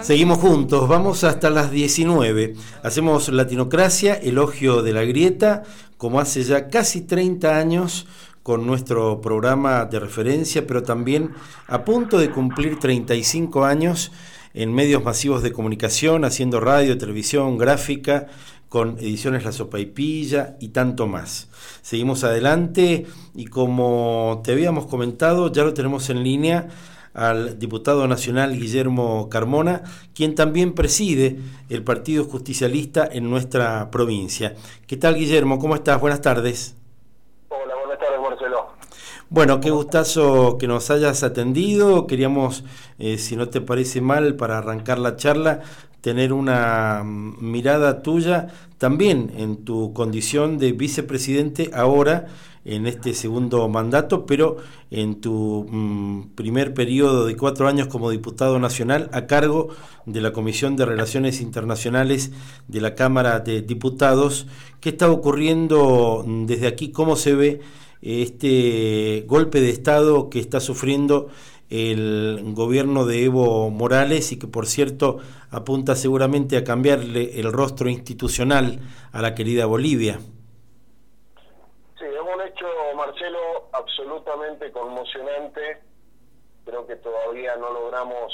Seguimos 0.03 0.39
juntos, 0.39 0.89
vamos 0.89 1.23
hasta 1.23 1.51
las 1.51 1.71
19. 1.71 2.55
Hacemos 2.83 3.29
Latinocracia, 3.29 4.15
elogio 4.15 4.83
de 4.83 4.93
la 4.93 5.05
grieta, 5.05 5.63
como 5.99 6.19
hace 6.19 6.43
ya 6.43 6.67
casi 6.67 7.03
30 7.03 7.57
años 7.57 8.09
con 8.43 8.67
nuestro 8.67 9.21
programa 9.21 9.85
de 9.85 10.01
referencia, 10.01 10.67
pero 10.67 10.83
también 10.83 11.33
a 11.67 11.85
punto 11.85 12.19
de 12.19 12.31
cumplir 12.31 12.79
35 12.79 13.65
años 13.65 14.13
en 14.55 14.75
medios 14.75 15.05
masivos 15.05 15.43
de 15.43 15.53
comunicación, 15.53 16.25
haciendo 16.25 16.61
radio, 16.61 16.99
televisión, 16.99 17.59
gráfica, 17.59 18.27
con 18.71 18.99
ediciones 18.99 19.45
La 19.45 19.53
Sopa 19.53 19.81
y 19.81 19.87
Pilla 19.87 20.57
y 20.61 20.69
tanto 20.69 21.07
más. 21.07 21.49
Seguimos 21.83 22.23
adelante 22.23 23.07
y 23.35 23.47
como 23.47 24.41
te 24.45 24.53
habíamos 24.53 24.87
comentado, 24.87 25.51
ya 25.53 25.65
lo 25.65 25.75
tenemos 25.75 26.09
en 26.09 26.23
línea 26.23 26.69
al 27.13 27.59
diputado 27.59 28.07
nacional 28.07 28.57
Guillermo 28.57 29.29
Carmona, 29.29 29.83
quien 30.15 30.37
también 30.37 30.75
preside 30.75 31.41
el 31.69 31.83
Partido 31.83 32.25
Justicialista 32.25 33.09
en 33.11 33.29
nuestra 33.29 33.91
provincia. 33.91 34.55
¿Qué 34.87 34.97
tal 34.97 35.17
Guillermo? 35.17 35.59
¿Cómo 35.59 35.75
estás? 35.75 36.01
Buenas 36.01 36.23
tardes. 36.23 36.77
Hola, 37.49 37.75
buenas 37.75 37.99
tardes 37.99 38.21
Marcelo. 38.21 38.69
Bueno, 39.33 39.61
qué 39.61 39.71
gustazo 39.71 40.59
que 40.59 40.67
nos 40.67 40.91
hayas 40.91 41.23
atendido. 41.23 42.09
Queríamos, 42.09 42.65
eh, 42.99 43.17
si 43.17 43.37
no 43.37 43.49
te 43.49 43.61
parece 43.61 44.01
mal, 44.01 44.35
para 44.35 44.59
arrancar 44.59 44.99
la 44.99 45.15
charla, 45.15 45.61
tener 46.01 46.33
una 46.33 47.05
mm, 47.05 47.37
mirada 47.39 48.03
tuya 48.03 48.49
también 48.79 49.33
en 49.37 49.65
tu 49.65 49.93
condición 49.93 50.59
de 50.59 50.73
vicepresidente 50.73 51.71
ahora 51.73 52.27
en 52.65 52.89
este 52.89 53.15
segundo 53.15 53.69
mandato, 53.69 54.27
pero 54.27 54.57
en 54.91 55.21
tu 55.21 55.65
mm, 55.71 56.31
primer 56.35 56.75
periodo 56.75 57.27
de 57.27 57.37
cuatro 57.37 57.69
años 57.69 57.87
como 57.87 58.11
diputado 58.11 58.59
nacional 58.59 59.11
a 59.13 59.29
cargo 59.29 59.69
de 60.07 60.23
la 60.23 60.33
Comisión 60.33 60.75
de 60.75 60.87
Relaciones 60.87 61.41
Internacionales 61.41 62.33
de 62.67 62.81
la 62.81 62.97
Cámara 62.97 63.39
de 63.39 63.63
Diputados. 63.63 64.49
¿Qué 64.81 64.89
está 64.89 65.09
ocurriendo 65.09 66.25
mm, 66.27 66.47
desde 66.47 66.67
aquí? 66.67 66.91
¿Cómo 66.91 67.15
se 67.15 67.37
ve 67.37 67.61
este 68.03 69.25
golpe 69.27 69.61
de 69.61 69.71
Estado 69.71 70.31
que 70.31 70.41
está 70.41 70.61
sufriendo 70.61 71.29
el 71.69 72.43
gobierno 72.55 73.07
de 73.07 73.25
Evo 73.25 73.71
Morales 73.71 74.33
y 74.33 74.39
que 74.39 74.47
por 74.47 74.67
cierto 74.67 75.19
apunta 75.51 75.95
seguramente 75.95 76.57
a 76.57 76.65
cambiarle 76.65 77.39
el 77.39 77.53
rostro 77.53 77.89
institucional 77.89 78.81
a 79.13 79.23
la 79.23 79.35
querida 79.35 79.67
Bolivia? 79.67 80.19
Marcelo, 83.01 83.69
absolutamente 83.73 84.71
conmocionante. 84.73 85.81
Creo 86.65 86.87
que 86.87 86.97
todavía 86.97 87.57
no 87.57 87.73
logramos 87.73 88.33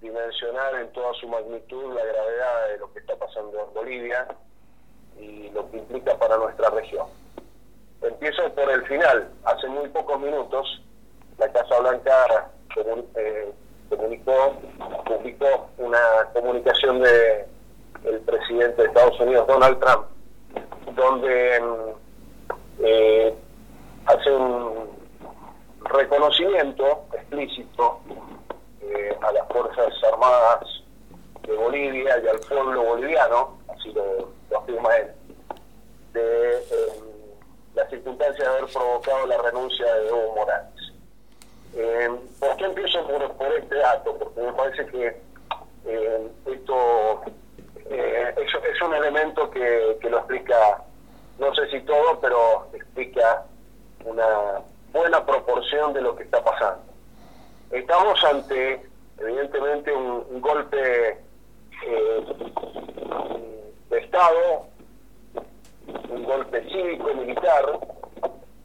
dimensionar 0.00 0.74
en 0.76 0.92
toda 0.92 1.12
su 1.20 1.28
magnitud 1.28 1.94
la 1.94 2.04
gravedad 2.04 2.68
de 2.70 2.78
lo 2.78 2.92
que 2.92 3.00
está 3.00 3.16
pasando 3.16 3.66
en 3.68 3.74
Bolivia 3.74 4.26
y 5.20 5.50
lo 5.50 5.70
que 5.70 5.78
implica 5.78 6.18
para 6.18 6.38
nuestra 6.38 6.70
región. 6.70 7.23
Empiezo 8.04 8.52
por 8.54 8.70
el 8.70 8.84
final. 8.86 9.30
Hace 9.44 9.66
muy 9.68 9.88
pocos 9.88 10.20
minutos 10.20 10.82
la 11.38 11.50
Casa 11.52 11.80
Blanca 11.80 12.50
eh, 13.16 13.52
comunicó, 13.88 14.54
publicó 15.06 15.68
una 15.78 16.28
comunicación 16.32 17.00
de 17.00 17.46
el 18.04 18.20
presidente 18.20 18.82
de 18.82 18.88
Estados 18.88 19.18
Unidos, 19.20 19.46
Donald 19.46 19.80
Trump, 19.80 20.06
donde 20.94 21.62
eh, 22.80 23.34
hace 24.04 24.30
un 24.30 24.90
reconocimiento 25.84 27.06
explícito 27.14 28.00
eh, 28.82 29.16
a 29.22 29.32
las 29.32 29.48
Fuerzas 29.48 29.94
Armadas 30.12 30.82
de 31.46 31.56
Bolivia 31.56 32.20
y 32.22 32.28
al 32.28 32.40
pueblo 32.40 32.82
boliviano, 32.82 33.58
así 33.68 33.92
lo, 33.92 34.58
afirma 34.58 34.94
él, 34.96 35.10
de 36.12 37.13
la 37.74 37.88
circunstancia 37.88 38.44
de 38.44 38.50
haber 38.58 38.72
provocado 38.72 39.26
la 39.26 39.38
renuncia 39.38 39.94
de 39.94 40.08
Evo 40.08 40.34
Morales. 40.34 40.92
Eh, 41.76 42.08
¿Por 42.38 42.56
qué 42.56 42.64
empiezo 42.64 43.06
por, 43.06 43.52
este 43.56 43.74
dato? 43.74 44.16
Porque 44.16 44.40
me 44.40 44.52
parece 44.52 44.86
que 44.86 45.16
esto 46.46 47.22
es, 47.90 48.54
es, 48.72 48.82
un 48.82 48.94
elemento 48.94 49.50
que, 49.50 49.98
lo 50.08 50.18
explica, 50.18 50.82
no 51.38 51.54
sé 51.54 51.68
si 51.70 51.80
todo, 51.80 52.20
pero 52.20 52.68
explica 52.72 53.44
una 54.04 54.60
buena 54.92 55.24
proporción 55.26 55.92
de 55.92 56.00
lo 56.00 56.14
que 56.14 56.22
está 56.22 56.42
pasando. 56.42 56.84
Estamos 57.70 58.22
ante, 58.24 58.86
evidentemente, 59.18 59.92
un, 59.92 60.40
golpe 60.40 61.18
eh, 61.86 62.24
de 63.90 63.98
Estado, 63.98 64.68
un 66.08 66.24
golpe 66.24 66.62
cívico-militar, 66.68 67.78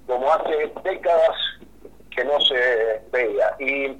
como 0.08 0.32
hace 0.32 0.72
décadas 0.84 1.38
que 2.16 2.24
no 2.24 2.40
se 2.42 3.02
veía. 3.12 3.56
Y 3.60 3.98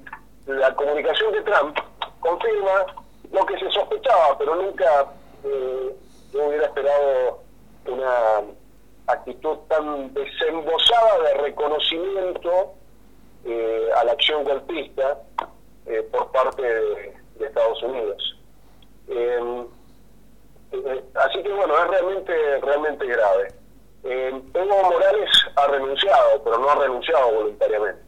la 0.48 0.76
comunicación 0.76 1.32
de 1.34 1.42
Trump 1.42 1.78
confirma 2.20 2.86
lo 3.32 3.46
que 3.46 3.60
se 3.60 3.70
sospechaba, 3.72 4.38
pero 4.38 4.56
nunca 4.56 5.06
eh, 5.44 5.96
yo 6.34 6.48
hubiera 6.48 6.66
esperado 6.66 7.40
una 7.86 8.42
actitud 9.08 9.58
tan 9.68 10.14
desembosada 10.14 11.24
de 11.24 11.34
reconocimiento 11.36 12.74
eh, 13.46 13.90
a 13.96 14.04
la 14.04 14.12
acción 14.12 14.44
golpista 14.44 15.20
eh, 15.86 16.08
por 16.12 16.32
parte 16.32 16.62
de, 16.62 17.20
Estados 17.40 17.82
Unidos. 17.84 18.36
Eh, 20.72 21.04
así 21.16 21.44
que 21.44 21.52
bueno, 21.52 21.78
es 21.78 21.88
realmente, 21.88 22.60
realmente 22.62 23.06
grave. 23.06 23.54
Em, 24.04 24.42
Evo 24.54 24.84
Morales 24.84 25.30
ha 25.56 25.68
renunciado, 25.68 26.44
pero 26.44 26.58
no 26.58 26.70
ha 26.70 26.76
renunciado 26.76 27.32
voluntariamente. 27.34 28.02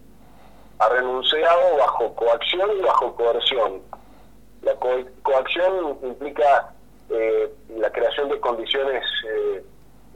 Ha 0.80 0.90
renunciado 0.90 1.78
bajo 1.78 2.16
coacción 2.16 2.72
y 2.78 2.82
bajo 2.82 3.16
coerción. 3.16 3.82
La 4.62 4.76
coacción 5.24 5.98
implica 6.04 6.74
la 7.70 7.92
creación 7.92 8.30
de 8.30 8.40
condiciones 8.40 9.04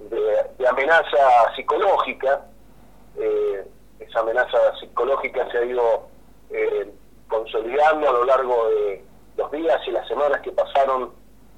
de, 0.09 0.67
amenaza 0.67 1.53
psicológica. 1.55 2.45
Eh, 3.17 3.65
esa 3.99 4.19
amenaza 4.19 4.57
psicológica 4.79 5.49
se 5.51 5.57
ha 5.57 5.65
ido 5.65 6.07
eh, 6.49 6.91
consolidando 7.27 8.09
a 8.09 8.11
lo 8.11 8.25
largo 8.25 8.69
de 8.69 9.03
los 9.37 9.51
días 9.51 9.81
y 9.87 9.91
las 9.91 10.07
semanas 10.07 10.41
que 10.41 10.51
pasaron 10.51 11.11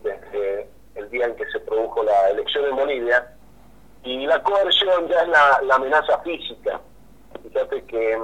desde 0.04 0.70
el 0.98 1.10
día 1.10 1.26
en 1.26 1.36
que 1.36 1.46
se 1.52 1.60
produjo 1.62 2.04
la 2.04 2.30
elección 2.30 2.66
en 2.66 2.76
Bolivia. 2.76 3.34
Y 4.04 4.26
la 4.26 4.42
coerción 4.44 5.08
ya 5.08 5.22
es 5.22 5.28
la, 5.28 5.76
amenaza 5.76 6.20
física. 6.20 6.80
Fíjate 7.44 7.84
que 7.86 8.20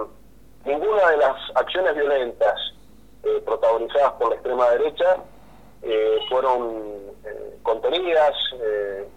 ninguna 0.65 1.09
de 1.09 1.17
las 1.17 1.35
acciones 1.55 1.95
violentas 1.95 2.55
eh, 3.23 3.41
protagonizadas 3.45 4.13
por 4.13 4.29
la 4.29 4.35
extrema 4.35 4.69
derecha 4.71 5.17
fueron 6.29 7.11
contenidas 7.61 8.33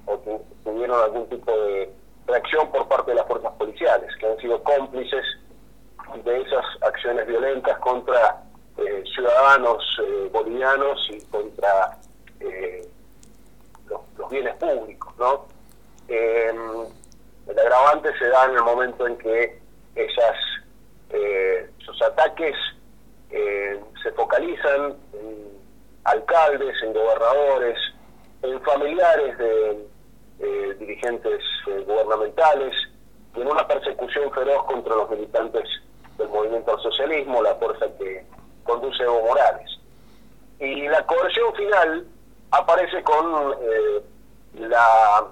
o 0.07 0.19
tuvieron 0.65 1.01
algún 1.01 1.29
tipo 1.29 1.53
de 1.53 1.89
reacción 2.27 2.71
por 2.71 2.89
parte 2.89 3.13
de 3.13 3.17
las 3.17 3.27
fuerzas 3.27 3.53
policiales, 3.53 4.11
que 4.17 4.27
han 4.27 4.37
sido 4.39 4.63
cómplices 4.63 5.25
de 6.25 6.41
esas 6.41 6.65
acciones 6.83 7.27
violentas 7.27 7.79
contra 7.79 8.43
eh, 8.79 9.05
ciudadanos 9.15 9.83
eh, 10.03 10.31
bolivianos 10.33 10.99
y 11.11 11.25
contra 11.27 11.99
eh, 13.91 13.95
los, 14.19 14.31
bienes 14.31 14.55
públicos. 14.57 15.15
¿no? 15.19 15.47
Em, 16.09 16.87
el 17.49 17.59
agravante 17.59 18.17
se 18.19 18.29
da 18.29 18.47
en 18.47 18.57
el 18.57 18.63
momento 18.63 19.07
en 19.07 19.17
que 19.19 19.59
esas, 19.95 20.37
esos 21.09 22.03
ataques 22.03 22.55
se 24.03 24.13
focalizan 24.13 24.95
en 25.13 25.57
alcaldes, 26.05 26.81
en 26.83 26.93
gobernadores, 26.93 27.79
en 28.43 28.61
familiares 28.63 29.39
de 29.39 29.87
eh, 30.39 30.77
dirigentes 30.79 31.43
eh, 31.67 31.85
gubernamentales 31.87 32.75
y 33.35 33.41
en 33.41 33.49
una 33.49 33.67
persecución 33.67 34.31
feroz 34.33 34.65
contra 34.65 34.95
los 34.95 35.11
militantes 35.11 35.69
del 36.19 36.29
movimiento 36.29 36.73
al 36.73 36.83
socialismo, 36.83 37.43
la 37.43 37.55
fuerza 37.57 37.87
que 37.99 38.25
conduce 38.65 39.03
Evo 39.03 39.23
Morales. 39.23 39.71
Y 40.59 40.89
la 40.89 41.05
coerción 41.07 41.55
final 41.55 42.07
aparece 42.51 43.03
con 43.03 43.55
eh, 43.61 44.03
la 44.55 45.27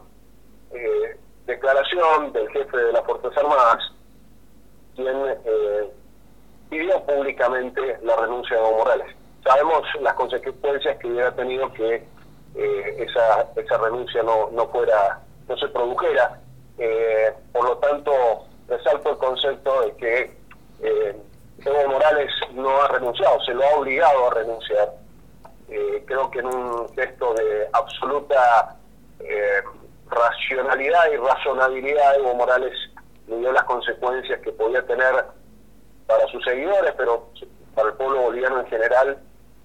declaración 1.46 2.32
del 2.32 2.48
jefe 2.50 2.76
de 2.76 2.92
las 2.92 3.04
Fuerzas 3.04 3.36
Armadas, 3.36 3.92
quien 4.96 5.16
pidió 6.68 7.00
públicamente 7.04 7.98
la 8.02 8.16
renuncia 8.16 8.56
de 8.56 8.62
Evo 8.62 8.78
Morales. 8.78 9.14
Sabemos 9.44 9.82
las 10.00 10.14
consecuencias 10.14 10.96
que 10.98 11.06
hubiera 11.06 11.34
tenido 11.34 11.72
que 11.72 12.02
eh, 12.54 13.06
esa, 13.06 13.48
esa 13.56 13.78
renuncia 13.78 14.22
no, 14.22 14.50
no 14.50 14.66
fuera, 14.68 15.20
no 15.48 15.56
se 15.56 15.68
produjera. 15.68 16.40
Eh, 16.78 17.32
por 17.52 17.68
lo 17.68 17.76
tanto, 17.78 18.12
resalto 18.68 19.10
el 19.10 19.18
concepto 19.18 19.82
de 19.82 19.96
que 19.96 20.36
eh, 20.82 21.16
Evo 21.64 21.88
Morales 21.88 22.30
no 22.52 22.82
ha 22.82 22.88
renunciado, 22.88 23.40
se 23.44 23.54
lo 23.54 23.64
ha 23.64 23.74
obligado 23.76 24.28
a 24.28 24.34
renunciar. 24.34 24.92
Creo 26.06 26.30
que 26.30 26.38
en 26.40 26.46
un 26.46 26.88
gesto 26.94 27.34
de 27.34 27.68
absoluta 27.72 28.76
racionalidad 30.10 31.10
y 31.12 31.16
razonabilidad, 31.16 32.16
Evo 32.16 32.34
Morales 32.34 32.72
le 33.26 33.38
dio 33.38 33.52
las 33.52 33.64
consecuencias 33.64 34.40
que 34.40 34.52
podía 34.52 34.84
tener 34.86 35.24
para 36.06 36.26
sus 36.28 36.44
seguidores, 36.44 36.92
pero 36.96 37.30
para 37.74 37.88
el 37.88 37.94
pueblo 37.94 38.22
boliviano 38.22 38.60
en 38.60 38.66
general, 38.66 39.18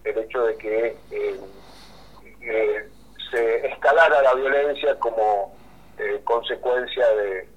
el 0.04 0.18
hecho 0.18 0.44
de 0.44 0.56
que 0.58 0.98
eh, 1.12 2.90
se 3.32 3.68
escalara 3.68 4.22
la 4.22 4.34
violencia 4.34 4.98
como 5.00 5.54
eh, 5.98 6.22
consecuencia 6.24 7.06
de, 7.16 7.50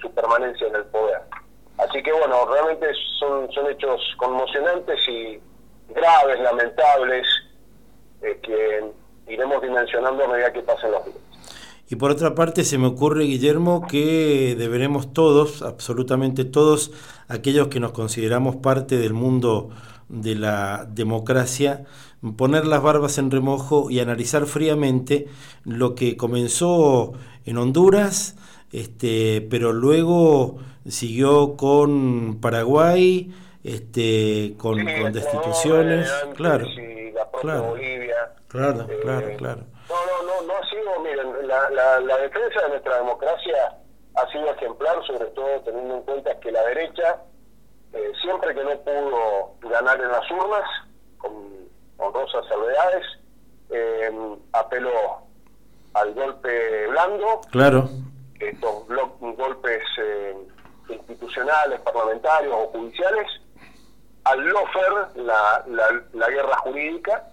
su 0.00 0.12
permanencia 0.14 0.66
en 0.66 0.76
el 0.76 0.84
poder. 0.86 1.20
Así 1.78 2.02
que 2.02 2.12
bueno, 2.12 2.46
realmente 2.46 2.86
son, 3.18 3.50
son 3.52 3.70
hechos 3.70 4.00
conmocionantes 4.16 4.98
y 5.08 5.40
graves, 5.88 6.40
lamentables, 6.40 7.26
eh, 8.22 8.38
que 8.42 9.32
iremos 9.32 9.62
dimensionando 9.62 10.24
a 10.24 10.28
medida 10.28 10.52
que 10.52 10.60
pasen 10.60 10.92
los 10.92 11.04
días. 11.04 11.16
Y 11.88 11.96
por 11.96 12.10
otra 12.10 12.34
parte, 12.34 12.64
se 12.64 12.78
me 12.78 12.86
ocurre, 12.86 13.24
Guillermo, 13.24 13.86
que 13.86 14.54
deberemos 14.56 15.12
todos, 15.12 15.60
absolutamente 15.60 16.46
todos, 16.46 16.90
aquellos 17.28 17.68
que 17.68 17.80
nos 17.80 17.92
consideramos 17.92 18.56
parte 18.56 18.96
del 18.96 19.12
mundo 19.12 19.68
de 20.08 20.34
la 20.34 20.86
democracia, 20.88 21.84
poner 22.36 22.66
las 22.66 22.82
barbas 22.82 23.18
en 23.18 23.30
remojo 23.30 23.90
y 23.90 24.00
analizar 24.00 24.46
fríamente 24.46 25.26
lo 25.64 25.94
que 25.94 26.16
comenzó 26.16 27.12
en 27.44 27.58
Honduras, 27.58 28.36
este, 28.72 29.46
pero 29.50 29.72
luego 29.72 30.58
siguió 30.88 31.56
con 31.56 32.38
Paraguay, 32.40 33.32
este, 33.64 34.54
con, 34.58 34.84
destituciones, 35.12 36.10
claro, 36.34 36.66
claro, 37.40 37.74
claro, 38.48 38.86
claro, 39.02 39.28
eh, 39.28 39.36
claro. 39.36 39.62
No, 39.88 39.96
no, 40.06 40.22
no, 40.22 40.46
no 40.46 40.56
ha 40.56 40.70
sido, 40.70 41.00
miren, 41.00 41.46
la, 41.46 42.00
la 42.00 42.16
defensa 42.18 42.62
de 42.62 42.68
nuestra 42.70 42.96
democracia 42.96 43.78
ha 44.14 44.26
sido 44.30 44.50
ejemplar, 44.50 45.04
sobre 45.06 45.26
todo 45.26 45.60
teniendo 45.64 45.96
en 45.96 46.02
cuenta 46.02 46.38
que 46.40 46.52
la 46.52 46.62
derecha, 46.64 47.22
eh, 47.92 48.12
siempre 48.22 48.54
que 48.54 48.64
no 48.64 48.78
pudo 48.80 49.54
ganar 49.70 50.00
en 50.00 50.08
las 50.08 50.30
urnas, 50.30 50.64
con 51.18 51.32
honrosas 51.98 52.46
salvedades, 52.48 53.06
eh, 53.70 54.10
apeló 54.52 55.22
al 55.94 56.14
golpe 56.14 56.86
blando, 56.88 57.40
claro. 57.50 57.88
estos 58.38 58.86
golpes 59.36 59.82
eh, 59.98 60.36
institucionales, 60.88 61.80
parlamentarios 61.80 62.54
o 62.54 62.66
judiciales, 62.68 63.26
al 64.24 64.44
lofer, 64.48 65.16
la, 65.16 65.64
la, 66.12 66.28
guerra 66.28 66.56
jurídica, 66.58 67.24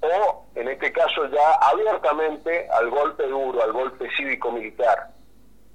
o 0.00 0.46
en 0.54 0.68
este 0.68 0.92
caso 0.92 1.26
ya 1.26 1.52
abiertamente 1.60 2.68
al 2.68 2.90
golpe 2.90 3.26
duro, 3.26 3.62
al 3.62 3.72
golpe 3.72 4.08
cívico-militar. 4.16 5.10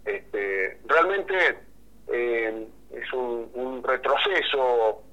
Este, 0.05 0.80
realmente 0.86 1.60
eh, 2.07 2.68
es 2.91 3.14
un, 3.14 3.49
un, 3.53 3.84
retroceso 3.84 5.03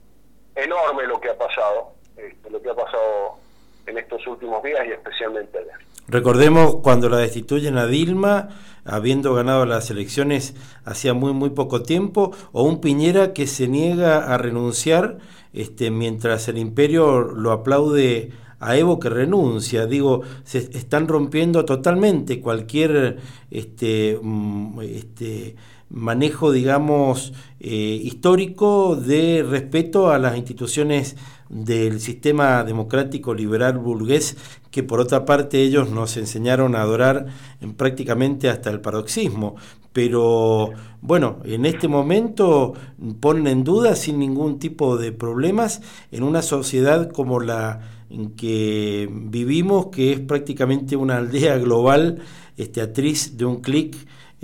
enorme 0.54 1.06
lo 1.06 1.20
que 1.20 1.30
ha 1.30 1.38
pasado. 1.38 1.92
Este, 2.16 2.50
lo 2.50 2.60
que 2.62 2.70
ha 2.70 2.74
pasado 2.74 3.38
en 3.86 3.98
estos 3.98 4.26
últimos 4.26 4.62
días 4.62 4.86
y 4.86 4.92
especialmente 4.92 5.58
ayer. 5.58 5.74
Recordemos 6.08 6.76
cuando 6.82 7.08
la 7.08 7.18
destituyen 7.18 7.76
a 7.78 7.86
Dilma, 7.86 8.48
habiendo 8.86 9.34
ganado 9.34 9.66
las 9.66 9.90
elecciones 9.90 10.54
hacía 10.84 11.14
muy 11.14 11.32
muy 11.32 11.50
poco 11.50 11.82
tiempo, 11.82 12.32
o 12.52 12.62
un 12.62 12.80
Piñera 12.80 13.32
que 13.32 13.46
se 13.46 13.68
niega 13.68 14.32
a 14.32 14.38
renunciar 14.38 15.18
este, 15.52 15.90
mientras 15.90 16.48
el 16.48 16.58
imperio 16.58 17.22
lo 17.22 17.52
aplaude 17.52 18.30
a 18.60 18.76
Evo 18.76 18.98
que 19.00 19.10
renuncia. 19.10 19.86
Digo, 19.86 20.22
se 20.44 20.58
están 20.58 21.08
rompiendo 21.08 21.64
totalmente 21.64 22.40
cualquier 22.40 23.18
este, 23.50 24.18
mm, 24.22 24.80
este, 24.82 25.56
manejo, 25.90 26.52
digamos, 26.52 27.32
eh, 27.60 28.00
histórico 28.02 28.96
de 28.96 29.44
respeto 29.48 30.10
a 30.10 30.18
las 30.18 30.36
instituciones 30.36 31.16
del 31.48 32.00
sistema 32.00 32.64
democrático 32.64 33.32
liberal 33.32 33.78
burgués 33.78 34.36
que 34.70 34.82
por 34.82 35.00
otra 35.00 35.24
parte 35.24 35.62
ellos 35.62 35.90
nos 35.90 36.16
enseñaron 36.16 36.74
a 36.74 36.82
adorar 36.82 37.26
en 37.60 37.74
prácticamente 37.74 38.48
hasta 38.48 38.70
el 38.70 38.80
paroxismo. 38.80 39.56
Pero 39.92 40.70
bueno, 41.00 41.38
en 41.44 41.64
este 41.64 41.88
momento 41.88 42.74
ponen 43.20 43.46
en 43.46 43.64
duda 43.64 43.96
sin 43.96 44.18
ningún 44.18 44.58
tipo 44.58 44.98
de 44.98 45.12
problemas 45.12 45.80
en 46.12 46.24
una 46.24 46.42
sociedad 46.42 47.10
como 47.10 47.40
la 47.40 47.80
en 48.10 48.32
que 48.32 49.08
vivimos, 49.10 49.86
que 49.86 50.12
es 50.12 50.20
prácticamente 50.20 50.96
una 50.96 51.16
aldea 51.16 51.58
global, 51.58 52.18
este, 52.56 52.80
atriz 52.80 53.36
de 53.36 53.44
un 53.44 53.60
clic, 53.60 53.96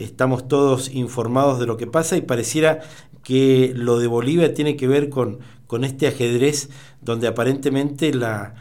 estamos 0.05 0.48
todos 0.48 0.90
informados 0.90 1.59
de 1.59 1.66
lo 1.66 1.76
que 1.76 1.86
pasa 1.86 2.16
y 2.16 2.22
pareciera 2.22 2.80
que 3.22 3.72
lo 3.74 3.98
de 3.98 4.07
Bolivia 4.07 4.55
tiene 4.55 4.76
que 4.76 4.88
ver 4.88 5.09
con, 5.09 5.40
con 5.66 5.84
este 5.84 6.07
ajedrez 6.07 6.70
donde 7.00 7.28
aparentemente 7.28 8.12
la 8.12 8.55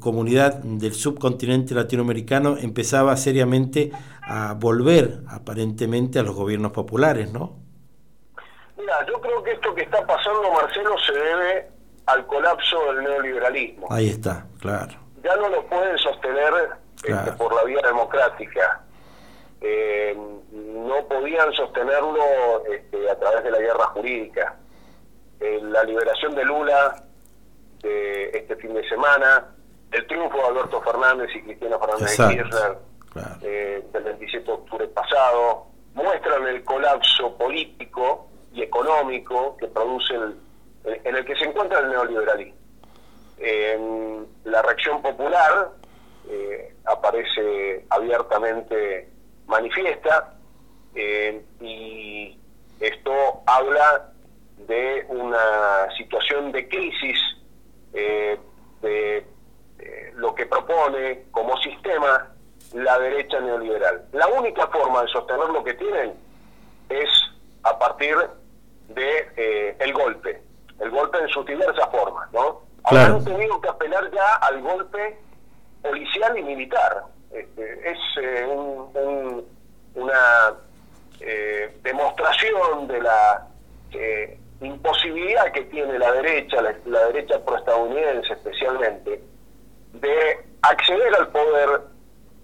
comunidad 0.00 0.54
del 0.56 0.92
subcontinente 0.92 1.74
latinoamericano 1.74 2.56
empezaba 2.58 3.16
seriamente 3.16 3.90
a 4.22 4.54
volver 4.54 5.22
aparentemente 5.28 6.18
a 6.18 6.22
los 6.22 6.34
gobiernos 6.34 6.72
populares, 6.72 7.32
¿no? 7.32 7.56
Mira, 8.76 9.06
yo 9.06 9.20
creo 9.20 9.42
que 9.42 9.52
esto 9.52 9.74
que 9.74 9.82
está 9.82 10.06
pasando, 10.06 10.52
Marcelo, 10.52 10.94
se 10.98 11.12
debe 11.12 11.70
al 12.06 12.26
colapso 12.26 12.92
del 12.92 13.04
neoliberalismo. 13.04 13.86
Ahí 13.90 14.08
está, 14.08 14.46
claro. 14.60 14.94
Ya 15.22 15.34
no 15.36 15.48
lo 15.48 15.64
pueden 15.66 15.96
sostener 15.98 16.52
este, 17.04 17.32
por 17.32 17.54
la 17.54 17.64
vía 17.64 17.80
democrática. 17.84 18.82
Eh, 19.60 20.16
no 20.52 21.08
podían 21.08 21.52
sostenerlo 21.52 22.64
este, 22.72 23.10
a 23.10 23.18
través 23.18 23.44
de 23.44 23.50
la 23.50 23.58
guerra 23.58 23.86
jurídica. 23.86 24.56
Eh, 25.40 25.60
la 25.62 25.82
liberación 25.84 26.34
de 26.34 26.44
Lula 26.44 27.04
de 27.82 28.30
este 28.30 28.56
fin 28.56 28.74
de 28.74 28.88
semana, 28.88 29.48
el 29.90 30.06
triunfo 30.06 30.36
de 30.36 30.44
Alberto 30.44 30.80
Fernández 30.82 31.30
y 31.34 31.42
Cristina 31.42 31.78
Fernández 31.78 32.16
de 32.16 32.28
Kirchner 32.28 32.78
eh, 33.42 33.84
del 33.92 34.04
27 34.04 34.44
de 34.44 34.52
octubre 34.52 34.86
pasado, 34.88 35.66
muestran 35.94 36.46
el 36.46 36.62
colapso 36.64 37.36
político 37.36 38.28
y 38.52 38.62
económico 38.62 39.56
que 39.56 39.66
produce 39.66 40.14
el, 40.14 40.36
en 41.04 41.16
el 41.16 41.24
que 41.24 41.36
se 41.36 41.44
encuentra 41.44 41.80
el 41.80 41.90
neoliberalismo. 41.90 42.58
la 44.44 44.62
reacción 44.62 45.02
popular 45.02 45.70
aparece 46.84 47.84
abiertamente 47.90 49.08
manifiesta 49.48 50.34
eh, 50.94 51.42
y 51.60 52.38
esto 52.80 53.12
habla 53.46 54.12
de 54.66 55.04
una 55.08 55.90
situación 55.96 56.52
de 56.52 56.68
crisis 56.68 57.18
eh, 57.92 58.38
de 58.82 59.26
lo 60.14 60.34
que 60.34 60.46
propone 60.46 61.24
como 61.30 61.56
sistema 61.58 62.28
la 62.72 62.98
derecha 62.98 63.40
neoliberal. 63.40 64.04
La 64.12 64.28
única 64.28 64.66
forma 64.68 65.02
de 65.02 65.08
sostener 65.08 65.48
lo 65.48 65.64
que 65.64 65.74
tienen 65.74 66.14
es 66.88 67.08
a 67.62 67.78
partir 67.78 68.16
de 68.88 69.30
eh, 69.36 69.76
el 69.78 69.92
golpe, 69.92 70.42
el 70.80 70.90
golpe 70.90 71.18
en 71.18 71.28
sus 71.28 71.46
diversas 71.46 71.88
formas, 71.90 72.30
¿no? 72.32 72.62
Ahora 72.84 73.06
han 73.06 73.24
tenido 73.24 73.60
que 73.60 73.68
apelar 73.68 74.10
ya 74.10 74.36
al 74.36 74.60
golpe 74.62 75.18
policial 75.82 76.38
y 76.38 76.42
militar. 76.42 77.04
Este, 77.30 77.90
es 77.90 77.98
un, 78.46 79.44
una 79.94 80.56
eh, 81.20 81.76
demostración 81.82 82.86
de 82.86 83.02
la 83.02 83.48
eh, 83.92 84.38
imposibilidad 84.60 85.50
que 85.52 85.62
tiene 85.62 85.98
la 85.98 86.12
derecha, 86.12 86.62
la, 86.84 87.06
derecha 87.06 87.44
proestadounidense 87.44 88.32
especialmente, 88.32 89.20
de 89.94 90.46
acceder 90.62 91.14
al 91.16 91.28
poder 91.28 91.80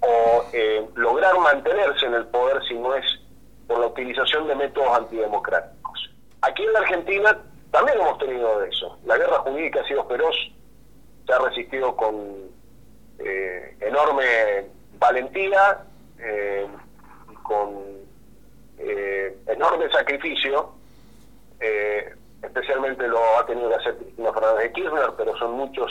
o 0.01 0.45
eh, 0.53 0.85
lograr 0.97 1.39
mantenerse 1.39 2.07
en 2.07 2.15
el 2.15 2.27
poder 2.27 2.63
si 2.67 2.75
no 2.75 2.95
es 2.95 3.05
por 3.69 3.79
la 3.79 3.87
utilización 3.87 4.49
de 4.49 4.57
métodos 4.57 4.99
antidemocráticos. 4.99 6.11
Aquí 6.43 6.65
en 6.65 6.73
la 6.73 6.81
Argentina 6.81 7.39
también 7.71 8.01
hemos 8.01 8.19
tenido 8.19 8.63
eso. 8.65 8.99
La 9.05 9.17
guerra 9.17 9.39
jurídica 9.39 9.81
ha 9.81 9.89
sido 9.89 10.05
feroz, 10.07 10.37
se 11.27 11.33
ha 11.33 11.39
resistido 11.39 11.97
con 11.97 12.53
enorme 13.81 14.67
valentía, 14.99 15.85
con 17.43 17.95
eh, 18.79 19.37
enorme 19.47 19.89
sacrificio, 19.91 20.73
eh, 21.61 22.13
especialmente 22.43 23.07
lo 23.07 23.21
ha 23.39 23.47
tenido 23.47 23.69
que 23.69 23.77
hacer 23.77 23.97
Cristina 23.97 24.33
Fernández 24.33 24.63
de 24.65 24.73
Kirchner, 24.73 25.11
pero 25.17 25.37
son 25.37 25.53
muchos 25.53 25.91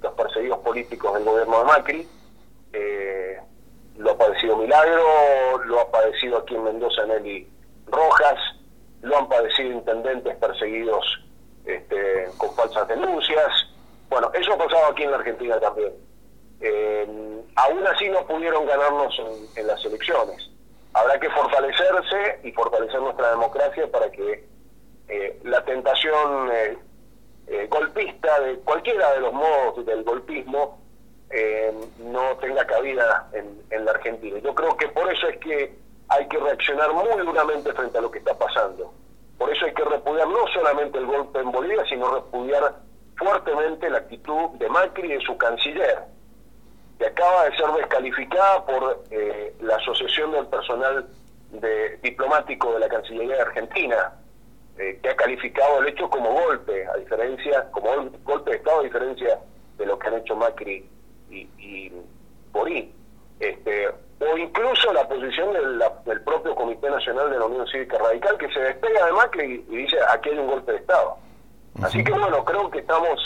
los 0.00 0.12
perseguidos 0.14 0.58
políticos 0.60 1.14
del 1.14 1.24
gobierno 1.24 1.58
de 1.58 1.64
Macri. 1.64 2.08
Eh, 2.72 3.38
lo 3.98 4.12
ha 4.12 4.18
padecido 4.18 4.56
Milagro, 4.56 5.62
lo 5.66 5.80
ha 5.80 5.90
padecido 5.90 6.38
aquí 6.38 6.54
en 6.54 6.64
Mendoza 6.64 7.04
Nelly 7.04 7.46
Rojas, 7.86 8.38
lo 9.02 9.18
han 9.18 9.28
padecido 9.28 9.72
intendentes 9.72 10.34
perseguidos 10.36 11.04
este, 11.66 12.28
con 12.38 12.54
falsas 12.54 12.88
denuncias. 12.88 13.48
Bueno, 14.08 14.30
eso 14.34 14.54
ha 14.54 14.58
pasado 14.58 14.86
aquí 14.86 15.02
en 15.02 15.10
la 15.10 15.18
Argentina 15.18 15.60
también. 15.60 15.92
Eh, 16.64 17.06
aún 17.56 17.86
así 17.88 18.08
no 18.08 18.24
pudieron 18.24 18.64
ganarnos 18.66 19.20
en, 19.56 19.66
las 19.66 19.84
elecciones. 19.84 20.48
Habrá 20.94 21.18
que 21.18 21.28
fortalecerse 21.30 22.40
y 22.44 22.52
fortalecer 22.52 23.00
nuestra 23.00 23.30
democracia 23.30 23.90
para 23.90 24.10
que 24.12 24.46
eh, 25.08 25.40
la 25.42 25.64
tentación 25.64 26.50
eh, 26.52 27.66
golpista 27.68 28.40
de 28.40 28.58
cualquiera 28.60 29.12
de 29.14 29.20
los 29.20 29.32
modos 29.32 29.84
del 29.84 30.04
golpismo 30.04 30.80
no 31.98 32.36
tenga 32.36 32.66
cabida 32.66 33.26
en, 33.32 33.62
en 33.70 33.84
la 33.86 33.92
Argentina. 33.92 34.38
Yo 34.40 34.54
creo 34.54 34.76
que 34.76 34.88
por 34.88 35.10
eso 35.10 35.28
es 35.28 35.38
que 35.38 35.74
hay 36.08 36.28
que 36.28 36.36
reaccionar 36.38 36.92
muy 36.92 37.24
duramente 37.24 37.72
frente 37.72 37.96
a 37.96 38.02
lo 38.02 38.10
que 38.10 38.18
está 38.18 38.34
pasando. 38.34 38.92
Por 39.38 39.50
eso 39.50 39.64
hay 39.64 39.72
que 39.72 39.84
repudiar 39.84 40.28
no 40.28 40.46
solamente 40.52 40.98
el 40.98 41.06
golpe 41.06 41.38
en 41.38 41.50
Bolivia, 41.50 41.84
sino 41.88 42.14
repudiar 42.14 42.74
fuertemente 43.16 43.88
la 43.88 43.98
actitud 43.98 44.50
de 44.58 44.68
Macri 44.68 45.08
y 45.08 45.14
de 45.14 45.20
su 45.20 45.36
canciller, 45.38 46.04
que 47.02 47.08
acaba 47.08 47.44
de 47.46 47.56
ser 47.56 47.66
descalificada 47.72 48.64
por 48.64 49.02
eh, 49.10 49.52
la 49.60 49.74
Asociación 49.74 50.30
del 50.30 50.46
Personal 50.46 51.04
de, 51.50 51.96
Diplomático 52.00 52.74
de 52.74 52.78
la 52.78 52.88
Cancillería 52.88 53.34
de 53.34 53.42
Argentina, 53.42 54.12
eh, 54.78 55.00
que 55.02 55.08
ha 55.08 55.16
calificado 55.16 55.80
el 55.80 55.88
hecho 55.88 56.08
como 56.08 56.32
golpe, 56.32 56.86
a 56.86 56.96
diferencia, 56.98 57.68
como 57.72 58.08
golpe 58.22 58.52
de 58.52 58.56
Estado, 58.58 58.80
a 58.80 58.84
diferencia 58.84 59.40
de 59.78 59.86
lo 59.86 59.98
que 59.98 60.08
han 60.08 60.18
hecho 60.18 60.36
Macri 60.36 60.88
y, 61.28 61.48
y 61.58 61.92
Borí. 62.52 62.94
Este, 63.40 63.88
o 63.88 64.36
incluso 64.38 64.92
la 64.92 65.08
posición 65.08 65.52
del, 65.54 66.20
propio 66.20 66.54
Comité 66.54 66.88
Nacional 66.88 67.30
de 67.30 67.38
la 67.40 67.46
Unión 67.46 67.66
Cívica 67.66 67.98
Radical, 67.98 68.38
que 68.38 68.48
se 68.52 68.60
despega 68.60 69.06
de 69.06 69.12
Macri 69.12 69.64
y, 69.68 69.76
dice 69.76 69.96
aquí 70.08 70.30
hay 70.30 70.38
un 70.38 70.46
golpe 70.46 70.70
de 70.70 70.78
Estado. 70.78 71.16
Así 71.82 72.04
que 72.04 72.12
bueno, 72.12 72.44
creo 72.44 72.70
que 72.70 72.78
estamos 72.78 73.18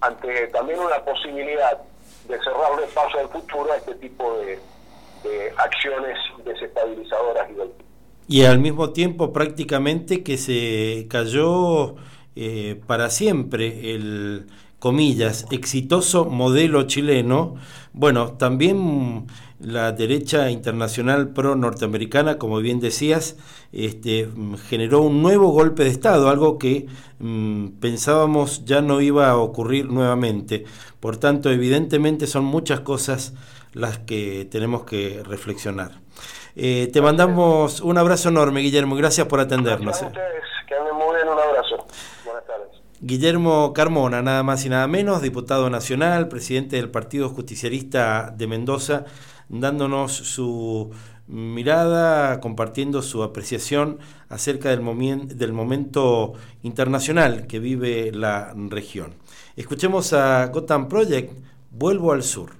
ante 0.00 0.46
también 0.48 0.80
una 0.80 1.04
posibilidad 1.04 1.78
de 2.28 2.38
cerrarle 2.38 2.86
paso 2.94 3.18
al 3.18 3.28
futuro 3.28 3.72
a 3.72 3.76
este 3.76 3.94
tipo 3.96 4.38
de, 4.38 4.58
acciones 5.56 6.18
desestabilizadoras 6.44 7.48
y 8.28 8.36
Y 8.38 8.44
al 8.44 8.58
mismo 8.58 8.90
tiempo 8.90 9.32
prácticamente 9.32 10.24
que 10.24 10.36
se 10.36 11.06
cayó 11.08 11.94
eh, 12.34 12.80
para 12.86 13.08
siempre 13.08 13.94
el, 13.94 14.46
comillas, 14.82 15.46
exitoso 15.52 16.24
modelo 16.24 16.88
chileno, 16.88 17.54
bueno, 17.92 18.32
también 18.32 19.28
la 19.62 19.92
derecha 19.92 20.50
internacional 20.50 21.28
pro-norteamericana, 21.28 22.38
como 22.38 22.58
bien 22.58 22.80
decías, 22.80 23.36
este, 23.72 24.28
generó 24.68 25.02
un 25.02 25.22
nuevo 25.22 25.48
golpe 25.48 25.84
de 25.84 25.90
Estado, 25.90 26.28
algo 26.28 26.58
que 26.58 26.86
mm, 27.20 27.78
pensábamos 27.80 28.64
ya 28.64 28.82
no 28.82 29.00
iba 29.00 29.30
a 29.30 29.36
ocurrir 29.36 29.86
nuevamente. 29.86 30.64
Por 31.00 31.16
tanto, 31.16 31.50
evidentemente 31.50 32.26
son 32.26 32.44
muchas 32.44 32.80
cosas 32.80 33.34
las 33.72 33.98
que 33.98 34.46
tenemos 34.50 34.84
que 34.84 35.22
reflexionar. 35.24 35.92
Eh, 36.54 36.90
te 36.92 37.00
mandamos 37.00 37.80
un 37.80 37.96
abrazo 37.96 38.28
enorme, 38.28 38.60
Guillermo, 38.60 38.96
gracias 38.96 39.26
por 39.26 39.40
atendernos. 39.40 40.00
Gracias 40.00 40.02
a 40.02 40.06
eh. 40.06 40.24
ustedes, 40.26 40.44
que 40.68 40.74
anden 40.74 40.94
muy 40.96 41.16
bien, 41.16 41.28
un 41.28 41.38
abrazo. 41.38 41.86
Buenas 42.24 42.44
tardes. 42.46 42.82
Guillermo 43.00 43.72
Carmona, 43.72 44.22
nada 44.22 44.42
más 44.42 44.64
y 44.64 44.68
nada 44.68 44.86
menos, 44.86 45.22
diputado 45.22 45.70
nacional, 45.70 46.28
presidente 46.28 46.76
del 46.76 46.90
Partido 46.90 47.28
Justicialista 47.30 48.32
de 48.36 48.46
Mendoza, 48.46 49.06
dándonos 49.52 50.12
su 50.12 50.90
mirada, 51.28 52.40
compartiendo 52.40 53.00
su 53.02 53.22
apreciación 53.22 53.98
acerca 54.28 54.70
del, 54.70 55.28
del 55.38 55.52
momento 55.52 56.32
internacional 56.62 57.46
que 57.46 57.60
vive 57.60 58.10
la 58.12 58.52
región. 58.56 59.14
Escuchemos 59.54 60.12
a 60.12 60.46
Gotham 60.46 60.88
Project, 60.88 61.32
Vuelvo 61.70 62.12
al 62.12 62.22
Sur. 62.22 62.50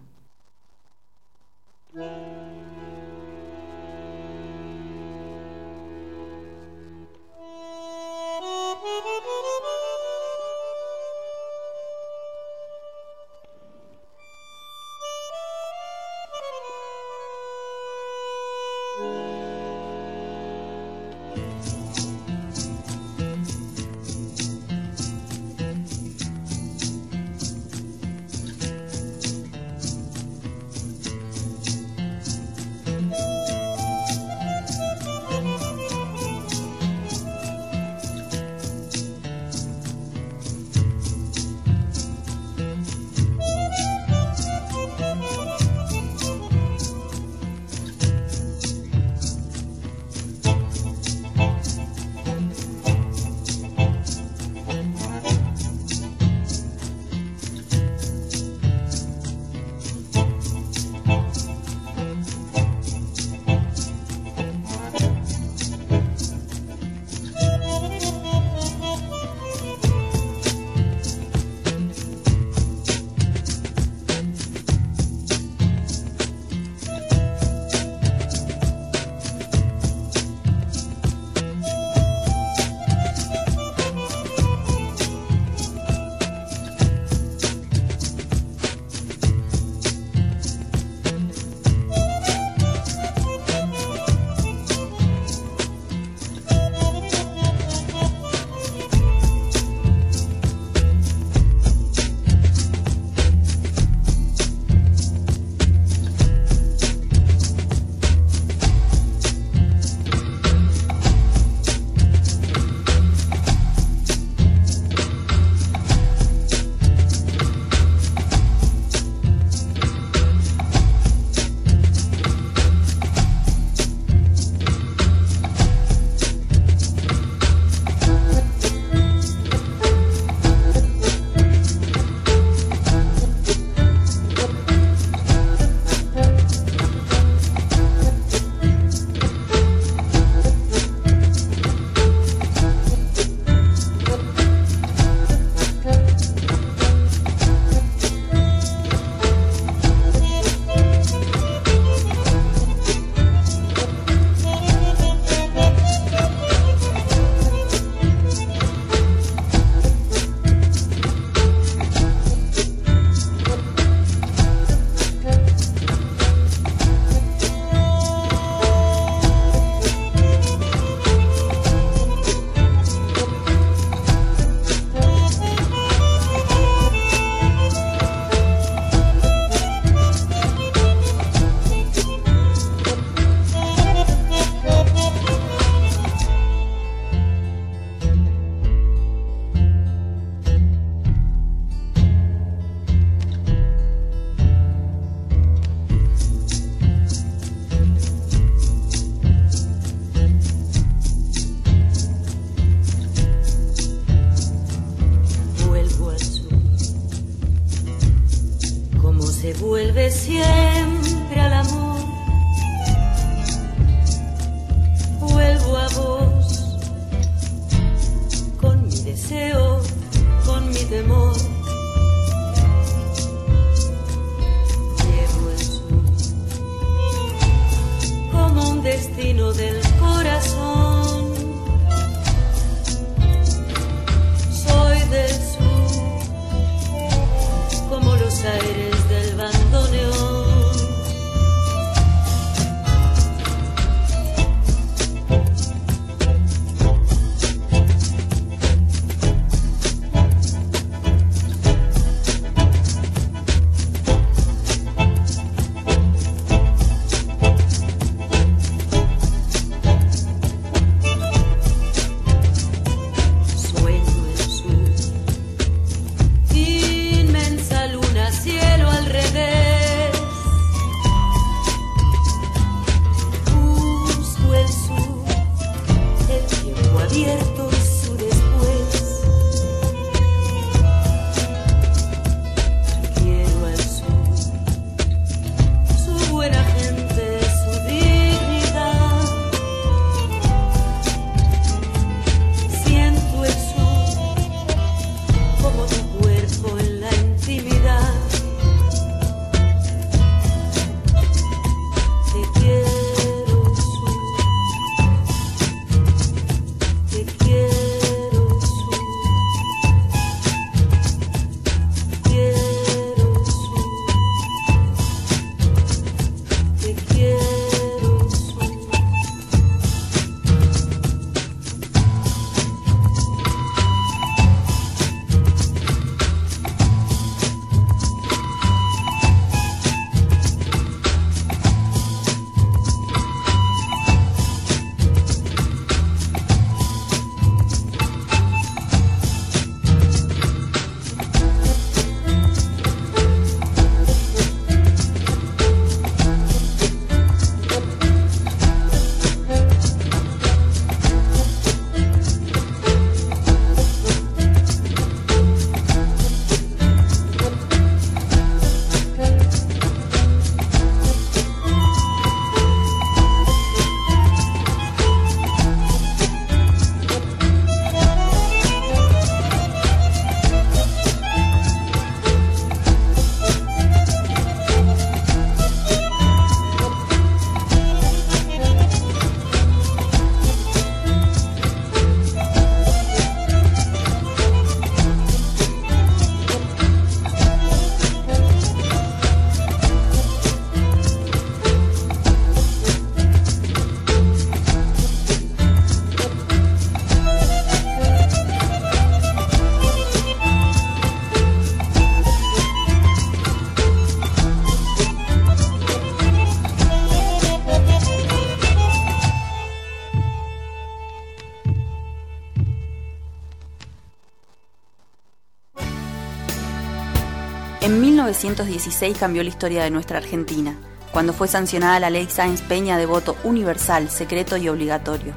1916 418.43 419.19
cambió 419.19 419.45
la 419.45 419.51
historia 419.51 419.85
de 419.85 419.91
nuestra 419.91 420.19
Argentina, 420.19 420.77
cuando 421.13 421.33
fue 421.33 421.47
sancionada 421.47 422.01
la 422.01 422.11
ley 422.11 422.27
Sáenz 422.29 422.61
Peña 422.63 422.99
de 422.99 423.07
voto 423.07 423.37
universal, 423.45 424.11
secreto 424.11 424.57
y 424.57 424.69
obligatorio. 424.69 425.33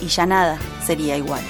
Y 0.00 0.06
ya 0.06 0.24
nada 0.24 0.58
sería 0.82 1.18
igual. 1.18 1.42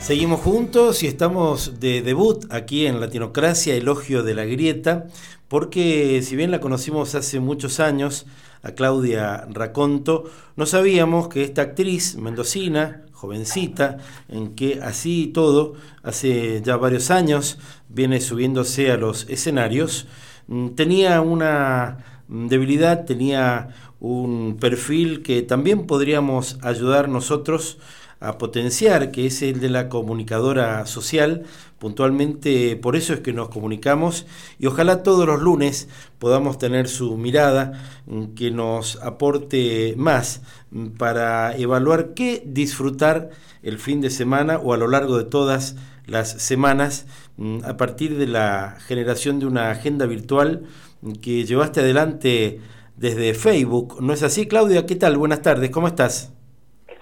Seguimos 0.00 0.40
juntos 0.40 1.02
y 1.02 1.08
estamos 1.08 1.80
de 1.80 2.00
debut 2.00 2.44
aquí 2.50 2.86
en 2.86 3.00
Latinocracia, 3.00 3.74
Elogio 3.74 4.22
de 4.22 4.34
la 4.34 4.44
Grieta, 4.44 5.06
porque 5.48 6.22
si 6.22 6.36
bien 6.36 6.52
la 6.52 6.60
conocimos 6.60 7.16
hace 7.16 7.40
muchos 7.40 7.80
años, 7.80 8.26
a 8.66 8.72
Claudia 8.72 9.46
Raconto, 9.48 10.24
no 10.56 10.66
sabíamos 10.66 11.28
que 11.28 11.44
esta 11.44 11.62
actriz 11.62 12.16
mendocina, 12.16 13.02
jovencita, 13.12 13.98
en 14.28 14.56
que 14.56 14.80
así 14.82 15.30
todo, 15.32 15.74
hace 16.02 16.62
ya 16.62 16.76
varios 16.76 17.12
años, 17.12 17.58
viene 17.88 18.20
subiéndose 18.20 18.90
a 18.90 18.96
los 18.96 19.28
escenarios, 19.28 20.08
mm, 20.48 20.70
tenía 20.70 21.20
una 21.20 21.98
debilidad, 22.26 23.04
tenía 23.04 23.68
un 24.00 24.56
perfil 24.58 25.22
que 25.22 25.42
también 25.42 25.86
podríamos 25.86 26.58
ayudar 26.62 27.08
nosotros 27.08 27.78
a 28.18 28.38
potenciar, 28.38 29.12
que 29.12 29.26
es 29.26 29.42
el 29.42 29.60
de 29.60 29.68
la 29.68 29.88
comunicadora 29.88 30.86
social. 30.86 31.44
Puntualmente 31.78 32.76
por 32.76 32.96
eso 32.96 33.12
es 33.12 33.20
que 33.20 33.34
nos 33.34 33.50
comunicamos 33.50 34.26
y 34.58 34.66
ojalá 34.66 35.02
todos 35.02 35.26
los 35.26 35.42
lunes 35.42 35.88
podamos 36.18 36.56
tener 36.56 36.88
su 36.88 37.18
mirada 37.18 37.72
mm, 38.06 38.34
que 38.34 38.50
nos 38.50 38.96
aporte 39.02 39.94
más 39.98 40.40
mm, 40.70 40.86
para 40.98 41.54
evaluar 41.56 42.14
qué 42.14 42.42
disfrutar 42.46 43.28
el 43.62 43.78
fin 43.78 44.00
de 44.00 44.08
semana 44.08 44.56
o 44.58 44.72
a 44.72 44.78
lo 44.78 44.88
largo 44.88 45.18
de 45.18 45.24
todas 45.24 45.76
las 46.06 46.30
semanas 46.30 47.06
mm, 47.36 47.58
a 47.64 47.76
partir 47.76 48.16
de 48.16 48.26
la 48.26 48.78
generación 48.86 49.38
de 49.38 49.46
una 49.46 49.70
agenda 49.70 50.06
virtual 50.06 50.62
que 51.20 51.44
llevaste 51.44 51.80
adelante 51.80 52.60
desde 52.96 53.34
Facebook. 53.34 54.00
¿No 54.00 54.14
es 54.14 54.22
así, 54.22 54.46
Claudia? 54.46 54.86
¿Qué 54.86 54.96
tal? 54.96 55.18
Buenas 55.18 55.42
tardes, 55.42 55.70
¿cómo 55.70 55.88
estás? 55.88 56.35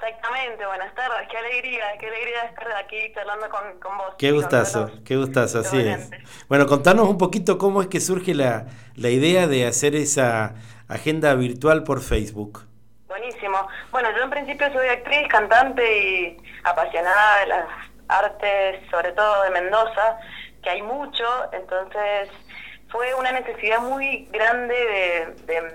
Exactamente, 0.07 0.67
buenas 0.67 0.95
tardes, 0.95 1.29
qué 1.31 1.39
alegría, 1.39 1.85
qué 1.99 2.09
alegría 2.09 2.43
estar 2.43 2.73
aquí 2.77 3.11
charlando 3.15 3.49
con, 3.49 3.81
con 3.81 3.97
vos. 3.97 4.15
Qué 4.19 4.33
gustazo, 4.33 4.91
qué 5.03 5.17
gustazo, 5.17 5.61
así 5.61 5.81
es. 5.81 6.11
Bueno, 6.47 6.67
contanos 6.67 7.09
un 7.09 7.17
poquito 7.17 7.57
cómo 7.57 7.81
es 7.81 7.89
que 7.89 8.01
surge 8.01 8.35
la, 8.35 8.67
la 8.97 9.09
idea 9.09 9.47
de 9.47 9.67
hacer 9.67 9.95
esa 9.95 10.57
agenda 10.89 11.35
virtual 11.35 11.85
por 11.85 12.03
Facebook. 12.03 12.67
Buenísimo. 13.09 13.67
Bueno, 13.93 14.11
yo 14.15 14.25
en 14.25 14.31
principio 14.31 14.71
soy 14.75 14.89
actriz, 14.89 15.27
cantante 15.29 15.99
y 15.99 16.37
apasionada 16.65 17.41
de 17.41 17.47
las 17.47 17.67
artes, 18.09 18.81
sobre 18.91 19.13
todo 19.13 19.45
de 19.45 19.51
Mendoza, 19.53 20.19
que 20.63 20.69
hay 20.69 20.83
mucho, 20.83 21.25
entonces 21.53 22.29
fue 22.91 23.15
una 23.15 23.33
necesidad 23.33 23.81
muy 23.81 24.29
grande 24.31 24.75
de, 24.75 25.55
de, 25.55 25.73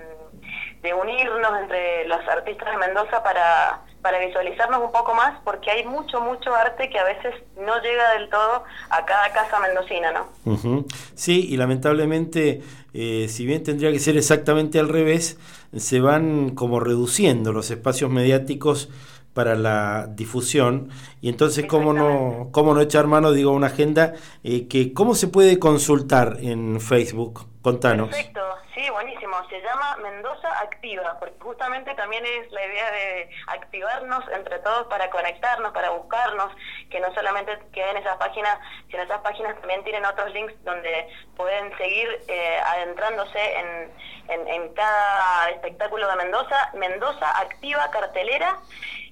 de 0.82 0.94
unirnos 0.94 1.60
entre 1.62 2.06
los 2.06 2.20
artistas 2.28 2.70
de 2.70 2.76
Mendoza 2.76 3.22
para 3.24 3.80
para 4.02 4.18
visualizarnos 4.18 4.82
un 4.82 4.92
poco 4.92 5.14
más, 5.14 5.38
porque 5.44 5.70
hay 5.70 5.84
mucho, 5.84 6.20
mucho 6.20 6.54
arte 6.54 6.88
que 6.88 6.98
a 6.98 7.04
veces 7.04 7.34
no 7.56 7.80
llega 7.82 8.14
del 8.14 8.28
todo 8.28 8.64
a 8.90 9.04
cada 9.04 9.32
casa 9.32 9.60
mendocina, 9.60 10.12
¿no? 10.12 10.28
Ujú. 10.52 10.86
Sí, 11.14 11.46
y 11.50 11.56
lamentablemente, 11.56 12.62
eh, 12.94 13.26
si 13.28 13.46
bien 13.46 13.62
tendría 13.62 13.92
que 13.92 13.98
ser 13.98 14.16
exactamente 14.16 14.78
al 14.78 14.88
revés, 14.88 15.38
se 15.76 16.00
van 16.00 16.50
como 16.54 16.80
reduciendo 16.80 17.52
los 17.52 17.70
espacios 17.70 18.10
mediáticos 18.10 18.88
para 19.34 19.54
la 19.54 20.08
difusión. 20.08 20.90
Y 21.20 21.28
entonces 21.28 21.66
cómo 21.66 21.92
no 21.92 22.48
cómo 22.52 22.74
no 22.74 22.80
echar 22.80 23.06
mano 23.06 23.32
digo 23.32 23.50
a 23.50 23.54
una 23.54 23.68
agenda 23.68 24.14
eh, 24.42 24.66
que 24.66 24.92
cómo 24.92 25.14
se 25.14 25.28
puede 25.28 25.58
consultar 25.58 26.38
en 26.40 26.80
Facebook 26.80 27.46
contanos. 27.62 28.08
Perfecto, 28.08 28.40
sí, 28.80 28.90
buenísimo. 28.90 29.36
Se 29.48 29.60
llama 29.60 29.96
Mendoza 30.02 30.48
Activa, 30.60 31.16
porque 31.18 31.38
justamente 31.40 31.94
también 31.94 32.24
es 32.24 32.50
la 32.50 32.64
idea 32.64 32.90
de 32.90 33.30
activarnos 33.48 34.24
entre 34.32 34.58
todos 34.60 34.86
para 34.86 35.10
conectarnos, 35.10 35.72
para 35.72 35.90
buscarnos, 35.90 36.52
que 36.90 37.00
no 37.00 37.12
solamente 37.14 37.58
queden 37.72 37.96
esas 37.98 38.16
páginas, 38.16 38.58
sino 38.90 39.02
esas 39.02 39.20
páginas 39.20 39.58
también 39.60 39.84
tienen 39.84 40.04
otros 40.04 40.32
links 40.32 40.54
donde 40.64 41.08
pueden 41.36 41.76
seguir 41.76 42.08
eh, 42.28 42.58
adentrándose 42.64 43.38
en, 43.38 43.92
en, 44.28 44.48
en 44.48 44.74
cada 44.74 45.50
espectáculo 45.50 46.08
de 46.08 46.16
Mendoza. 46.16 46.70
Mendoza 46.74 47.38
Activa 47.38 47.90
Cartelera 47.90 48.58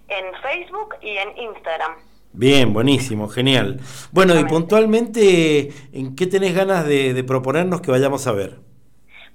en 0.08 0.34
Facebook 0.40 0.96
y 1.02 1.16
en 1.16 1.36
Instagram. 1.36 1.96
Bien, 2.32 2.72
buenísimo, 2.72 3.28
genial. 3.28 3.80
Bueno, 4.12 4.38
y 4.38 4.44
puntualmente, 4.44 5.72
¿en 5.92 6.14
qué 6.14 6.26
tenés 6.26 6.54
ganas 6.54 6.86
de, 6.86 7.12
de 7.14 7.24
proponernos 7.24 7.80
que 7.80 7.90
vayamos 7.90 8.26
a 8.26 8.32
ver? 8.32 8.67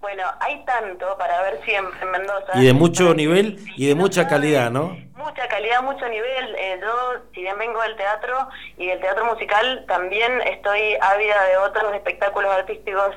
Bueno, 0.04 0.24
hay 0.42 0.60
tanto 0.66 1.18
para 1.18 1.42
ver 1.44 1.62
siempre 1.64 1.98
en 2.02 2.12
Mendoza. 2.12 2.52
Y 2.56 2.66
de 2.66 2.74
mucho 2.74 3.14
nivel 3.14 3.58
y 3.78 3.88
de 3.88 3.96
mucha 3.96 4.28
calidad, 4.28 4.70
¿no? 4.70 4.98
Mucha 5.16 5.48
calidad, 5.48 5.82
mucho 5.82 6.06
nivel. 6.10 6.56
Eh, 6.58 6.78
yo, 6.82 7.22
si 7.34 7.40
bien 7.40 7.58
vengo 7.58 7.82
del 7.82 7.96
teatro 7.96 8.50
y 8.76 8.88
del 8.88 9.00
teatro 9.00 9.24
musical, 9.24 9.86
también 9.88 10.42
estoy 10.42 10.98
ávida 11.00 11.42
de 11.46 11.56
otros 11.56 11.96
espectáculos 11.96 12.54
artísticos, 12.54 13.16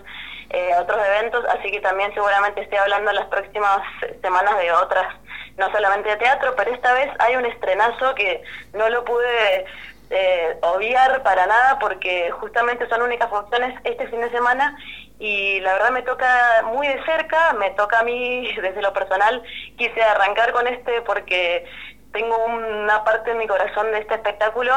eh, 0.50 0.70
otros 0.78 1.04
eventos, 1.04 1.44
así 1.58 1.72
que 1.72 1.80
también 1.80 2.14
seguramente 2.14 2.60
estoy 2.60 2.78
hablando 2.78 3.12
las 3.12 3.26
próximas 3.26 3.80
semanas 4.22 4.56
de 4.56 4.70
otras, 4.70 5.12
no 5.56 5.68
solamente 5.72 6.10
de 6.10 6.16
teatro, 6.18 6.54
pero 6.56 6.70
esta 6.70 6.92
vez 6.92 7.10
hay 7.18 7.34
un 7.34 7.46
estrenazo 7.46 8.14
que 8.14 8.44
no 8.74 8.88
lo 8.90 9.04
pude 9.04 9.64
eh, 10.10 10.56
obviar 10.62 11.20
para 11.24 11.46
nada 11.46 11.80
porque 11.80 12.30
justamente 12.30 12.88
son 12.88 13.02
únicas 13.02 13.28
funciones 13.28 13.74
este 13.82 14.06
fin 14.06 14.20
de 14.20 14.30
semana 14.30 14.78
y 15.18 15.60
la 15.60 15.72
verdad 15.74 15.90
me 15.90 16.02
toca 16.02 16.62
muy 16.64 16.86
de 16.88 17.02
cerca, 17.04 17.52
me 17.54 17.70
toca 17.70 18.00
a 18.00 18.02
mí 18.04 18.48
desde 18.62 18.82
lo 18.82 18.92
personal, 18.92 19.42
quise 19.76 20.02
arrancar 20.02 20.52
con 20.52 20.66
este 20.66 21.00
porque 21.02 21.64
tengo 22.12 22.36
una 22.46 23.04
parte 23.04 23.30
de 23.30 23.36
mi 23.36 23.46
corazón 23.46 23.90
de 23.92 23.98
este 23.98 24.14
espectáculo 24.14 24.72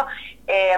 eh, 0.47 0.73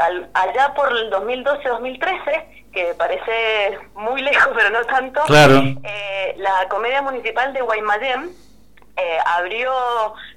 al- 0.00 0.30
allá 0.34 0.72
por 0.74 0.90
el 0.90 1.10
2012-2013, 1.10 2.70
que 2.72 2.94
parece 2.96 3.78
muy 3.94 4.22
lejos 4.30 4.52
pero 4.54 4.70
no 4.70 4.84
tanto, 4.86 5.22
Claro. 5.26 5.56
eh, 5.84 6.34
la 6.38 6.66
Comedia 6.68 7.02
Municipal 7.02 7.52
de 7.52 7.60
Guaymallén 7.62 8.30
eh, 8.96 9.18
abrió 9.26 9.72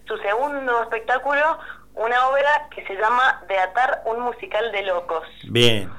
su 0.07 0.17
segundo 0.17 0.83
espectáculo, 0.83 1.59
una 1.95 2.27
obra 2.29 2.67
que 2.73 2.85
se 2.85 2.95
llama 2.95 3.41
De 3.47 3.57
atar 3.57 4.01
un 4.05 4.19
musical 4.21 4.71
de 4.71 4.81
locos 4.83 5.23
Bien, 5.43 5.89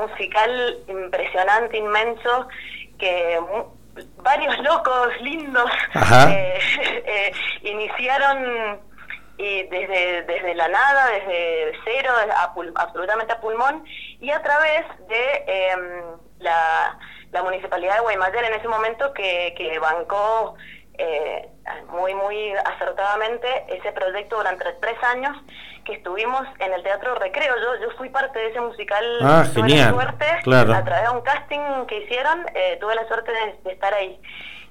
musical 0.00 0.78
impresionante, 0.88 1.76
inmenso, 1.76 2.48
que 2.98 3.40
varios 4.18 4.58
locos 4.62 5.08
lindos 5.20 5.70
eh, 6.28 6.58
eh, 7.06 7.32
iniciaron 7.62 8.80
y 9.38 9.62
desde, 9.64 10.22
desde 10.22 10.54
la 10.54 10.68
nada, 10.68 11.06
desde 11.12 11.72
cero, 11.84 12.12
a 12.36 12.54
pul- 12.54 12.72
absolutamente 12.76 13.32
a 13.32 13.40
pulmón, 13.40 13.84
y 14.20 14.30
a 14.30 14.42
través 14.42 14.84
de 15.08 15.44
em, 15.46 16.02
la, 16.40 16.98
la 17.32 17.42
municipalidad 17.42 17.94
de 17.94 18.00
Guaymallén 18.02 18.44
en 18.44 18.54
ese 18.54 18.68
momento 18.68 19.14
que, 19.14 19.54
que 19.56 19.78
bancó 19.78 20.56
eh, 21.00 21.48
muy, 21.88 22.14
muy 22.14 22.52
acertadamente 22.64 23.48
ese 23.68 23.92
proyecto 23.92 24.36
durante 24.36 24.64
tres 24.80 25.02
años 25.04 25.36
que 25.84 25.94
estuvimos 25.94 26.42
en 26.58 26.72
el 26.72 26.82
Teatro 26.82 27.14
Recreo. 27.14 27.54
Yo, 27.56 27.80
yo 27.86 27.90
fui 27.96 28.08
parte 28.10 28.38
de 28.38 28.48
ese 28.48 28.60
musical, 28.60 29.04
Ah, 29.22 29.44
tuve 29.52 29.68
genial, 29.68 29.88
la 29.96 30.02
suerte, 30.02 30.26
claro. 30.42 30.74
a 30.74 30.84
través 30.84 31.04
de 31.04 31.16
un 31.16 31.22
casting 31.22 31.86
que 31.86 31.98
hicieron, 32.02 32.46
eh, 32.54 32.76
tuve 32.80 32.94
la 32.94 33.06
suerte 33.08 33.32
de, 33.32 33.58
de 33.64 33.72
estar 33.72 33.92
ahí. 33.94 34.20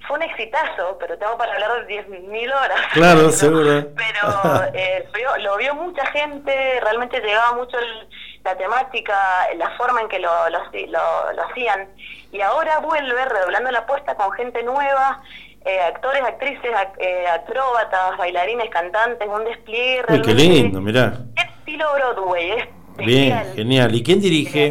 Fue 0.07 0.15
un 0.17 0.23
exitazo, 0.23 0.97
pero 0.99 1.17
tengo 1.17 1.38
para 1.38 1.53
hablar 1.53 1.86
de 1.86 2.05
10.000 2.07 2.53
horas. 2.53 2.80
claro, 2.93 3.19
Pero- 3.19 3.32
seguro. 3.32 3.88
Pero 3.95 4.63
eh, 4.73 5.07
lo 5.39 5.57
vio 5.57 5.75
mucha 5.75 6.05
gente, 6.07 6.80
realmente 6.82 7.19
llegaba 7.21 7.53
mucho 7.53 7.77
el- 7.80 8.07
la 8.43 8.55
temática, 8.55 9.15
la 9.57 9.69
forma 9.71 9.99
en 10.01 10.07
que 10.07 10.19
lo, 10.19 10.32
lo- 10.49 11.32
lo 11.34 11.43
hacían. 11.49 11.89
Y 12.32 12.39
ahora 12.41 12.80
vuelve 12.80 13.25
redoblando 13.25 13.69
la 13.71 13.80
apuesta 13.80 14.15
con 14.15 14.32
gente 14.32 14.63
nueva, 14.63 15.21
eh, 15.66 15.80
actores, 15.82 16.22
actrices, 16.24 16.72
ac- 16.72 16.97
eh, 16.99 17.26
acróbatas, 17.28 18.18
bailarines, 18.18 18.70
cantantes, 18.70 19.28
un 19.28 19.43
despliegue 19.45 20.03
Uy, 20.10 20.22
qué 20.22 20.34
lindo, 20.34 20.82
mirá. 20.82 21.14
estilo 21.36 21.86
Broadway. 21.93 22.51
Es 22.51 23.05
Bien, 23.05 23.53
genial. 23.55 23.93
¿Y 23.95 24.03
quién 24.03 24.20
dirige? 24.20 24.66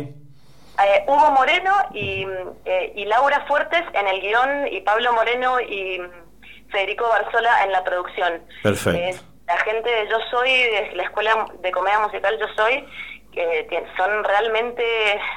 Eh, 0.84 1.04
Hugo 1.06 1.30
Moreno 1.32 1.72
y, 1.92 2.24
eh, 2.64 2.92
y 2.94 3.04
Laura 3.06 3.44
Fuertes 3.48 3.82
en 3.94 4.06
el 4.06 4.20
guion 4.20 4.68
y 4.70 4.80
Pablo 4.82 5.12
Moreno 5.12 5.58
y 5.60 5.98
mm, 5.98 6.70
Federico 6.70 7.08
Barzola 7.08 7.64
en 7.64 7.72
la 7.72 7.82
producción. 7.84 8.42
Perfecto. 8.62 9.22
La 9.46 9.56
gente 9.58 9.88
de 9.90 10.08
Yo 10.08 10.18
Soy, 10.30 10.50
de 10.50 10.90
la 10.94 11.04
Escuela 11.04 11.46
de 11.60 11.70
Comedia 11.70 11.98
Musical 12.00 12.38
Yo 12.38 12.46
Soy, 12.54 12.84
que 13.32 13.82
son 13.96 14.22
realmente 14.24 14.84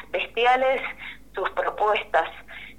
bestiales 0.10 0.82
sus 1.34 1.50
propuestas, 1.52 2.28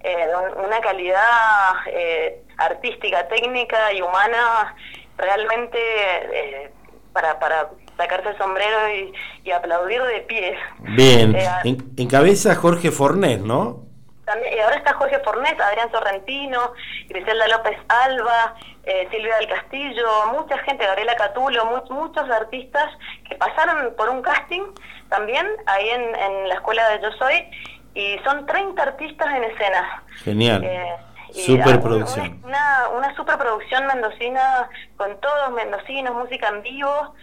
eh, 0.05 0.27
una 0.65 0.81
calidad 0.81 1.75
eh, 1.87 2.43
artística, 2.59 3.29
técnica 3.29 3.93
y 3.93 4.03
humana 4.03 4.75
realmente 5.17 5.79
eh, 5.79 6.71
para, 7.13 7.39
para 7.39 7.69
sacarse 7.97 8.31
el 8.31 8.39
sombrero 8.39 8.89
y, 8.91 9.13
y 9.45 9.51
aplaudir 9.51 10.03
de 10.03 10.21
pie. 10.23 10.59
Bien. 10.79 11.35
Eh, 11.37 11.47
En, 11.65 11.79
encabeza 11.97 12.55
Jorge 12.55 12.91
Fornés, 12.91 13.41
¿no? 13.41 13.83
también, 14.25 14.55
y 14.57 14.61
ahora 14.61 14.77
está 14.77 14.95
Jorge 14.95 15.19
Fornés, 15.19 15.59
Adrián 15.61 15.91
Sorrentino, 15.91 16.73
Griselda 17.09 17.49
López 17.49 17.77
Alba, 17.89 18.55
eh, 18.85 19.09
Silvia 19.11 19.37
del 19.39 19.49
Castillo, 19.49 20.07
mucha 20.33 20.57
gente, 20.59 20.87
Gabriela 20.87 21.17
Catulo, 21.17 21.65
mu- 21.67 21.95
muchos 21.95 22.31
artistas 22.31 22.89
que 23.29 23.35
pasaron 23.35 23.95
por 23.97 24.09
un 24.09 24.23
casting 24.23 24.63
también 25.09 25.47
ahí 25.67 25.89
en, 25.89 26.15
en 26.15 26.49
la 26.49 26.55
escuela 26.55 26.89
de 26.91 27.03
Yo 27.03 27.11
Soy, 27.19 27.51
y 27.95 28.19
son 28.25 28.47
30 28.47 28.83
artistas 28.83 29.35
en 29.35 29.45
escena. 29.45 30.03
Genial. 30.25 30.65
Eh, 30.65 30.97
Superproducción. 31.33 32.43
Una, 32.45 32.89
una, 32.95 33.17
superproducción 33.17 33.87
mendocina 33.87 34.69
con 34.97 35.19
todos 35.21 35.51
mendocinos, 35.53 36.15
música 36.15 36.49
en 36.49 36.63
vivo, 36.63 37.15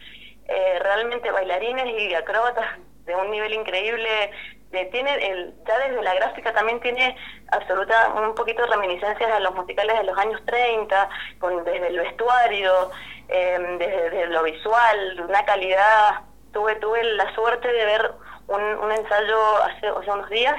eh, 0.48 0.80
realmente 0.82 1.30
bailarines 1.32 1.86
y 1.86 2.14
acróbatas 2.16 2.66
de 3.06 3.16
un 3.16 3.30
nivel 3.30 3.54
increíble. 3.54 4.32
Eh, 4.72 4.86
tiene 4.92 5.14
el, 5.14 5.54
ya 5.68 5.78
desde 5.80 6.02
la 6.02 6.14
gráfica 6.16 6.54
también 6.54 6.80
tiene 6.80 7.16
absoluta 7.52 8.14
un 8.16 8.36
poquito 8.36 8.62
de 8.64 8.70
reminiscencias 8.70 9.32
a 9.32 9.40
los 9.40 9.54
musicales 9.56 9.98
de 9.98 10.04
los 10.04 10.18
años 10.18 10.42
30, 10.46 11.10
con, 11.40 11.64
desde 11.64 11.88
el 11.88 11.98
vestuario, 11.98 12.92
eh, 13.28 13.58
desde, 13.80 14.10
desde 14.10 14.28
lo 14.28 14.44
visual, 14.44 15.22
una 15.28 15.46
calidad. 15.46 16.22
Tuve 16.52 16.76
tuve 16.78 17.04
la 17.04 17.34
suerte 17.36 17.72
de 17.72 17.86
ver 17.86 18.12
un, 18.50 18.62
un 18.62 18.92
ensayo 18.92 19.64
hace, 19.64 20.12
unos 20.12 20.30
días 20.30 20.56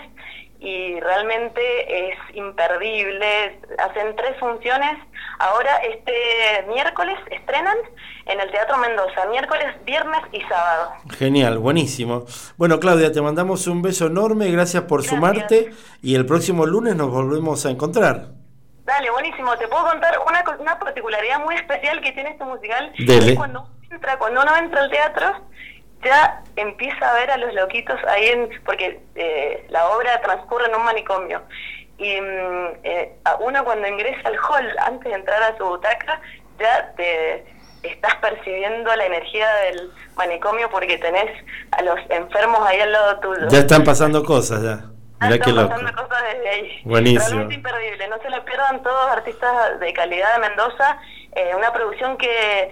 y 0.58 1.00
realmente 1.00 2.10
es 2.10 2.18
imperdible. 2.34 3.60
Hacen 3.78 4.14
tres 4.16 4.38
funciones. 4.38 4.98
Ahora 5.38 5.76
este 5.78 6.66
miércoles 6.68 7.18
estrenan 7.30 7.76
en 8.26 8.40
el 8.40 8.50
Teatro 8.50 8.76
Mendoza, 8.76 9.26
miércoles, 9.30 9.66
viernes 9.84 10.20
y 10.32 10.40
sábado. 10.42 10.92
Genial, 11.18 11.58
buenísimo. 11.58 12.24
Bueno, 12.56 12.78
Claudia, 12.78 13.10
te 13.10 13.22
mandamos 13.22 13.66
un 13.66 13.80
beso 13.80 14.06
enorme, 14.06 14.50
gracias 14.50 14.82
por 14.84 15.02
sumarte 15.02 15.70
y 16.02 16.14
el 16.14 16.26
próximo 16.26 16.66
lunes 16.66 16.94
nos 16.94 17.10
volvemos 17.10 17.64
a 17.64 17.70
encontrar. 17.70 18.40
Dale, 18.84 19.10
buenísimo. 19.10 19.56
Te 19.56 19.68
puedo 19.68 19.84
contar 19.84 20.18
una, 20.26 20.44
una 20.58 20.78
particularidad 20.78 21.38
muy 21.44 21.54
especial 21.54 22.00
que 22.00 22.12
tiene 22.12 22.30
este 22.30 22.44
musical. 22.44 22.92
Dele. 22.98 23.32
Es 23.32 23.36
cuando, 23.38 23.68
entra, 23.90 24.18
cuando 24.18 24.42
uno 24.42 24.56
entra 24.56 24.82
al 24.82 24.90
teatro, 24.90 25.46
ya 26.02 26.42
empieza 26.56 27.10
a 27.10 27.14
ver 27.14 27.30
a 27.30 27.36
los 27.36 27.52
loquitos 27.54 27.98
ahí, 28.08 28.28
en, 28.28 28.50
porque 28.64 29.00
eh, 29.14 29.66
la 29.68 29.88
obra 29.88 30.20
transcurre 30.20 30.66
en 30.66 30.74
un 30.74 30.84
manicomio. 30.84 31.42
Y 31.98 32.20
mm, 32.20 32.66
eh, 32.84 33.12
uno 33.40 33.64
cuando 33.64 33.86
ingresa 33.86 34.28
al 34.28 34.36
hall, 34.36 34.76
antes 34.86 35.10
de 35.10 35.18
entrar 35.18 35.42
a 35.42 35.56
su 35.56 35.64
butaca, 35.64 36.20
ya 36.58 36.92
te 36.96 37.44
estás 37.82 38.14
percibiendo 38.16 38.94
la 38.94 39.06
energía 39.06 39.48
del 39.64 39.90
manicomio 40.16 40.68
porque 40.70 40.98
tenés 40.98 41.30
a 41.72 41.82
los 41.82 41.98
enfermos 42.10 42.60
ahí 42.66 42.80
al 42.80 42.92
lado 42.92 43.20
tuyo. 43.20 43.48
Ya 43.48 43.58
están 43.60 43.84
pasando 43.84 44.24
cosas 44.24 44.62
ya. 44.62 44.84
Mirá 45.20 45.34
Están 45.34 45.40
qué 45.40 45.52
loco. 45.52 45.68
pasando 45.68 46.02
cosas 46.02 46.22
desde 46.32 46.48
ahí. 46.48 46.80
Buenísimo. 46.84 47.26
Realmente 47.28 47.54
imperdible. 47.54 48.08
No 48.08 48.18
se 48.22 48.30
lo 48.30 48.44
pierdan 48.44 48.82
todos 48.82 49.10
artistas 49.10 49.80
de 49.80 49.92
calidad 49.92 50.32
de 50.34 50.48
Mendoza. 50.48 50.98
Eh, 51.32 51.52
una 51.56 51.72
producción 51.72 52.16
que 52.16 52.70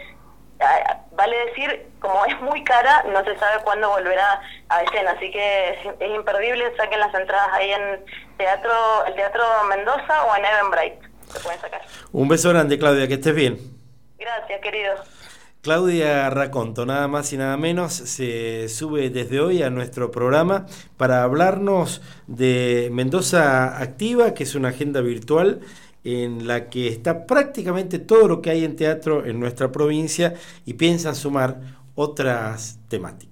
vale 1.13 1.37
decir, 1.47 1.87
como 2.01 2.25
es 2.27 2.41
muy 2.41 2.63
cara, 2.65 3.05
no 3.13 3.25
se 3.25 3.37
sabe 3.39 3.63
cuándo 3.65 3.89
volverá 3.91 4.41
a 4.69 4.83
escena, 4.83 5.13
así 5.13 5.31
que 5.31 5.71
es, 5.71 6.11
imperdible, 6.11 6.75
saquen 6.77 7.01
las 7.01 7.15
entradas 7.15 7.49
ahí 7.53 7.71
en 7.71 8.05
teatro, 8.37 8.73
el 9.07 9.15
Teatro 9.15 9.45
Mendoza 9.69 10.25
o 10.25 10.37
en 10.37 10.45
se 11.33 11.41
pueden 11.41 11.61
sacar. 11.61 11.83
Un 12.13 12.29
beso 12.29 12.49
grande, 12.51 12.79
Claudia, 12.79 13.07
que 13.07 13.15
estés 13.15 13.35
bien. 13.35 13.59
Gracias, 14.19 14.61
querido. 14.61 14.95
Claudia 15.61 16.31
Raconto, 16.31 16.87
nada 16.87 17.09
más 17.09 17.33
y 17.33 17.37
nada 17.37 17.57
menos, 17.57 17.93
se 17.93 18.69
sube 18.69 19.11
desde 19.11 19.41
hoy 19.41 19.63
a 19.63 19.71
nuestro 19.71 20.11
programa 20.13 20.67
para 20.97 21.25
hablarnos 21.25 22.01
de 22.29 22.89
Mendoza 22.93 23.77
Activa, 23.79 24.35
que 24.35 24.45
es 24.45 24.55
una 24.55 24.69
agenda 24.69 25.01
virtual 25.01 25.61
en 26.05 26.47
la 26.47 26.69
que 26.71 26.89
está 26.89 27.27
prácticamente 27.27 27.99
todo 27.99 28.29
lo 28.29 28.43
que 28.43 28.51
hay 28.51 28.65
en 28.65 28.77
teatro 28.77 29.25
en 29.27 29.41
nuestra 29.41 29.71
provincia 29.73 30.35
y 30.65 30.75
piensan 30.75 31.15
sumar 31.15 31.61
otras 31.95 32.79
temáticas. 32.89 33.28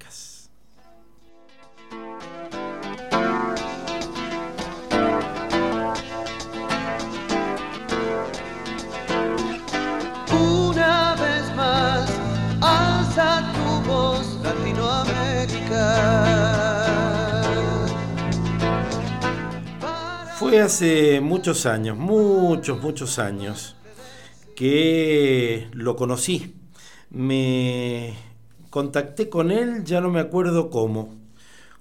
Fue 20.49 20.61
hace 20.61 21.21
muchos 21.21 21.67
años, 21.67 21.99
muchos, 21.99 22.81
muchos 22.81 23.19
años, 23.19 23.75
que 24.55 25.67
lo 25.73 25.97
conocí. 25.97 26.55
Me 27.11 28.15
contacté 28.71 29.29
con 29.29 29.51
él, 29.51 29.83
ya 29.83 30.01
no 30.01 30.09
me 30.09 30.21
acuerdo 30.21 30.71
cómo. 30.71 31.17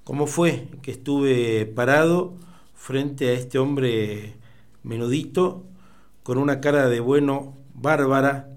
¿Cómo 0.03 0.25
fue 0.25 0.67
que 0.81 0.89
estuve 0.89 1.67
parado 1.67 2.33
frente 2.73 3.29
a 3.29 3.33
este 3.33 3.59
hombre 3.59 4.33
menudito, 4.81 5.63
con 6.23 6.39
una 6.39 6.59
cara 6.59 6.89
de 6.89 7.01
bueno 7.01 7.55
bárbara, 7.75 8.49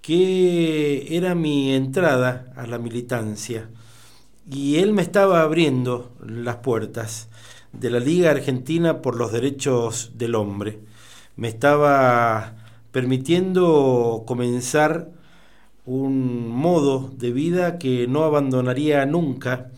que 0.00 1.18
era 1.18 1.34
mi 1.34 1.74
entrada 1.74 2.50
a 2.56 2.66
la 2.66 2.78
militancia? 2.78 3.68
Y 4.50 4.76
él 4.76 4.94
me 4.94 5.02
estaba 5.02 5.42
abriendo 5.42 6.16
las 6.26 6.56
puertas 6.56 7.28
de 7.78 7.90
la 7.90 8.00
Liga 8.00 8.30
Argentina 8.30 9.02
por 9.02 9.16
los 9.16 9.32
Derechos 9.32 10.12
del 10.16 10.34
Hombre. 10.34 10.80
Me 11.36 11.48
estaba 11.48 12.56
permitiendo 12.92 14.24
comenzar 14.26 15.10
un 15.84 16.48
modo 16.48 17.12
de 17.16 17.32
vida 17.32 17.78
que 17.78 18.06
no 18.06 18.24
abandonaría 18.24 19.04
nunca 19.06 19.70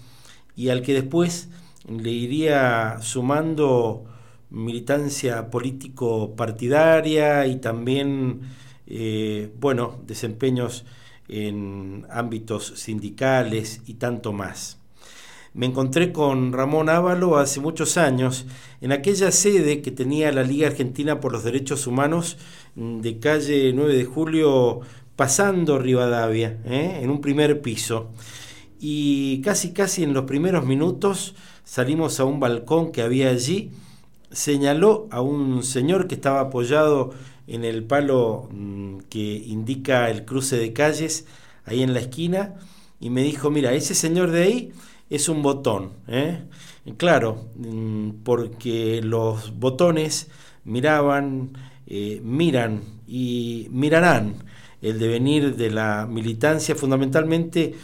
y 0.55 0.68
al 0.68 0.82
que 0.82 0.94
después 0.94 1.49
le 1.88 2.11
iría 2.11 2.99
sumando 3.01 4.05
militancia 4.51 5.51
político 5.51 6.36
partidaria 6.36 7.47
y 7.47 7.57
también 7.57 8.42
eh, 8.86 9.53
bueno 9.59 9.99
desempeños 10.07 10.84
en 11.28 12.07
ámbitos 12.11 12.74
sindicales 12.76 13.82
y 13.86 13.94
tanto 13.94 14.32
más 14.32 14.78
me 15.57 15.64
encontré 15.64 16.12
con 16.12 16.52
Ramón 16.52 16.90
Ávalo 16.90 17.38
hace 17.38 17.61
muchos 17.61 17.96
años 17.96 18.44
en 18.82 18.92
aquella 18.92 19.32
sede 19.32 19.80
que 19.80 19.90
tenía 19.90 20.30
la 20.30 20.42
Liga 20.42 20.66
Argentina 20.66 21.18
por 21.18 21.32
los 21.32 21.44
Derechos 21.44 21.86
Humanos 21.86 22.36
mm, 22.74 23.00
de 23.00 23.18
calle 23.18 23.72
9 23.72 23.96
de 23.96 24.04
Julio 24.04 24.80
pasando 25.16 25.78
Rivadavia, 25.78 26.59
¿eh? 26.66 27.00
en 27.00 27.09
un 27.09 27.22
primer 27.22 27.62
piso. 27.62 28.11
Y 28.78 29.40
casi 29.40 29.72
casi 29.72 30.02
en 30.02 30.12
los 30.12 30.24
primeros 30.24 30.66
minutos 30.66 31.34
salimos 31.64 32.20
a 32.20 32.26
un 32.26 32.38
balcón 32.38 32.92
que 32.92 33.00
había 33.00 33.30
allí, 33.30 33.70
señaló 34.30 35.09
a 35.11 35.22
un 35.22 35.62
señor 35.62 36.07
que 36.07 36.16
estaba 36.16 36.40
apoyado 36.40 37.14
en 37.46 37.64
el 37.64 37.82
palo 37.82 38.50
mm, 38.52 38.98
que 39.09 39.42
indica 39.46 40.11
el 40.11 40.26
cruce 40.26 40.59
de 40.59 40.74
calles, 40.74 41.24
ahí 41.64 41.82
en 41.82 41.94
la 41.94 42.00
esquina, 42.00 42.57
y 43.00 43.09
me 43.09 43.22
dijo, 43.22 43.50
mira, 43.50 43.72
ese 43.72 43.94
señor 43.94 44.30
de 44.32 44.42
ahí 44.42 44.72
es 45.11 45.28
un 45.28 45.42
botón. 45.42 45.92
¿eh? 46.09 46.42
Claro, 46.96 47.48
mm, 47.57 48.11
porque 48.24 49.00
los 49.02 49.59
botones 49.59 50.28
miraban, 50.64 51.52
eh, 51.86 52.20
miran 52.24 52.82
y 53.07 53.68
mirarán 53.70 54.44
el 54.82 54.98
devenir 54.98 55.57
de 55.57 55.70
la 55.70 56.07
militancia 56.07 56.74
fundamentalmente 56.74 57.74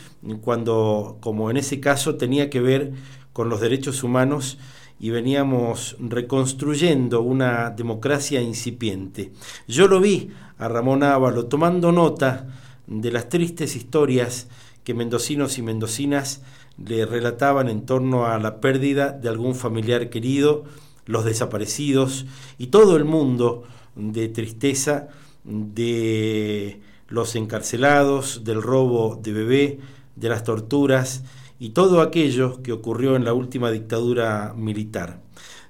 cuando, 0.40 1.18
como 1.20 1.50
en 1.50 1.56
ese 1.56 1.80
caso, 1.80 2.16
tenía 2.16 2.50
que 2.50 2.60
ver 2.60 2.92
con 3.32 3.48
los 3.48 3.60
derechos 3.60 4.04
humanos 4.04 4.58
y 5.00 5.10
veníamos 5.10 5.96
reconstruyendo 5.98 7.22
una 7.22 7.70
democracia 7.70 8.40
incipiente. 8.40 9.32
Yo 9.66 9.88
lo 9.88 10.00
vi 10.00 10.30
a 10.58 10.68
Ramón 10.68 11.02
Ávalo 11.02 11.46
tomando 11.46 11.90
nota 11.90 12.46
de 12.86 13.10
las 13.10 13.28
tristes 13.28 13.74
historias 13.74 14.48
que 14.84 14.94
mendocinos 14.94 15.58
y 15.58 15.62
mendocinas 15.62 16.42
le 16.84 17.06
relataban 17.06 17.68
en 17.68 17.86
torno 17.86 18.26
a 18.26 18.38
la 18.38 18.60
pérdida 18.60 19.12
de 19.12 19.28
algún 19.28 19.54
familiar 19.54 20.10
querido, 20.10 20.64
los 21.06 21.24
desaparecidos 21.24 22.26
y 22.58 22.68
todo 22.68 22.96
el 22.96 23.04
mundo 23.04 23.64
de 23.94 24.28
tristeza 24.28 25.08
de 25.44 26.80
los 27.08 27.36
encarcelados, 27.36 28.44
del 28.44 28.62
robo 28.62 29.20
de 29.22 29.32
bebé, 29.32 29.80
de 30.16 30.28
las 30.28 30.44
torturas 30.44 31.24
y 31.58 31.70
todo 31.70 32.00
aquello 32.00 32.62
que 32.62 32.72
ocurrió 32.72 33.16
en 33.16 33.24
la 33.24 33.34
última 33.34 33.70
dictadura 33.70 34.54
militar. 34.56 35.20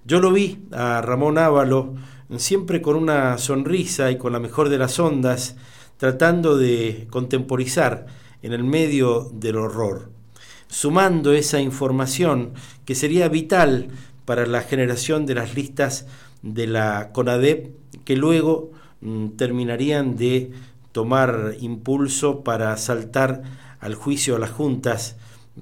Yo 0.04 0.20
lo 0.20 0.32
vi 0.32 0.64
a 0.72 1.00
Ramón 1.00 1.38
Ávalo 1.38 1.94
siempre 2.36 2.80
con 2.80 2.96
una 2.96 3.38
sonrisa 3.38 4.10
y 4.10 4.18
con 4.18 4.32
la 4.32 4.40
mejor 4.40 4.68
de 4.68 4.78
las 4.78 4.98
ondas, 4.98 5.56
tratando 5.96 6.56
de 6.56 7.06
contemporizar 7.10 8.06
en 8.42 8.52
el 8.52 8.64
medio 8.64 9.30
del 9.32 9.56
horror 9.56 10.12
sumando 10.72 11.32
esa 11.34 11.60
información 11.60 12.54
que 12.86 12.94
sería 12.94 13.28
vital 13.28 13.88
para 14.24 14.46
la 14.46 14.62
generación 14.62 15.26
de 15.26 15.34
las 15.34 15.54
listas 15.54 16.06
de 16.40 16.66
la 16.66 17.10
CONADEP 17.12 17.74
que 18.06 18.16
luego 18.16 18.70
mm, 19.02 19.32
terminarían 19.36 20.16
de 20.16 20.52
tomar 20.90 21.56
impulso 21.60 22.42
para 22.42 22.74
saltar 22.78 23.42
al 23.80 23.94
juicio 23.94 24.36
a 24.36 24.38
las 24.38 24.50
juntas 24.50 25.16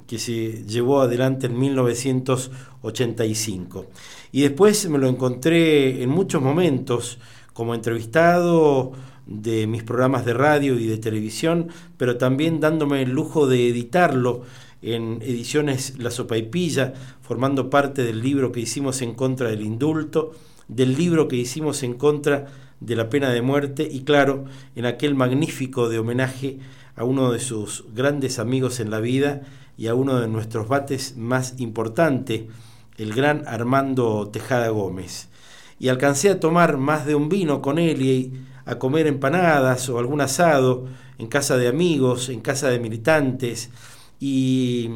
que 0.07 0.21
se 0.21 0.63
llevó 0.65 1.01
adelante 1.01 1.49
en 1.49 1.59
1985. 1.59 3.87
Y 4.31 4.43
después 4.43 4.89
me 4.89 4.99
lo 4.99 5.09
encontré 5.09 6.05
en 6.05 6.11
muchos 6.11 6.41
momentos 6.41 7.19
como 7.53 7.75
entrevistado 7.75 8.93
de 9.31 9.67
mis 9.67 9.85
programas 9.85 10.27
de 10.27 10.35
radio 10.35 10.79
y 10.79 10.87
de 10.87 10.99
televisión, 10.99 11.69
pero 11.97 12.19
también 12.19 12.61
dándome 12.61 13.01
el 13.01 13.11
lujo 13.11 13.47
de 13.47 13.69
editarlo 13.69 14.43
en 14.83 15.23
ediciones 15.23 15.95
La 15.99 16.11
Sopa 16.11 16.37
y 16.37 16.43
Pilla, 16.43 16.93
formando 17.23 17.71
parte 17.71 18.03
del 18.03 18.23
libro 18.23 18.53
que 18.53 18.61
hicimos 18.61 19.01
en 19.03 19.15
contra 19.15 19.49
del 19.49 19.63
indulto, 19.63 20.33
del 20.69 20.97
libro 20.97 21.29
que 21.29 21.37
hicimos 21.37 21.83
en 21.83 21.95
contra 21.95 22.47
de 22.81 22.97
la 22.97 23.09
pena 23.09 23.31
de 23.31 23.43
muerte 23.43 23.89
y 23.91 24.03
claro, 24.03 24.45
en 24.75 24.87
aquel 24.87 25.15
magnífico 25.15 25.89
de 25.89 25.99
homenaje 25.99 26.59
a 26.97 27.05
uno 27.05 27.31
de 27.31 27.39
sus 27.39 27.85
grandes 27.95 28.39
amigos 28.39 28.81
en 28.81 28.91
la 28.91 29.01
vida 29.01 29.43
y 29.77 29.87
a 29.87 29.95
uno 29.95 30.19
de 30.19 30.29
nuestros 30.29 30.67
bates 30.69 31.17
más 31.17 31.55
importante, 31.59 32.49
el 32.97 33.15
gran 33.15 33.45
Armando 33.47 34.29
Tejada 34.33 34.69
Gómez. 34.71 35.29
Y 35.79 35.89
alcancé 35.89 36.31
a 36.31 36.41
tomar 36.41 36.77
más 36.77 37.07
de 37.07 37.15
un 37.15 37.29
vino 37.29 37.63
con 37.63 37.79
él 37.79 38.03
y 38.03 38.33
a 38.65 38.79
comer 38.79 39.07
empanadas 39.07 39.89
o 39.89 39.99
algún 39.99 40.21
asado 40.21 40.87
en 41.19 41.27
casa 41.27 41.57
de 41.57 41.69
amigos, 41.69 42.29
en 42.29 42.41
casa 42.41 42.69
de 42.69 42.79
militantes, 42.79 43.71
y 44.19 44.91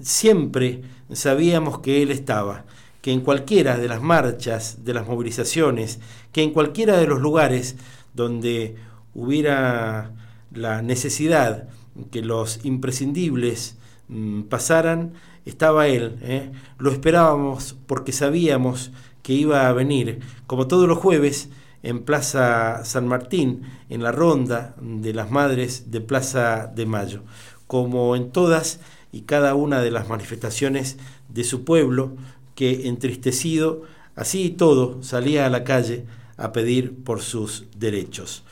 siempre 0.00 0.82
sabíamos 1.12 1.80
que 1.80 2.02
Él 2.02 2.10
estaba, 2.10 2.64
que 3.02 3.12
en 3.12 3.20
cualquiera 3.20 3.78
de 3.78 3.88
las 3.88 4.02
marchas, 4.02 4.84
de 4.84 4.94
las 4.94 5.06
movilizaciones, 5.06 6.00
que 6.32 6.42
en 6.42 6.52
cualquiera 6.52 6.96
de 6.96 7.06
los 7.06 7.20
lugares 7.20 7.76
donde 8.14 8.76
hubiera 9.14 10.12
la 10.52 10.82
necesidad 10.82 11.68
que 12.10 12.22
los 12.22 12.64
imprescindibles 12.64 13.76
mm, 14.08 14.42
pasaran, 14.42 15.14
estaba 15.44 15.88
Él. 15.88 16.18
¿eh? 16.22 16.52
Lo 16.78 16.90
esperábamos 16.90 17.76
porque 17.86 18.12
sabíamos 18.12 18.92
que 19.22 19.32
iba 19.32 19.68
a 19.68 19.72
venir, 19.72 20.20
como 20.46 20.68
todos 20.68 20.88
los 20.88 20.98
jueves, 20.98 21.50
en 21.82 22.04
Plaza 22.04 22.84
San 22.84 23.06
Martín, 23.06 23.62
en 23.88 24.02
la 24.02 24.12
ronda 24.12 24.74
de 24.80 25.14
las 25.14 25.30
Madres 25.30 25.90
de 25.90 26.00
Plaza 26.00 26.66
de 26.66 26.86
Mayo 26.86 27.22
como 27.68 28.16
en 28.16 28.32
todas 28.32 28.80
y 29.12 29.20
cada 29.20 29.54
una 29.54 29.80
de 29.80 29.92
las 29.92 30.08
manifestaciones 30.08 30.96
de 31.28 31.44
su 31.44 31.64
pueblo, 31.64 32.16
que 32.56 32.88
entristecido, 32.88 33.82
así 34.16 34.46
y 34.46 34.50
todo, 34.50 35.00
salía 35.04 35.46
a 35.46 35.50
la 35.50 35.62
calle 35.62 36.04
a 36.36 36.50
pedir 36.50 37.04
por 37.04 37.22
sus 37.22 37.66
derechos. 37.76 38.42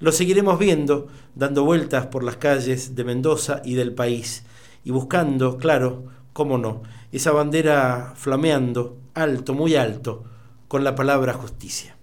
Lo 0.00 0.12
seguiremos 0.12 0.58
viendo, 0.58 1.08
dando 1.34 1.64
vueltas 1.64 2.06
por 2.06 2.24
las 2.24 2.36
calles 2.36 2.94
de 2.94 3.04
Mendoza 3.04 3.62
y 3.64 3.74
del 3.74 3.94
país, 3.94 4.44
y 4.84 4.90
buscando, 4.90 5.56
claro, 5.56 6.04
cómo 6.32 6.58
no, 6.58 6.82
esa 7.12 7.30
bandera 7.30 8.12
flameando, 8.16 8.98
alto, 9.14 9.54
muy 9.54 9.76
alto, 9.76 10.24
con 10.68 10.84
la 10.84 10.94
palabra 10.94 11.32
justicia. 11.32 11.96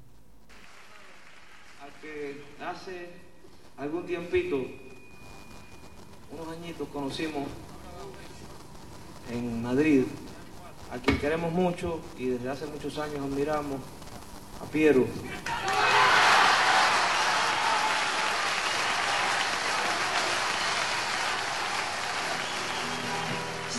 Al 1.83 1.91
que 2.01 2.41
hace 2.63 3.09
algún 3.81 4.05
tiempito, 4.05 4.57
unos 6.31 6.55
añitos, 6.55 6.87
conocimos 6.89 7.47
en 9.31 9.63
Madrid, 9.63 10.03
a 10.91 10.99
quien 10.99 11.17
queremos 11.17 11.51
mucho 11.51 11.99
y 12.15 12.27
desde 12.27 12.49
hace 12.49 12.67
muchos 12.67 12.99
años 12.99 13.17
admiramos, 13.17 13.79
a 14.61 14.71
Piero. 14.71 15.07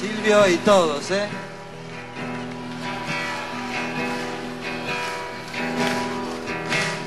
Silvio 0.00 0.48
y 0.48 0.56
todos, 0.56 1.08
¿eh? 1.12 1.28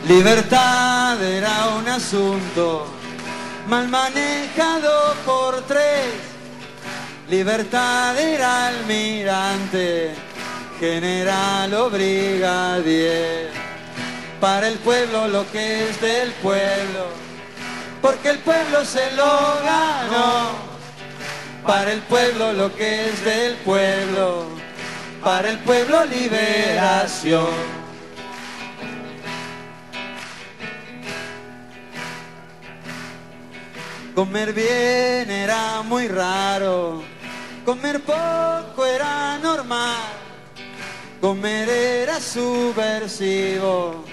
Libertad 0.07 1.22
era 1.23 1.69
un 1.77 1.88
asunto 1.88 2.86
mal 3.68 3.88
manejado 3.88 5.15
por 5.26 5.61
tres. 5.64 6.06
Libertad 7.30 8.18
era 8.18 8.68
almirante, 8.68 10.14
general 10.80 11.73
o 11.73 11.90
brigadier. 11.90 13.49
Para 14.40 14.68
el 14.68 14.77
pueblo 14.80 15.27
lo 15.27 15.52
que 15.52 15.90
es 15.90 15.99
del 15.99 16.32
pueblo, 16.34 17.07
porque 18.02 18.30
el 18.30 18.40
pueblo 18.40 18.86
se 18.86 19.11
lo 19.14 19.26
ganó 19.64 20.76
para 21.65 21.91
el 21.91 22.02
pueblo 22.02 22.53
lo 22.53 22.76
que 22.76 23.10
es 23.10 23.26
del 23.26 23.56
pueblo, 23.56 24.45
para 25.23 25.49
el 25.49 25.57
pueblo 25.60 26.06
liberación. 26.06 27.85
Comer 34.16 34.54
bien 34.54 35.30
era 35.30 35.82
muy 35.84 36.08
raro, 36.08 37.04
comer 37.66 38.02
poco 38.02 38.86
era 38.86 39.38
normal, 39.40 40.14
comer 41.20 41.68
era 41.70 42.20
subversivo 42.22 44.06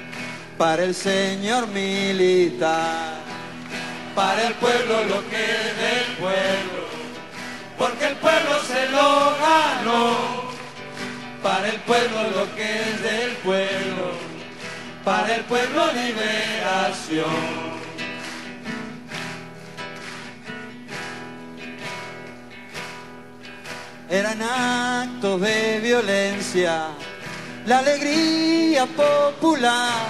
para 0.58 0.82
el 0.82 0.94
señor 0.94 1.68
militar, 1.68 3.14
para 4.14 4.48
el 4.48 4.54
pueblo 4.54 5.04
lo 5.04 5.28
que 5.30 5.44
es 5.44 5.76
del 5.78 6.16
pueblo 6.18 6.82
porque 7.82 8.06
el 8.06 8.14
pueblo 8.16 8.62
se 8.66 8.88
lo 8.90 9.36
ganó. 9.40 10.52
Para 11.42 11.68
el 11.68 11.80
pueblo 11.80 12.22
lo 12.36 12.54
que 12.54 12.62
es 12.62 13.02
del 13.02 13.32
pueblo, 13.38 14.12
para 15.04 15.34
el 15.34 15.42
pueblo 15.42 15.86
liberación. 15.92 17.81
Eran 24.12 24.42
actos 24.42 25.40
de 25.40 25.80
violencia, 25.80 26.88
la 27.64 27.78
alegría 27.78 28.84
popular. 28.84 30.04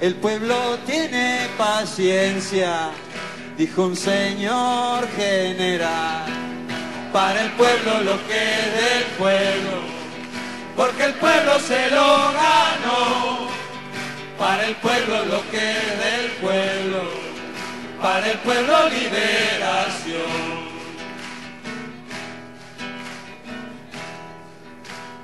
El 0.00 0.14
pueblo 0.14 0.78
tiene 0.86 1.48
paciencia, 1.58 2.88
dijo 3.58 3.82
un 3.82 3.94
señor 3.94 5.06
general 5.18 6.24
para 7.12 7.42
el 7.42 7.50
pueblo 7.50 8.00
lo 8.04 8.26
que 8.26 8.40
es 8.58 8.72
del 8.80 9.04
pueblo, 9.18 9.76
porque 10.74 11.04
el 11.04 11.14
pueblo 11.16 11.60
se 11.60 11.90
lo 11.90 12.06
ganó, 12.40 13.48
para 14.38 14.64
el 14.64 14.74
pueblo 14.76 15.26
lo 15.26 15.50
que 15.50 15.72
es 15.72 15.98
del 16.06 16.30
pueblo, 16.40 17.02
para 18.00 18.30
el 18.30 18.38
pueblo 18.38 18.88
liberación. 18.88 20.57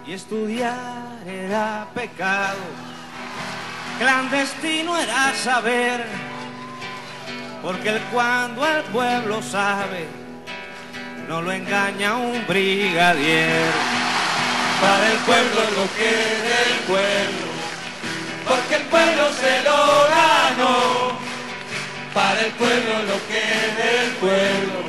Y 0.07 0.13
estudiar 0.13 1.17
era 1.27 1.87
pecado, 1.95 2.59
clandestino 3.99 4.99
era 4.99 5.33
saber, 5.35 6.05
porque 7.63 7.99
cuando 8.13 8.67
el 8.67 8.83
pueblo 8.85 9.41
sabe, 9.41 10.07
no 11.27 11.41
lo 11.41 11.51
engaña 11.53 12.17
un 12.17 12.47
brigadier. 12.47 13.71
Para 14.83 15.11
el 15.11 15.19
pueblo 15.21 15.61
lo 15.75 15.89
que 15.97 16.13
del 16.51 16.79
pueblo, 16.87 17.49
porque 18.47 18.75
el 18.75 18.83
pueblo 18.83 19.33
se 19.33 19.63
lo 19.63 20.07
ganó. 20.11 21.19
Para 22.13 22.41
el 22.43 22.53
pueblo 22.53 23.03
lo 23.09 23.19
que 23.27 23.43
del 23.83 24.11
pueblo, 24.21 24.85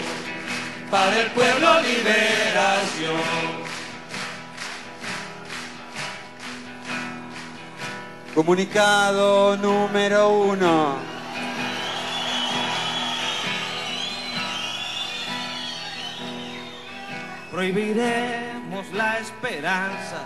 para 0.91 1.21
el 1.21 1.27
pueblo 1.31 1.81
liberación. 1.81 3.64
Comunicado 8.35 9.57
número 9.57 10.29
uno. 10.29 11.15
prohibiremos 17.55 18.91
la 18.91 19.17
esperanza 19.19 20.23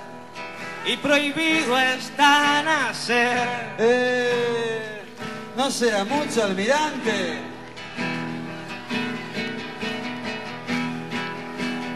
y 0.84 0.98
prohibido 0.98 1.78
está 1.78 2.64
nacer. 2.64 3.48
Eh, 3.78 5.04
¿No 5.56 5.70
será 5.70 6.04
mucho, 6.06 6.44
almirante? 6.44 7.38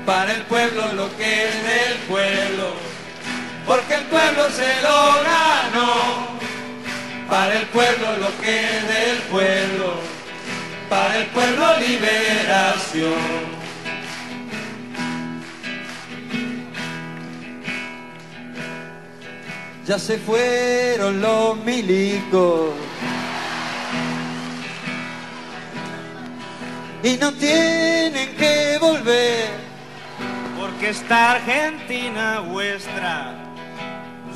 Para 0.06 0.34
el 0.34 0.44
pueblo 0.44 0.94
lo 0.94 1.18
que 1.18 1.48
es 1.48 1.64
del 1.64 1.98
pueblo, 2.08 2.74
porque 3.66 3.96
el 3.96 4.04
pueblo 4.06 4.50
se 4.50 4.82
lo 4.82 5.24
ganó. 5.24 6.34
Para 7.30 7.54
el 7.60 7.66
pueblo 7.68 8.18
lo 8.18 8.42
que 8.42 8.60
es 8.60 8.88
del 8.88 9.18
pueblo, 9.32 9.96
para 10.90 11.18
el 11.18 11.26
pueblo 11.28 11.80
liberación. 11.80 13.64
ya 19.86 20.00
se 20.00 20.18
fueron 20.18 21.20
los 21.20 21.58
milicos. 21.58 22.72
Y 27.04 27.18
no 27.18 27.34
tienen 27.34 28.36
que 28.38 28.78
volver. 28.80 29.50
Porque 30.58 30.90
esta 30.90 31.34
Argentina 31.34 32.40
vuestra 32.40 33.43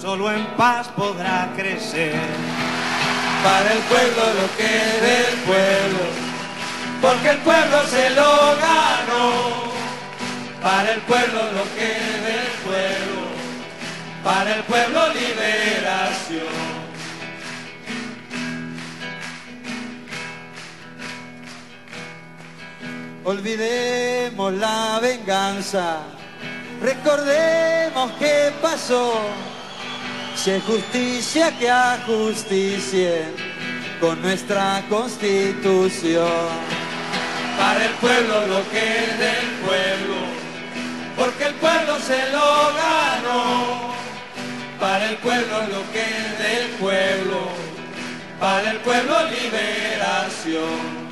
solo 0.02 0.32
en 0.32 0.45
paz 0.57 0.88
podrá 0.95 1.49
crecer. 1.56 2.19
Para 3.44 3.74
el 3.74 3.80
pueblo 3.80 4.24
lo 4.41 4.57
que 4.57 4.74
del 5.07 5.36
pueblo, 5.45 6.03
porque 7.02 7.30
el 7.30 7.38
pueblo 7.38 7.78
se 7.88 8.10
lo 8.11 8.56
ganó. 8.57 9.68
Para 10.61 10.94
el 10.94 11.02
pueblo 11.02 11.40
lo 11.53 11.64
que 11.76 11.88
del 12.28 12.52
pueblo 12.65 13.28
para 14.28 14.56
el 14.57 14.64
pueblo 14.64 14.99
liberación. 15.14 16.68
Olvidemos 23.24 24.53
la 24.53 24.99
venganza, 25.02 25.99
recordemos 26.82 28.11
qué 28.19 28.52
pasó. 28.61 29.14
Hay 30.45 30.61
justicia 30.61 31.57
que 31.57 31.72
justicia 32.05 33.31
con 33.99 34.22
nuestra 34.22 34.84
constitución. 34.89 36.27
Para 37.57 37.85
el 37.85 37.91
pueblo 37.95 38.47
lo 38.47 38.69
que 38.69 38.80
es 38.80 39.19
del 39.19 39.47
pueblo, 39.65 40.15
porque 41.18 41.45
el 41.45 41.53
pueblo 41.55 41.99
se 41.99 42.31
lo 42.31 42.73
ganó 42.76 43.97
para 44.80 45.09
el 45.09 45.18
pueblo 45.18 45.59
lo 45.72 45.91
que 45.91 46.01
es 46.01 46.38
del 46.38 46.69
pueblo, 46.80 47.39
para 48.39 48.72
el 48.72 48.77
pueblo 48.77 49.15
liberación. 49.30 51.07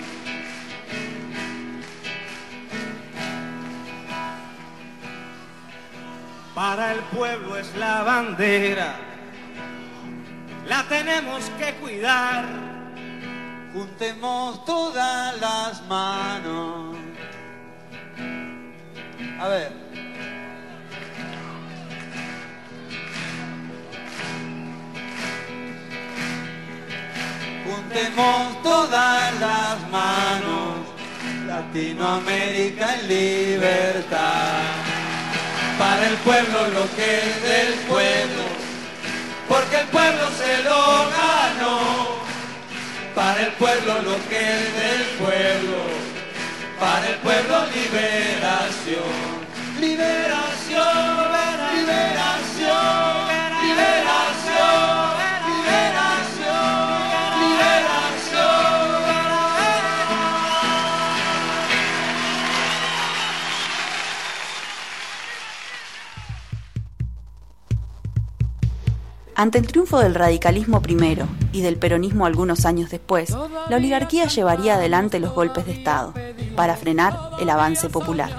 Para 6.53 6.93
el 6.93 6.99
pueblo 6.99 7.57
es 7.57 7.75
la 7.75 8.03
bandera, 8.03 8.95
la 10.67 10.83
tenemos 10.87 11.49
que 11.59 11.73
cuidar. 11.75 12.45
juntemos 13.73 14.63
todas 14.65 15.39
las 15.39 15.85
manos. 15.87 16.95
A 19.39 19.47
ver. 19.49 19.85
Juntemos 27.65 28.61
todas 28.63 29.39
las 29.39 29.89
manos, 29.89 30.77
Latinoamérica 31.47 32.95
en 32.95 33.07
libertad. 33.07 34.61
Para 35.77 36.07
el 36.07 36.15
pueblo 36.17 36.67
lo 36.69 36.95
que 36.95 37.17
es 37.17 37.41
del 37.43 37.73
pueblo, 37.89 38.44
el 39.79 39.87
pueblo 39.87 40.25
se 40.37 40.63
lo 40.63 41.09
ganó. 41.17 41.79
Para 43.13 43.41
el 43.45 43.51
pueblo 43.53 43.93
lo 44.01 44.15
que 44.29 44.37
es 44.37 44.73
del 44.81 45.03
pueblo, 45.19 45.77
para 46.79 47.07
el 47.07 47.15
pueblo 47.15 47.65
liberación. 47.73 49.45
Liberación, 49.79 51.15
liberación, 51.75 51.75
liberación. 51.77 53.04
Ante 69.37 69.57
el 69.57 69.67
triunfo 69.67 69.99
del 69.99 70.15
radicalismo 70.15 70.81
primero 70.81 71.27
y 71.51 71.61
del 71.61 71.75
peronismo 71.75 72.25
algunos 72.25 72.65
años 72.65 72.89
después, 72.89 73.31
la 73.69 73.75
oligarquía 73.75 74.27
llevaría 74.27 74.75
adelante 74.75 75.19
los 75.19 75.33
golpes 75.33 75.65
de 75.65 75.73
Estado 75.73 76.13
para 76.55 76.77
frenar 76.77 77.31
el 77.41 77.49
avance 77.49 77.89
popular. 77.89 78.31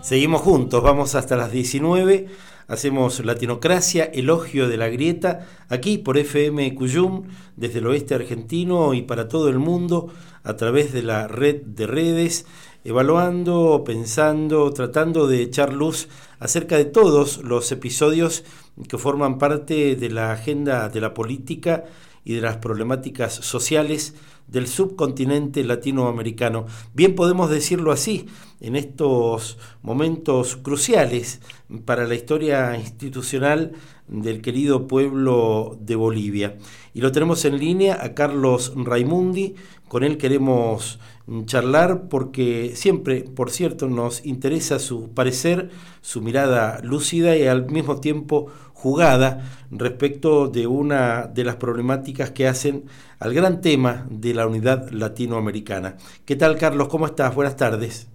Seguimos 0.00 0.42
juntos, 0.42 0.80
vamos 0.80 1.16
hasta 1.16 1.34
las 1.34 1.50
19, 1.50 2.28
hacemos 2.68 3.24
Latinocracia, 3.24 4.04
elogio 4.04 4.68
de 4.68 4.76
la 4.76 4.88
grieta, 4.88 5.46
aquí 5.68 5.98
por 5.98 6.18
FM 6.18 6.72
Cuyum, 6.76 7.24
desde 7.56 7.80
el 7.80 7.88
oeste 7.88 8.14
argentino 8.14 8.94
y 8.94 9.02
para 9.02 9.26
todo 9.26 9.48
el 9.48 9.58
mundo, 9.58 10.12
a 10.44 10.54
través 10.54 10.92
de 10.92 11.02
la 11.02 11.26
red 11.26 11.62
de 11.62 11.86
redes 11.88 12.46
evaluando, 12.84 13.82
pensando, 13.84 14.72
tratando 14.72 15.26
de 15.26 15.42
echar 15.42 15.72
luz 15.72 16.08
acerca 16.38 16.76
de 16.76 16.84
todos 16.84 17.38
los 17.38 17.70
episodios 17.72 18.44
que 18.88 18.98
forman 18.98 19.38
parte 19.38 19.96
de 19.96 20.10
la 20.10 20.32
agenda 20.32 20.88
de 20.88 21.00
la 21.00 21.14
política 21.14 21.84
y 22.24 22.34
de 22.34 22.40
las 22.40 22.56
problemáticas 22.58 23.34
sociales 23.34 24.14
del 24.46 24.66
subcontinente 24.66 25.64
latinoamericano. 25.64 26.66
Bien 26.94 27.14
podemos 27.14 27.50
decirlo 27.50 27.90
así, 27.90 28.26
en 28.60 28.76
estos 28.76 29.58
momentos 29.82 30.56
cruciales 30.56 31.40
para 31.84 32.06
la 32.06 32.14
historia 32.14 32.76
institucional 32.76 33.72
del 34.08 34.42
querido 34.42 34.86
pueblo 34.86 35.78
de 35.80 35.96
Bolivia. 35.96 36.58
Y 36.92 37.00
lo 37.00 37.12
tenemos 37.12 37.44
en 37.44 37.58
línea 37.58 37.98
a 38.00 38.14
Carlos 38.14 38.72
Raimundi, 38.76 39.54
con 39.88 40.04
él 40.04 40.16
queremos 40.16 41.00
charlar 41.44 42.08
porque 42.08 42.72
siempre, 42.74 43.22
por 43.22 43.50
cierto, 43.50 43.88
nos 43.88 44.24
interesa 44.26 44.78
su 44.78 45.14
parecer, 45.14 45.70
su 46.00 46.20
mirada 46.20 46.80
lúcida 46.82 47.36
y 47.36 47.46
al 47.46 47.66
mismo 47.66 48.00
tiempo 48.00 48.50
jugada 48.74 49.42
respecto 49.70 50.48
de 50.48 50.66
una 50.66 51.28
de 51.28 51.44
las 51.44 51.56
problemáticas 51.56 52.32
que 52.32 52.48
hacen 52.48 52.86
al 53.20 53.32
gran 53.32 53.60
tema 53.60 54.06
de 54.10 54.34
la 54.34 54.46
unidad 54.46 54.90
latinoamericana. 54.90 55.96
¿Qué 56.26 56.34
tal, 56.34 56.58
Carlos? 56.58 56.88
¿Cómo 56.88 57.06
estás? 57.06 57.32
Buenas 57.34 57.56
tardes. 57.56 58.08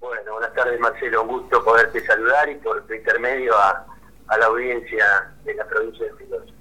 Bueno, 0.00 0.34
buenas 0.34 0.52
tardes, 0.54 0.78
Marcelo. 0.78 1.22
Un 1.22 1.28
gusto 1.28 1.64
poderte 1.64 2.04
saludar 2.04 2.50
y 2.50 2.56
por 2.56 2.86
tu 2.86 2.92
intermedio 2.92 3.54
a, 3.56 3.86
la 4.38 4.46
audiencia 4.46 5.34
de 5.44 5.54
la 5.54 5.66
provincia 5.66 6.04
de 6.04 6.12
Mendoza. 6.12 6.52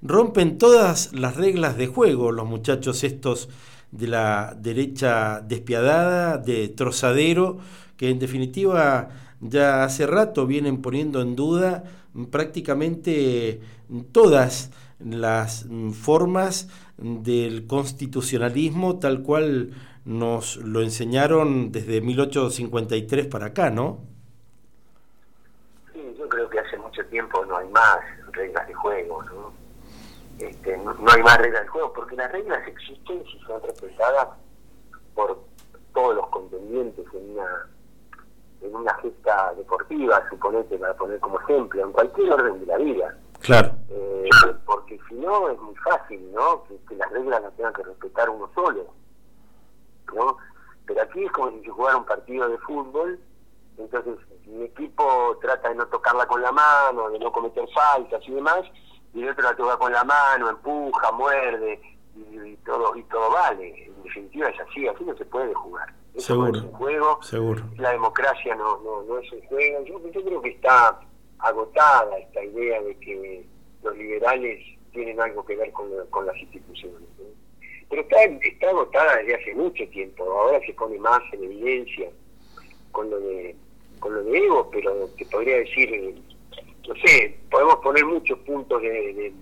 Rompen 0.00 0.58
todas 0.58 1.12
las 1.12 1.36
reglas 1.36 1.76
de 1.76 1.88
juego 1.88 2.32
los 2.32 2.46
muchachos 2.46 3.04
estos 3.04 3.50
de 3.90 4.08
la 4.08 4.56
derecha 4.58 5.40
despiadada, 5.40 6.38
de 6.38 6.68
trozadero, 6.68 7.58
que 7.96 8.10
en 8.10 8.18
definitiva 8.18 9.08
ya 9.40 9.84
hace 9.84 10.06
rato 10.06 10.46
vienen 10.46 10.82
poniendo 10.82 11.20
en 11.20 11.36
duda 11.36 11.84
prácticamente 12.30 13.60
todas 14.12 14.70
las 14.98 15.66
formas 15.92 16.68
del 16.96 17.66
constitucionalismo 17.66 18.98
tal 18.98 19.22
cual 19.22 19.72
nos 20.04 20.56
lo 20.58 20.82
enseñaron 20.82 21.72
desde 21.72 22.00
1853 22.00 23.26
para 23.26 23.46
acá, 23.46 23.70
¿no? 23.70 23.98
Sí, 25.92 26.00
yo 26.18 26.28
creo 26.28 26.48
que 26.48 26.60
hace 26.60 26.78
mucho 26.78 27.04
tiempo 27.06 27.44
no 27.44 27.58
hay 27.58 27.68
más 27.68 27.98
reglas 28.32 28.66
de 28.68 28.74
juego, 28.74 29.22
¿no? 29.24 29.35
Este, 30.38 30.76
no, 30.78 30.94
hay 31.06 31.22
más 31.22 31.38
reglas 31.38 31.62
de 31.62 31.68
juego, 31.68 31.92
porque 31.92 32.16
las 32.16 32.30
reglas 32.30 32.66
existen 32.66 33.24
si 33.24 33.38
son 33.40 33.62
respetadas 33.62 34.28
por 35.14 35.38
todos 35.94 36.14
los 36.16 36.28
contendientes 36.28 37.06
en 37.14 37.30
una 37.30 37.66
en 38.62 38.74
una 38.74 38.94
gesta 38.94 39.52
deportiva, 39.54 40.22
suponete, 40.30 40.78
para 40.78 40.94
poner 40.94 41.20
como 41.20 41.38
ejemplo, 41.40 41.82
en 41.82 41.92
cualquier 41.92 42.32
orden 42.32 42.60
de 42.60 42.66
la 42.66 42.78
vida. 42.78 43.18
Claro. 43.40 43.70
Eh, 43.90 44.28
porque 44.64 44.98
si 45.08 45.14
no 45.14 45.50
es 45.50 45.60
muy 45.60 45.74
fácil, 45.76 46.32
¿no? 46.32 46.64
Que, 46.64 46.96
las 46.96 47.10
reglas 47.10 47.42
las 47.42 47.54
tenga 47.56 47.72
que 47.72 47.82
respetar 47.82 48.30
uno 48.30 48.50
solo, 48.54 48.86
¿no? 50.14 50.36
Pero 50.86 51.02
aquí 51.02 51.24
es 51.24 51.32
como 51.32 51.50
si 51.50 51.62
se 51.62 51.70
jugara 51.70 51.98
un 51.98 52.06
partido 52.06 52.48
de 52.48 52.58
fútbol, 52.58 53.20
entonces 53.76 54.16
mi 54.46 54.64
equipo 54.64 55.38
trata 55.40 55.68
de 55.68 55.74
no 55.74 55.86
tocarla 55.86 56.26
con 56.26 56.40
la 56.40 56.52
mano, 56.52 57.10
de 57.10 57.18
no 57.18 57.30
cometer 57.30 57.68
faltas 57.74 58.22
y 58.26 58.32
demás, 58.32 58.62
y 59.16 59.22
el 59.22 59.30
otro 59.30 59.44
la 59.44 59.56
toca 59.56 59.78
con 59.78 59.90
la 59.90 60.04
mano, 60.04 60.50
empuja, 60.50 61.10
muerde, 61.12 61.80
y, 62.14 62.54
todo 62.66 62.94
y 62.94 63.02
todo 63.04 63.30
vale. 63.30 63.86
En 63.86 64.02
definitiva 64.02 64.50
es 64.50 64.60
así, 64.60 64.86
así 64.86 65.04
no 65.04 65.16
se 65.16 65.24
puede 65.24 65.54
jugar. 65.54 65.88
Eso 66.14 66.26
seguro, 66.26 66.52
no 66.52 66.58
es 66.58 66.64
un 66.64 66.72
juego, 66.72 67.22
seguro. 67.22 67.62
la 67.78 67.92
democracia 67.92 68.54
no, 68.54 68.78
no, 68.82 69.02
no 69.04 69.18
es 69.18 69.32
un 69.32 69.40
juego. 69.46 69.84
Yo, 69.86 70.10
yo 70.10 70.22
creo 70.22 70.42
que 70.42 70.50
está 70.50 71.00
agotada 71.38 72.18
esta 72.18 72.44
idea 72.44 72.82
de 72.82 72.94
que 72.98 73.46
los 73.82 73.96
liberales 73.96 74.62
tienen 74.92 75.18
algo 75.18 75.46
que 75.46 75.56
ver 75.56 75.72
con, 75.72 75.88
con 76.10 76.26
las 76.26 76.36
instituciones. 76.36 77.08
Pero 77.88 78.02
está, 78.02 78.22
está 78.22 78.68
agotada 78.68 79.16
desde 79.16 79.34
hace 79.36 79.54
mucho 79.54 79.88
tiempo, 79.88 80.24
ahora 80.24 80.60
se 80.66 80.74
pone 80.74 80.98
más 80.98 81.22
en 81.32 81.44
evidencia 81.44 82.10
con 82.92 83.08
lo 83.08 83.18
de 83.18 83.56
con 83.98 84.12
lo 84.14 84.22
de 84.24 84.38
Evo, 84.38 84.68
pero 84.70 85.08
te 85.16 85.24
podría 85.24 85.56
decir 85.56 86.22
no 86.88 86.94
sé, 87.04 87.38
podemos 87.50 87.76
poner 87.76 88.04
muchos 88.04 88.38
puntos 88.40 88.80
de, 88.82 89.32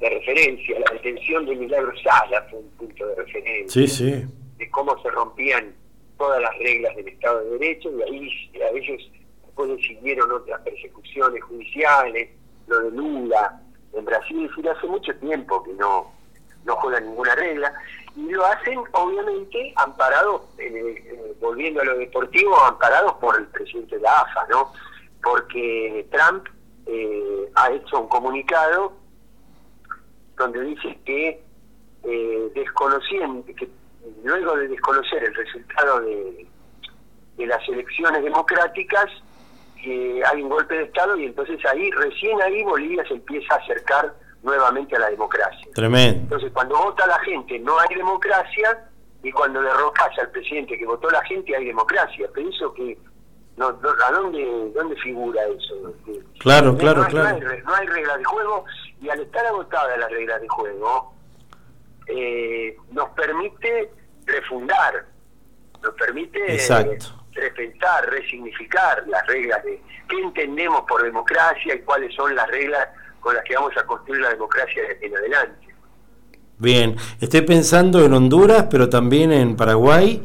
referencia. 0.00 0.78
La 0.80 0.92
detención 0.94 1.44
de 1.44 1.56
Milagro 1.56 1.92
Sala 2.02 2.46
fue 2.50 2.60
un 2.60 2.70
punto 2.70 3.06
de 3.06 3.14
referencia. 3.16 3.68
Sí, 3.68 3.86
sí. 3.86 4.24
De 4.56 4.70
cómo 4.70 5.00
se 5.02 5.10
rompían 5.10 5.74
todas 6.16 6.40
las 6.40 6.56
reglas 6.58 6.96
del 6.96 7.08
Estado 7.08 7.44
de 7.44 7.58
Derecho 7.58 7.90
y 7.98 8.02
ahí 8.02 8.62
a 8.62 8.68
ellos 8.76 9.10
después 9.44 9.80
siguieron 9.86 10.30
otras 10.32 10.60
persecuciones 10.62 11.42
judiciales, 11.44 12.30
lo 12.66 12.80
de 12.80 12.90
Lula 12.92 13.60
en 13.92 14.04
Brasil, 14.04 14.50
y 14.56 14.68
hace 14.68 14.86
mucho 14.86 15.14
tiempo 15.16 15.62
que 15.64 15.72
no, 15.74 16.12
no 16.64 16.76
juegan 16.76 17.06
ninguna 17.06 17.34
regla 17.34 17.72
y 18.16 18.30
lo 18.30 18.44
hacen 18.44 18.78
obviamente 18.92 19.72
amparados, 19.76 20.42
eh, 20.58 21.34
volviendo 21.40 21.80
a 21.80 21.84
lo 21.84 21.98
deportivo, 21.98 22.58
amparados 22.64 23.14
por 23.14 23.38
el 23.38 23.46
presidente 23.48 23.96
de 23.96 24.02
la 24.02 24.20
AFA, 24.20 24.46
¿no? 24.50 24.72
Porque 25.22 26.06
Trump 26.10 26.46
eh, 26.86 27.50
ha 27.54 27.70
hecho 27.70 28.00
un 28.00 28.08
comunicado 28.08 28.92
donde 30.36 30.62
dice 30.62 30.98
que 31.04 31.42
eh, 32.04 32.52
desconociendo, 32.54 33.44
que 33.54 33.68
luego 34.24 34.56
de 34.56 34.68
desconocer 34.68 35.22
el 35.24 35.34
resultado 35.34 36.00
de, 36.00 36.46
de 37.36 37.46
las 37.46 37.68
elecciones 37.68 38.22
democráticas, 38.22 39.06
que 39.82 40.22
hay 40.24 40.42
un 40.42 40.48
golpe 40.48 40.74
de 40.76 40.84
Estado 40.84 41.16
y 41.16 41.26
entonces 41.26 41.58
ahí, 41.66 41.90
recién 41.90 42.40
ahí 42.42 42.62
Bolivia 42.64 43.04
se 43.06 43.14
empieza 43.14 43.54
a 43.54 43.58
acercar 43.58 44.14
nuevamente 44.42 44.96
a 44.96 45.00
la 45.00 45.10
democracia. 45.10 45.68
Tremendo. 45.74 46.20
Entonces 46.22 46.52
cuando 46.52 46.76
vota 46.76 47.06
la 47.06 47.18
gente 47.20 47.58
no 47.58 47.78
hay 47.78 47.94
democracia 47.94 48.86
y 49.22 49.30
cuando 49.32 49.60
derrocas 49.62 50.18
al 50.18 50.30
presidente 50.30 50.78
que 50.78 50.86
votó 50.86 51.10
la 51.10 51.22
gente 51.24 51.54
hay 51.54 51.66
democracia. 51.66 52.28
Pienso 52.34 52.72
que 52.74 52.98
no, 53.60 53.78
¿A 54.06 54.12
dónde, 54.12 54.72
dónde 54.74 54.96
figura 54.96 55.38
eso? 55.48 55.94
Claro, 56.38 56.78
claro, 56.78 57.04
claro. 57.08 57.38
No 57.62 57.74
hay, 57.74 57.86
reglas 57.86 58.16
de 58.16 58.24
juego 58.24 58.64
y 59.02 59.10
al 59.10 59.20
estar 59.20 59.44
agotada 59.44 59.98
la 59.98 60.08
regla 60.08 60.38
de 60.38 60.48
juego, 60.48 61.14
eh, 62.06 62.74
nos 62.90 63.10
permite 63.10 63.90
refundar, 64.24 65.04
nos 65.82 65.94
permite 65.94 66.38
eh, 66.54 66.98
repensar, 67.32 68.08
resignificar 68.08 69.04
las 69.06 69.26
reglas 69.26 69.62
de 69.64 69.82
qué 70.08 70.18
entendemos 70.20 70.82
por 70.88 71.02
democracia 71.02 71.74
y 71.74 71.80
cuáles 71.80 72.14
son 72.14 72.34
las 72.34 72.48
reglas 72.48 72.88
con 73.20 73.34
las 73.34 73.44
que 73.44 73.56
vamos 73.56 73.76
a 73.76 73.84
construir 73.84 74.22
la 74.22 74.30
democracia 74.30 74.82
en 75.02 75.14
adelante. 75.14 75.68
Bien, 76.56 76.96
estoy 77.20 77.42
pensando 77.42 78.02
en 78.06 78.14
Honduras, 78.14 78.68
pero 78.70 78.88
también 78.88 79.32
en 79.32 79.54
Paraguay. 79.54 80.22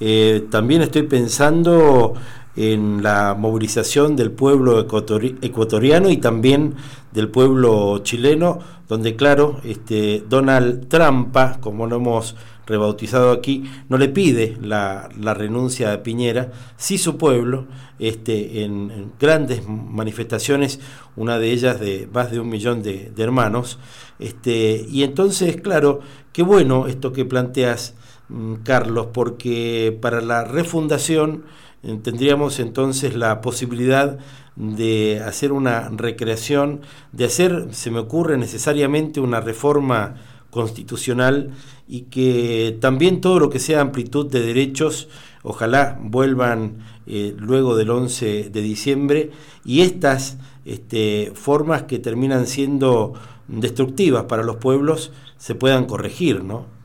Eh, 0.00 0.46
también 0.50 0.82
estoy 0.82 1.02
pensando 1.02 2.14
en 2.58 3.04
la 3.04 3.36
movilización 3.38 4.16
del 4.16 4.32
pueblo 4.32 4.80
ecuatoriano 4.80 6.10
y 6.10 6.16
también 6.16 6.74
del 7.12 7.28
pueblo 7.28 7.98
chileno, 7.98 8.58
donde 8.88 9.14
claro, 9.14 9.60
este 9.62 10.24
Donald 10.28 10.88
Trump, 10.88 11.36
como 11.60 11.86
lo 11.86 11.96
hemos 11.96 12.34
rebautizado 12.66 13.30
aquí, 13.30 13.70
no 13.88 13.96
le 13.96 14.08
pide 14.08 14.56
la, 14.60 15.08
renuncia 15.34 15.92
a 15.92 16.02
Piñera, 16.02 16.50
sí 16.76 16.98
su 16.98 17.16
pueblo, 17.16 17.66
este, 18.00 18.64
en, 18.64 19.12
grandes 19.20 19.62
manifestaciones, 19.68 20.80
una 21.14 21.38
de 21.38 21.52
ellas 21.52 21.78
de 21.78 22.08
más 22.12 22.32
de 22.32 22.40
un 22.40 22.48
millón 22.48 22.82
de, 22.82 23.12
hermanos, 23.18 23.78
este, 24.18 24.84
y 24.90 25.04
entonces, 25.04 25.60
claro, 25.60 26.00
qué 26.32 26.42
bueno 26.42 26.88
esto 26.88 27.12
que 27.12 27.24
planteas, 27.24 27.94
mm, 28.30 28.54
Carlos, 28.64 29.08
porque 29.12 29.96
para 30.02 30.20
la 30.20 30.42
refundación 30.42 31.44
tendríamos 31.82 32.60
entonces 32.60 33.14
la 33.14 33.40
posibilidad 33.40 34.18
de 34.56 35.20
hacer 35.24 35.52
una 35.52 35.88
recreación, 35.90 36.80
de 37.12 37.24
hacer, 37.24 37.68
se 37.72 37.90
me 37.90 38.00
ocurre 38.00 38.36
necesariamente 38.36 39.20
una 39.20 39.40
reforma 39.40 40.16
constitucional 40.50 41.52
y 41.86 42.02
que 42.02 42.76
también 42.80 43.20
todo 43.20 43.38
lo 43.38 43.50
que 43.50 43.58
sea 43.58 43.80
amplitud 43.80 44.30
de 44.30 44.40
derechos, 44.40 45.08
ojalá 45.42 45.98
vuelvan 46.00 46.78
eh, 47.06 47.34
luego 47.38 47.76
del 47.76 47.90
11 47.90 48.50
de 48.50 48.60
diciembre 48.60 49.30
y 49.64 49.82
estas 49.82 50.38
este, 50.64 51.32
formas 51.34 51.84
que 51.84 51.98
terminan 51.98 52.46
siendo 52.46 53.14
destructivas 53.46 54.24
para 54.24 54.42
los 54.42 54.56
pueblos 54.56 55.12
se 55.36 55.54
puedan 55.54 55.86
corregir, 55.86 56.42
¿no? 56.42 56.78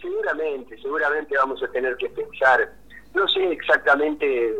seguramente, 0.00 0.76
seguramente 0.80 1.36
vamos 1.36 1.62
a 1.62 1.68
tener 1.68 1.96
que 1.96 2.08
pensar, 2.10 2.72
no 3.14 3.28
sé 3.28 3.52
exactamente 3.52 4.56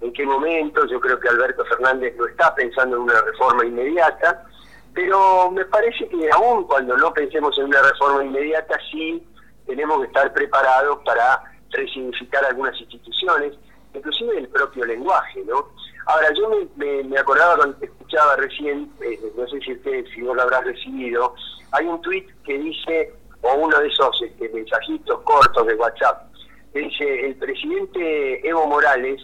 en 0.00 0.12
qué 0.12 0.26
momento, 0.26 0.86
yo 0.86 1.00
creo 1.00 1.18
que 1.18 1.28
Alberto 1.28 1.64
Fernández 1.64 2.14
no 2.16 2.26
está 2.26 2.54
pensando 2.54 2.96
en 2.96 3.02
una 3.02 3.20
reforma 3.22 3.64
inmediata, 3.64 4.44
pero 4.92 5.50
me 5.50 5.64
parece 5.64 6.06
que 6.08 6.30
aún 6.30 6.64
cuando 6.64 6.96
no 6.96 7.12
pensemos 7.12 7.58
en 7.58 7.66
una 7.66 7.82
reforma 7.82 8.24
inmediata, 8.24 8.78
sí 8.90 9.26
tenemos 9.66 10.00
que 10.00 10.06
estar 10.06 10.32
preparados 10.32 10.98
para 11.04 11.42
resignificar 11.70 12.44
algunas 12.44 12.78
instituciones, 12.80 13.54
inclusive 13.94 14.38
el 14.38 14.48
propio 14.48 14.84
lenguaje, 14.84 15.42
¿no? 15.44 15.68
Ahora, 16.06 16.28
yo 16.34 16.50
me, 16.76 17.18
acordaba 17.18 17.56
cuando 17.56 17.78
escuchaba 17.80 18.36
recién, 18.36 18.92
eh, 19.00 19.18
no 19.36 19.46
sé 19.48 19.58
si 19.60 19.72
usted, 19.72 20.04
si 20.14 20.20
vos 20.20 20.36
lo 20.36 20.42
habrás 20.42 20.64
recibido, 20.64 21.34
hay 21.72 21.86
un 21.86 22.00
tuit 22.02 22.28
que 22.44 22.58
dice, 22.58 23.14
o 23.40 23.54
uno 23.54 23.78
de 23.78 23.88
esos 23.88 24.22
este, 24.22 24.50
mensajitos 24.50 25.20
cortos 25.22 25.66
de 25.66 25.74
WhatsApp, 25.76 26.33
dice, 26.80 27.26
el 27.26 27.36
presidente 27.36 28.48
Evo 28.48 28.66
Morales 28.66 29.20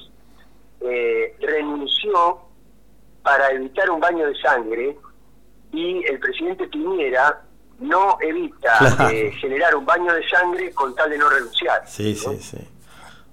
eh, 0.80 1.36
renunció 1.40 2.40
para 3.22 3.50
evitar 3.50 3.90
un 3.90 4.00
baño 4.00 4.26
de 4.26 4.34
sangre 4.36 4.96
y 5.72 6.04
el 6.06 6.18
presidente 6.18 6.66
Piñera 6.68 7.42
no 7.80 8.18
evita 8.20 9.10
eh, 9.10 9.32
generar 9.40 9.74
un 9.74 9.84
baño 9.86 10.12
de 10.12 10.26
sangre 10.28 10.72
con 10.72 10.94
tal 10.94 11.10
de 11.10 11.18
no 11.18 11.28
renunciar. 11.28 11.82
Sí, 11.86 12.14
sí, 12.14 12.38
sí. 12.38 12.58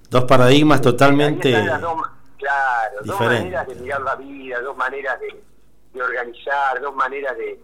Dos 0.10 0.24
paradigmas 0.24 0.82
totalmente 0.82 1.52
dos, 1.52 2.02
claro, 2.38 2.98
dos 3.04 3.20
maneras 3.20 3.68
de 3.68 3.76
mirar 3.76 4.02
la 4.02 4.16
vida, 4.16 4.62
dos 4.62 4.78
maneras 4.78 5.20
de, 5.20 6.02
organizar, 6.02 6.80
dos 6.80 6.96
maneras 6.96 7.36
de, 7.38 7.60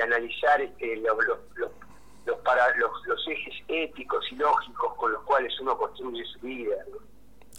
analizar 0.00 0.60
este, 0.62 0.96
los, 0.96 1.16
los, 1.26 1.38
los, 1.56 1.70
para, 2.44 2.76
los, 2.76 2.90
los 3.06 3.28
ejes 3.28 3.54
éticos 3.68 4.24
y 4.30 4.36
lógicos 4.36 4.94
con 4.96 5.12
los 5.12 5.22
cuales 5.22 5.52
uno 5.60 5.76
construye 5.76 6.24
su 6.24 6.40
vida. 6.40 6.76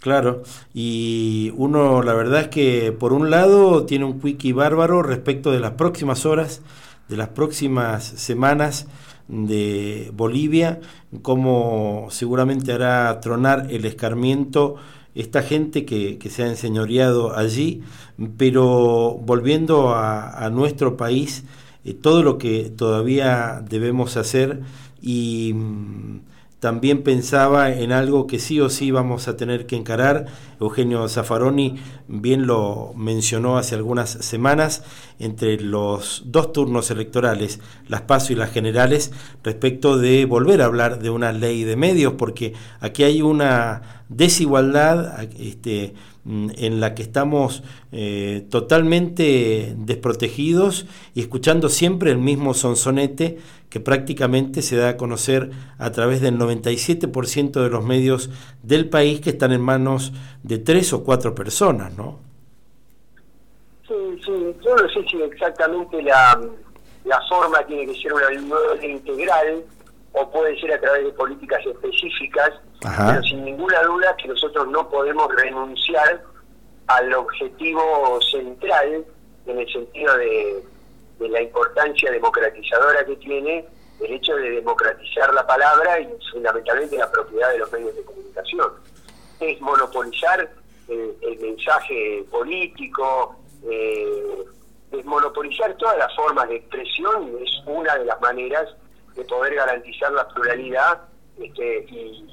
Claro, 0.00 0.42
y 0.74 1.52
uno 1.56 2.02
la 2.02 2.12
verdad 2.12 2.42
es 2.42 2.48
que 2.48 2.92
por 2.92 3.12
un 3.12 3.30
lado 3.30 3.86
tiene 3.86 4.04
un 4.04 4.20
quickie 4.20 4.52
bárbaro 4.52 5.02
respecto 5.02 5.50
de 5.50 5.60
las 5.60 5.72
próximas 5.72 6.26
horas, 6.26 6.62
de 7.08 7.16
las 7.16 7.28
próximas 7.28 8.04
semanas 8.04 8.86
de 9.28 10.10
Bolivia, 10.12 10.80
como 11.22 12.08
seguramente 12.10 12.72
hará 12.72 13.18
tronar 13.20 13.68
el 13.70 13.86
escarmiento 13.86 14.76
esta 15.14 15.42
gente 15.42 15.84
que, 15.84 16.18
se 16.28 16.42
ha 16.42 16.48
enseñoreado 16.48 17.36
allí, 17.36 17.82
pero 18.36 19.16
volviendo 19.22 19.94
a, 19.94 20.50
nuestro 20.50 20.96
país, 20.96 21.44
eh, 21.84 21.94
todo 21.94 22.22
lo 22.22 22.38
que 22.38 22.70
todavía 22.70 23.62
debemos 23.68 24.16
hacer 24.16 24.60
y 25.00 25.52
mm, 25.54 26.20
también 26.64 27.02
pensaba 27.02 27.70
en 27.72 27.92
algo 27.92 28.26
que 28.26 28.38
sí 28.38 28.58
o 28.58 28.70
sí 28.70 28.90
vamos 28.90 29.28
a 29.28 29.36
tener 29.36 29.66
que 29.66 29.76
encarar. 29.76 30.24
Eugenio 30.58 31.06
Zaffaroni 31.10 31.74
bien 32.08 32.46
lo 32.46 32.94
mencionó 32.96 33.58
hace 33.58 33.74
algunas 33.74 34.08
semanas, 34.08 34.82
entre 35.18 35.60
los 35.60 36.22
dos 36.24 36.54
turnos 36.54 36.90
electorales, 36.90 37.60
las 37.86 38.00
PASO 38.00 38.32
y 38.32 38.36
las 38.36 38.50
generales, 38.50 39.12
respecto 39.42 39.98
de 39.98 40.24
volver 40.24 40.62
a 40.62 40.64
hablar 40.64 41.00
de 41.00 41.10
una 41.10 41.32
ley 41.32 41.64
de 41.64 41.76
medios, 41.76 42.14
porque 42.14 42.54
aquí 42.80 43.02
hay 43.02 43.20
una 43.20 44.04
desigualdad 44.08 45.22
este, 45.38 45.92
en 46.26 46.80
la 46.80 46.94
que 46.94 47.02
estamos 47.02 47.62
eh, 47.92 48.46
totalmente 48.50 49.74
desprotegidos 49.76 50.86
y 51.14 51.20
escuchando 51.20 51.68
siempre 51.68 52.10
el 52.10 52.18
mismo 52.18 52.54
sonsonete 52.54 53.38
que 53.68 53.80
prácticamente 53.80 54.62
se 54.62 54.76
da 54.76 54.90
a 54.90 54.96
conocer 54.96 55.50
a 55.78 55.90
través 55.92 56.20
del 56.20 56.38
97% 56.38 57.62
de 57.62 57.68
los 57.68 57.84
medios 57.84 58.30
del 58.62 58.88
país 58.88 59.20
que 59.20 59.30
están 59.30 59.52
en 59.52 59.60
manos 59.60 60.12
de 60.42 60.58
tres 60.58 60.92
o 60.92 61.04
cuatro 61.04 61.34
personas, 61.34 61.94
¿no? 61.96 62.20
Sí, 63.86 63.94
sí, 64.24 64.32
yo 64.64 64.76
no 64.76 64.88
sé 64.88 65.04
si 65.10 65.20
exactamente 65.22 66.00
la, 66.02 66.40
la 67.04 67.20
forma 67.28 67.66
tiene 67.66 67.92
que 67.92 68.00
ser 68.00 68.12
una 68.14 68.86
integral 68.86 69.62
o 70.14 70.30
puede 70.30 70.58
ser 70.60 70.72
a 70.72 70.80
través 70.80 71.04
de 71.04 71.12
políticas 71.12 71.60
específicas, 71.66 72.52
pero 72.80 73.22
sin 73.22 73.44
ninguna 73.44 73.82
duda 73.82 74.16
que 74.16 74.28
nosotros 74.28 74.68
no 74.68 74.88
podemos 74.88 75.28
renunciar 75.34 76.22
al 76.86 77.14
objetivo 77.14 78.20
central 78.30 79.04
en 79.46 79.58
el 79.58 79.72
sentido 79.72 80.16
de, 80.16 80.62
la 81.18 81.40
importancia 81.40 82.10
democratizadora 82.10 83.04
que 83.04 83.16
tiene 83.16 83.64
el 84.00 84.12
hecho 84.12 84.36
de 84.36 84.50
democratizar 84.50 85.32
la 85.32 85.46
palabra 85.46 85.98
y 85.98 86.08
fundamentalmente 86.30 86.98
la 86.98 87.10
propiedad 87.10 87.50
de 87.50 87.58
los 87.58 87.72
medios 87.72 87.96
de 87.96 88.02
comunicación. 88.02 88.72
Es 89.40 89.60
monopolizar 89.60 90.48
el, 90.88 91.38
mensaje 91.40 92.24
político, 92.30 93.36
eh, 93.68 94.44
desmonopolizar 94.90 95.74
todas 95.76 95.96
las 95.98 96.14
formas 96.14 96.48
de 96.48 96.56
expresión 96.56 97.36
es 97.40 97.50
una 97.66 97.96
de 97.96 98.04
las 98.04 98.20
maneras 98.20 98.68
de 99.14 99.24
poder 99.24 99.54
garantizar 99.54 100.12
la 100.12 100.26
pluralidad 100.28 101.02
este, 101.38 101.86
y, 101.90 102.30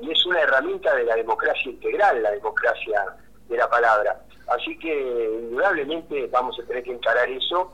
es 0.00 0.26
una 0.26 0.40
herramienta 0.40 0.94
de 0.96 1.04
la 1.04 1.14
democracia 1.16 1.70
integral, 1.70 2.22
la 2.22 2.32
democracia 2.32 3.04
de 3.48 3.56
la 3.56 3.68
palabra. 3.70 4.20
Así 4.48 4.78
que 4.78 5.40
indudablemente 5.40 6.26
vamos 6.26 6.58
a 6.60 6.66
tener 6.66 6.82
que 6.82 6.92
encarar 6.92 7.28
eso. 7.30 7.72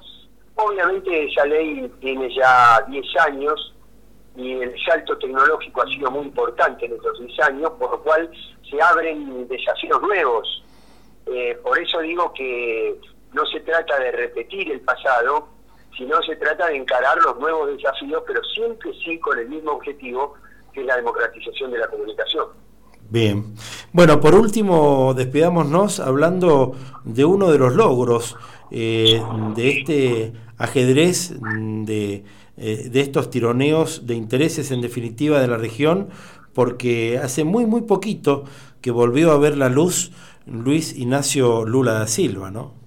Obviamente 0.55 1.25
esa 1.25 1.45
ley 1.47 1.91
tiene 2.01 2.33
ya 2.35 2.85
10 2.89 3.07
años 3.27 3.75
y 4.37 4.53
el 4.53 4.75
salto 4.85 5.19
tecnológico 5.19 5.83
ha 5.83 5.87
sido 5.87 6.11
muy 6.11 6.27
importante 6.27 6.87
en 6.87 6.93
estos 6.93 7.19
10 7.19 7.41
años, 7.41 7.71
por 7.79 7.91
lo 7.91 8.03
cual 8.03 8.31
se 8.69 8.81
abren 8.81 9.49
desafíos 9.49 10.01
nuevos. 10.03 10.63
Eh, 11.27 11.59
por 11.63 11.79
eso 11.79 12.01
digo 12.01 12.33
que 12.33 13.01
no 13.33 13.45
se 13.47 13.61
trata 13.61 13.99
de 13.99 14.13
repetir 14.13 14.71
el 14.71 14.81
pasado, 14.81 15.49
sino 15.97 16.23
se 16.23 16.37
trata 16.37 16.69
de 16.69 16.77
encarar 16.77 17.19
los 17.19 17.39
nuevos 17.39 17.69
desafíos, 17.77 18.23
pero 18.27 18.43
siempre 18.45 18.91
sí 19.05 19.19
con 19.19 19.39
el 19.39 19.49
mismo 19.49 19.73
objetivo, 19.73 20.35
que 20.73 20.81
es 20.81 20.87
la 20.87 20.97
democratización 20.97 21.71
de 21.73 21.79
la 21.79 21.89
comunicación. 21.89 22.47
Bien. 23.11 23.55
Bueno, 23.93 24.21
por 24.21 24.35
último, 24.35 25.15
despidámonos 25.15 25.99
hablando 25.99 26.77
de 27.05 27.25
uno 27.25 27.51
de 27.51 27.59
los 27.59 27.75
logros 27.75 28.37
eh, 28.71 29.21
de 29.57 29.69
este 29.69 30.33
ajedrez, 30.59 31.35
de, 31.41 32.25
eh, 32.57 32.89
de 32.89 33.01
estos 33.01 33.31
tironeos 33.31 34.07
de 34.07 34.15
intereses 34.15 34.71
en 34.71 34.81
definitiva 34.81 35.41
de 35.41 35.49
la 35.49 35.57
región, 35.57 36.11
porque 36.55 37.19
hace 37.19 37.43
muy, 37.43 37.67
muy 37.67 37.83
poquito 37.83 38.45
que 38.81 38.91
volvió 38.91 39.33
a 39.33 39.39
ver 39.39 39.57
la 39.57 39.69
luz 39.69 40.13
Luis 40.47 40.97
Ignacio 40.97 41.65
Lula 41.65 41.95
da 41.95 42.07
Silva, 42.07 42.51
¿no? 42.51 42.80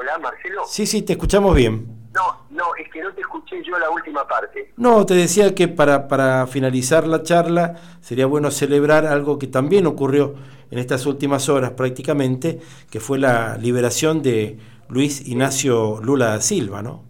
Hola, 0.00 0.16
Marcelo. 0.18 0.62
Sí, 0.64 0.86
sí, 0.86 1.02
te 1.02 1.14
escuchamos 1.14 1.56
bien. 1.56 1.88
No, 2.14 2.46
no, 2.50 2.72
es 2.76 2.88
que 2.92 3.02
no 3.02 3.12
te 3.12 3.20
escuché 3.20 3.60
yo 3.64 3.76
la 3.80 3.90
última 3.90 4.28
parte. 4.28 4.72
No, 4.76 5.04
te 5.04 5.14
decía 5.14 5.56
que 5.56 5.66
para, 5.66 6.06
para 6.06 6.46
finalizar 6.46 7.04
la 7.04 7.24
charla 7.24 7.74
sería 8.00 8.26
bueno 8.26 8.52
celebrar 8.52 9.06
algo 9.06 9.40
que 9.40 9.48
también 9.48 9.88
ocurrió 9.88 10.36
en 10.70 10.78
estas 10.78 11.04
últimas 11.06 11.48
horas 11.48 11.72
prácticamente, 11.72 12.60
que 12.88 13.00
fue 13.00 13.18
la 13.18 13.56
liberación 13.56 14.22
de 14.22 14.60
Luis 14.88 15.26
Ignacio 15.26 16.00
Lula 16.00 16.26
da 16.26 16.40
Silva, 16.42 16.80
¿no? 16.80 17.02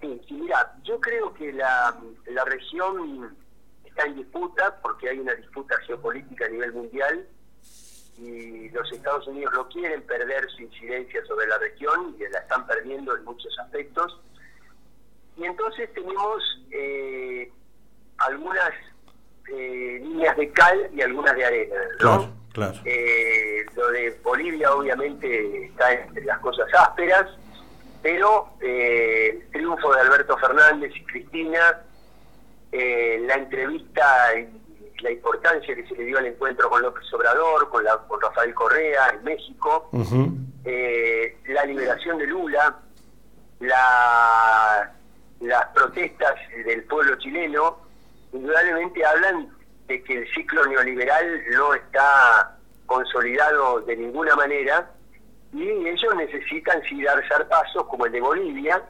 Sí, 0.00 0.18
sí, 0.26 0.32
mira, 0.32 0.74
yo 0.84 0.98
creo 0.98 1.34
que 1.34 1.52
la, 1.52 1.94
la 2.30 2.44
región 2.46 3.36
está 3.84 4.06
en 4.06 4.16
disputa 4.16 4.78
porque 4.80 5.10
hay 5.10 5.18
una 5.18 5.34
disputa 5.34 5.74
geopolítica 5.86 6.46
a 6.46 6.48
nivel 6.48 6.72
mundial 6.72 7.26
y 8.18 8.70
los 8.70 8.90
Estados 8.92 9.26
Unidos 9.26 9.52
no 9.54 9.68
quieren 9.68 10.02
perder 10.02 10.48
su 10.50 10.62
incidencia 10.62 11.24
sobre 11.26 11.46
la 11.46 11.58
región 11.58 12.16
y 12.18 12.22
la 12.30 12.38
están 12.38 12.66
perdiendo 12.66 13.16
en 13.16 13.24
muchos 13.24 13.56
aspectos. 13.58 14.20
Y 15.36 15.44
entonces 15.44 15.92
tenemos 15.92 16.42
eh, 16.70 17.52
algunas 18.18 18.70
eh, 19.52 20.00
líneas 20.02 20.36
de 20.36 20.50
cal 20.52 20.90
y 20.94 21.02
algunas 21.02 21.34
de 21.34 21.44
arena. 21.44 21.76
Claro, 21.98 22.30
claro. 22.52 22.78
Eh, 22.84 23.66
lo 23.74 23.90
de 23.90 24.18
Bolivia 24.22 24.72
obviamente 24.72 25.66
está 25.66 25.92
entre 25.92 26.24
las 26.24 26.38
cosas 26.38 26.66
ásperas, 26.72 27.26
pero 28.02 28.50
el 28.60 29.46
triunfo 29.50 29.92
de 29.92 30.00
Alberto 30.00 30.38
Fernández 30.38 30.92
y 30.94 31.04
Cristina, 31.04 31.82
la 32.72 33.34
entrevista 33.34 34.32
la 35.00 35.10
importancia 35.10 35.74
que 35.74 35.86
se 35.86 35.94
le 35.94 36.04
dio 36.04 36.18
al 36.18 36.26
encuentro 36.26 36.68
con 36.70 36.82
López 36.82 37.12
Obrador, 37.12 37.68
con, 37.68 37.84
la, 37.84 37.96
con 37.98 38.20
Rafael 38.20 38.54
Correa 38.54 39.10
en 39.10 39.24
México, 39.24 39.90
eh, 40.64 41.36
la 41.46 41.64
liberación 41.64 42.18
de 42.18 42.26
Lula, 42.26 42.76
la, 43.60 44.92
las 45.40 45.66
protestas 45.74 46.34
del 46.64 46.84
pueblo 46.84 47.16
chileno, 47.16 47.78
indudablemente 48.32 49.04
hablan 49.04 49.48
de 49.86 50.02
que 50.02 50.18
el 50.18 50.34
ciclo 50.34 50.64
neoliberal 50.66 51.42
no 51.52 51.74
está 51.74 52.56
consolidado 52.86 53.80
de 53.80 53.96
ninguna 53.96 54.34
manera 54.34 54.90
y 55.52 55.68
ellos 55.88 56.14
necesitan 56.16 56.82
sí 56.88 57.02
dar 57.02 57.22
pasos 57.48 57.84
como 57.86 58.06
el 58.06 58.12
de 58.12 58.20
Bolivia, 58.20 58.82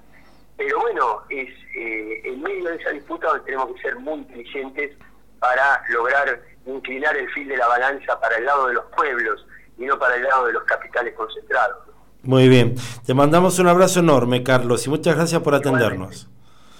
pero 0.56 0.80
bueno, 0.80 1.22
es 1.28 1.48
eh, 1.76 2.22
en 2.24 2.42
medio 2.42 2.70
de 2.70 2.76
esa 2.76 2.90
disputa 2.90 3.28
donde 3.28 3.44
tenemos 3.44 3.74
que 3.74 3.82
ser 3.82 3.96
muy 3.96 4.20
inteligentes 4.20 4.96
para 5.38 5.82
lograr 5.90 6.42
inclinar 6.66 7.16
el 7.16 7.28
fil 7.30 7.48
de 7.48 7.56
la 7.56 7.68
balanza 7.68 8.18
para 8.20 8.36
el 8.36 8.44
lado 8.44 8.68
de 8.68 8.74
los 8.74 8.84
pueblos 8.96 9.46
y 9.78 9.84
no 9.84 9.98
para 9.98 10.16
el 10.16 10.22
lado 10.22 10.46
de 10.46 10.52
los 10.52 10.64
capitales 10.64 11.14
concentrados. 11.14 11.76
Muy 12.22 12.48
bien, 12.48 12.74
te 13.04 13.14
mandamos 13.14 13.58
un 13.58 13.68
abrazo 13.68 14.00
enorme, 14.00 14.42
Carlos, 14.42 14.86
y 14.86 14.90
muchas 14.90 15.14
gracias 15.14 15.40
por 15.42 15.54
atendernos. 15.54 16.28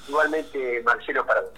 Igualmente, 0.09 0.83
Marcelo, 0.85 1.25
para 1.25 1.43
vos. 1.43 1.51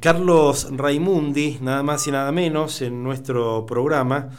Carlos 0.00 0.68
Raimundi, 0.70 1.58
nada 1.60 1.82
más 1.82 2.06
y 2.06 2.10
nada 2.10 2.30
menos, 2.32 2.82
en 2.82 3.02
nuestro 3.02 3.64
programa, 3.66 4.30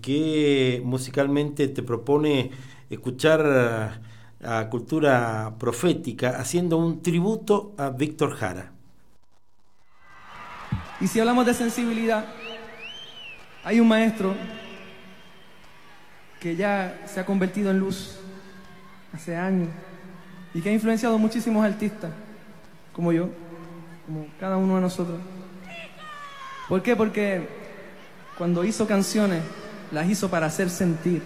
que 0.00 0.80
musicalmente 0.84 1.68
te 1.68 1.82
propone 1.82 2.50
escuchar 2.88 4.00
a 4.44 4.68
Cultura 4.70 5.54
Profética 5.58 6.30
haciendo 6.38 6.76
un 6.76 7.02
tributo 7.02 7.74
a 7.78 7.90
Víctor 7.90 8.36
Jara. 8.36 8.72
Y 11.02 11.08
si 11.08 11.18
hablamos 11.18 11.44
de 11.44 11.52
sensibilidad, 11.52 12.24
hay 13.64 13.80
un 13.80 13.88
maestro 13.88 14.36
que 16.38 16.54
ya 16.54 17.02
se 17.06 17.18
ha 17.18 17.26
convertido 17.26 17.72
en 17.72 17.80
luz 17.80 18.20
hace 19.12 19.36
años 19.36 19.68
y 20.54 20.60
que 20.60 20.68
ha 20.68 20.72
influenciado 20.72 21.18
muchísimos 21.18 21.66
artistas, 21.66 22.12
como 22.92 23.12
yo, 23.12 23.30
como 24.06 24.28
cada 24.38 24.56
uno 24.56 24.76
de 24.76 24.80
nosotros. 24.80 25.18
¿Por 26.68 26.80
qué? 26.84 26.94
Porque 26.94 27.48
cuando 28.38 28.62
hizo 28.62 28.86
canciones, 28.86 29.42
las 29.90 30.08
hizo 30.08 30.30
para 30.30 30.46
hacer 30.46 30.70
sentir, 30.70 31.20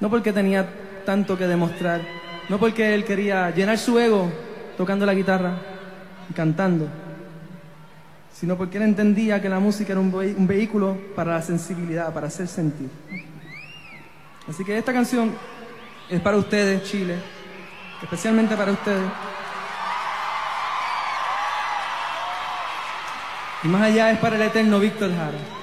no 0.00 0.08
porque 0.08 0.32
tenía 0.32 0.66
tanto 1.04 1.36
que 1.36 1.46
demostrar, 1.46 2.00
no 2.48 2.58
porque 2.58 2.94
él 2.94 3.04
quería 3.04 3.50
llenar 3.50 3.76
su 3.76 3.98
ego 3.98 4.32
tocando 4.78 5.04
la 5.04 5.12
guitarra 5.12 5.58
y 6.30 6.32
cantando 6.32 6.88
sino 8.40 8.56
porque 8.56 8.78
él 8.78 8.84
entendía 8.84 9.42
que 9.42 9.50
la 9.50 9.60
música 9.60 9.92
era 9.92 10.00
un, 10.00 10.46
vehículo 10.46 10.96
para 11.14 11.34
la 11.34 11.42
sensibilidad, 11.42 12.14
para 12.14 12.28
hacer 12.28 12.48
sentir. 12.48 12.88
Así 14.48 14.64
que 14.64 14.78
esta 14.78 14.94
canción 14.94 15.34
es 16.08 16.22
para 16.22 16.38
ustedes, 16.38 16.82
Chile, 16.84 17.16
especialmente 18.02 18.56
para 18.56 18.72
ustedes. 18.72 19.10
Y 23.62 23.68
más 23.68 23.82
allá 23.82 24.10
es 24.10 24.18
para 24.18 24.36
el 24.36 24.42
eterno 24.42 24.80
Víctor 24.80 25.10
Jara. 25.14 25.59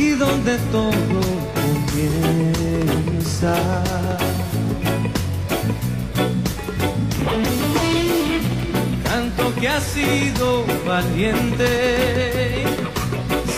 Y 0.00 0.10
donde 0.10 0.56
todo 0.72 1.20
comienza. 1.92 3.54
Canto 9.04 9.54
que 9.60 9.68
ha 9.68 9.80
sido 9.80 10.64
valiente, 10.86 12.64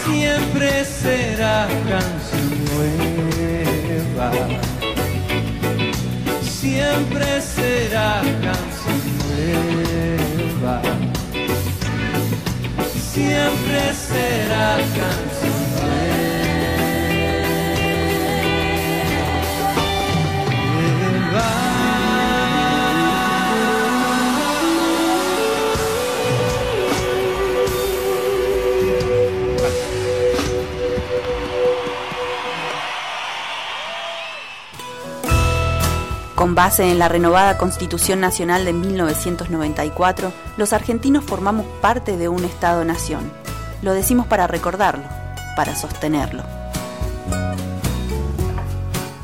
siempre 0.04 0.84
será 0.84 1.68
canción 1.88 2.48
nueva. 2.74 4.28
Siempre 6.42 7.40
será 7.40 8.22
canción 8.42 9.00
nueva 9.28 10.82
siempre 13.12 13.92
será 13.92 14.76
canción 14.96 15.41
Con 36.42 36.56
base 36.56 36.90
en 36.90 36.98
la 36.98 37.08
renovada 37.08 37.56
Constitución 37.56 38.18
Nacional 38.18 38.64
de 38.64 38.72
1994, 38.72 40.32
los 40.56 40.72
argentinos 40.72 41.22
formamos 41.22 41.64
parte 41.80 42.16
de 42.16 42.28
un 42.28 42.44
Estado-nación. 42.44 43.30
Lo 43.80 43.94
decimos 43.94 44.26
para 44.26 44.48
recordarlo, 44.48 45.04
para 45.54 45.76
sostenerlo. 45.76 46.42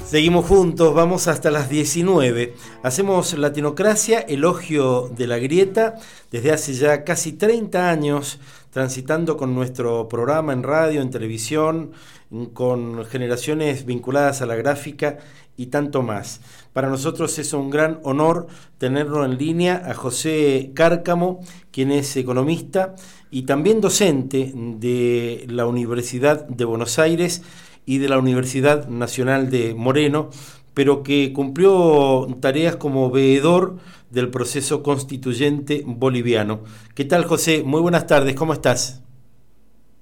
Seguimos 0.06 0.46
juntos, 0.46 0.94
vamos 0.94 1.26
hasta 1.26 1.50
las 1.50 1.68
19. 1.68 2.54
Hacemos 2.84 3.36
Latinocracia, 3.36 4.20
elogio 4.20 5.08
de 5.08 5.26
la 5.26 5.38
grieta, 5.38 5.96
desde 6.30 6.52
hace 6.52 6.74
ya 6.74 7.02
casi 7.02 7.32
30 7.32 7.90
años, 7.90 8.38
transitando 8.70 9.36
con 9.36 9.56
nuestro 9.56 10.06
programa 10.06 10.52
en 10.52 10.62
radio, 10.62 11.02
en 11.02 11.10
televisión, 11.10 11.90
con 12.52 13.04
generaciones 13.06 13.86
vinculadas 13.86 14.40
a 14.40 14.46
la 14.46 14.54
gráfica 14.54 15.18
y 15.56 15.66
tanto 15.66 16.02
más. 16.02 16.40
Para 16.72 16.88
nosotros 16.88 17.38
es 17.38 17.52
un 17.52 17.70
gran 17.70 18.00
honor 18.04 18.46
tenerlo 18.78 19.24
en 19.24 19.38
línea 19.38 19.82
a 19.86 19.94
José 19.94 20.72
Cárcamo, 20.74 21.40
quien 21.72 21.90
es 21.90 22.16
economista 22.16 22.94
y 23.30 23.42
también 23.42 23.80
docente 23.80 24.52
de 24.54 25.44
la 25.48 25.66
Universidad 25.66 26.46
de 26.46 26.64
Buenos 26.64 26.98
Aires 26.98 27.42
y 27.84 27.98
de 27.98 28.08
la 28.08 28.18
Universidad 28.18 28.86
Nacional 28.88 29.50
de 29.50 29.74
Moreno, 29.74 30.30
pero 30.74 31.02
que 31.02 31.32
cumplió 31.32 32.26
tareas 32.40 32.76
como 32.76 33.10
veedor 33.10 33.76
del 34.10 34.30
proceso 34.30 34.82
constituyente 34.82 35.82
boliviano. 35.86 36.60
¿Qué 36.94 37.04
tal, 37.04 37.24
José? 37.24 37.62
Muy 37.64 37.80
buenas 37.80 38.06
tardes, 38.06 38.34
¿cómo 38.34 38.52
estás? 38.52 39.02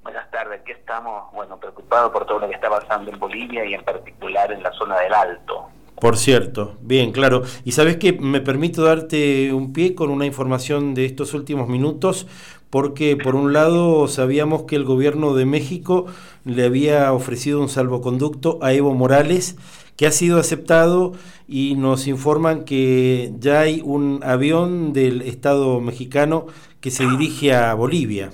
Buenas 0.02 0.30
tardes, 0.30 0.60
aquí 0.60 0.72
estamos, 0.72 1.32
bueno, 1.32 1.59
preocupados 1.59 2.12
por 2.12 2.26
todo 2.26 2.40
lo 2.40 2.48
que 2.48 2.55
está 2.55 2.68
pasando 2.68 3.10
en 3.10 3.18
Bolivia 3.18 3.64
y 3.64 3.74
en 3.74 3.84
particular 3.84 4.52
en 4.52 4.62
la 4.62 4.72
zona 4.72 4.98
del 5.01 5.14
Alto. 5.14 5.68
Por 6.01 6.18
cierto, 6.18 6.77
bien, 6.82 7.10
claro. 7.12 7.43
Y 7.64 7.73
sabes 7.73 7.97
que 7.97 8.12
me 8.12 8.43
permito 8.43 8.82
darte 8.82 9.52
un 9.52 9.73
pie 9.73 9.94
con 9.94 10.10
una 10.10 10.27
información 10.27 10.94
de 10.94 11.06
estos 11.06 11.32
últimos 11.32 11.68
minutos, 11.68 12.27
porque 12.68 13.16
por 13.16 13.35
un 13.35 13.55
lado 13.55 14.06
sabíamos 14.06 14.64
que 14.64 14.77
el 14.77 14.85
gobierno 14.85 15.35
de 15.35 15.47
México 15.47 16.06
le 16.44 16.64
había 16.64 17.12
ofrecido 17.12 17.60
un 17.60 17.70
salvoconducto 17.70 18.59
a 18.60 18.74
Evo 18.74 18.93
Morales, 18.93 19.56
que 19.97 20.06
ha 20.06 20.12
sido 20.12 20.39
aceptado 20.39 21.14
y 21.48 21.74
nos 21.77 22.06
informan 22.06 22.64
que 22.66 23.32
ya 23.39 23.60
hay 23.60 23.81
un 23.82 24.20
avión 24.23 24.93
del 24.93 25.23
Estado 25.23 25.81
mexicano 25.81 26.47
que 26.82 26.90
se 26.90 27.06
dirige 27.06 27.55
a 27.55 27.73
Bolivia. 27.73 28.31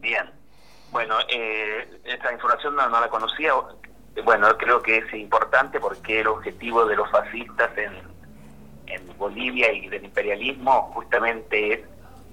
Bien. 0.00 0.28
Bueno, 0.90 1.14
eh, 1.28 1.86
esta 2.04 2.32
información 2.32 2.74
no, 2.74 2.88
no 2.88 3.00
la 3.00 3.08
conocía. 3.08 3.52
Bueno, 4.24 4.56
creo 4.58 4.82
que 4.82 4.98
es 4.98 5.14
importante 5.14 5.78
porque 5.80 6.20
el 6.20 6.26
objetivo 6.28 6.84
de 6.86 6.96
los 6.96 7.10
fascistas 7.10 7.70
en, 7.76 7.92
en 8.86 9.18
Bolivia 9.18 9.72
y 9.72 9.88
del 9.88 10.04
imperialismo 10.04 10.90
justamente 10.94 11.74
es 11.74 11.80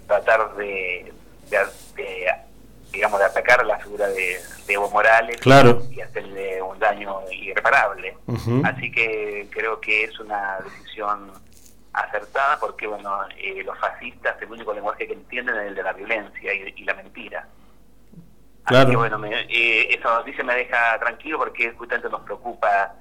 tratar 0.07 0.55
de, 0.55 1.14
de- 1.49 1.57
de, 1.95 2.27
digamos, 2.91 3.19
de 3.19 3.26
atacar 3.26 3.65
la 3.65 3.77
figura 3.80 4.07
de, 4.07 4.38
de 4.68 4.73
Evo 4.73 4.89
Morales 4.89 5.38
Claro. 5.38 5.81
y 5.91 6.01
hacerle 6.01 6.61
un 6.61 6.80
daño 6.80 7.19
irreparable. 7.31 8.18
Así 8.65 8.91
que 8.91 9.47
creo 9.51 9.80
que 9.80 10.05
es 10.05 10.19
una 10.19 10.57
decisión 10.64 11.31
acertada 11.93 12.60
porque, 12.60 12.88
bueno, 12.88 13.19
eh, 13.38 13.61
los 13.64 13.77
fascistas 13.80 14.41
el 14.41 14.51
único 14.51 14.73
lenguaje 14.73 15.05
que 15.07 15.14
entienden 15.14 15.55
es 15.57 15.68
el 15.68 15.76
de 15.76 15.84
la 15.84 15.93
violencia 15.93 16.53
y, 16.53 16.73
y 16.76 16.84
la 16.85 16.93
mentira. 16.95 17.47
Así 18.65 18.76
Claro. 18.76 18.90
que, 18.90 18.95
bueno, 18.95 19.18
me, 19.19 19.30
eh, 19.49 19.94
esa 19.94 20.10
noticia 20.15 20.44
me 20.44 20.56
deja 20.56 20.98
tranquilo 20.99 21.38
porque 21.38 21.72
justamente 21.73 22.10
nos 22.10 22.22
preocupa, 22.22 22.95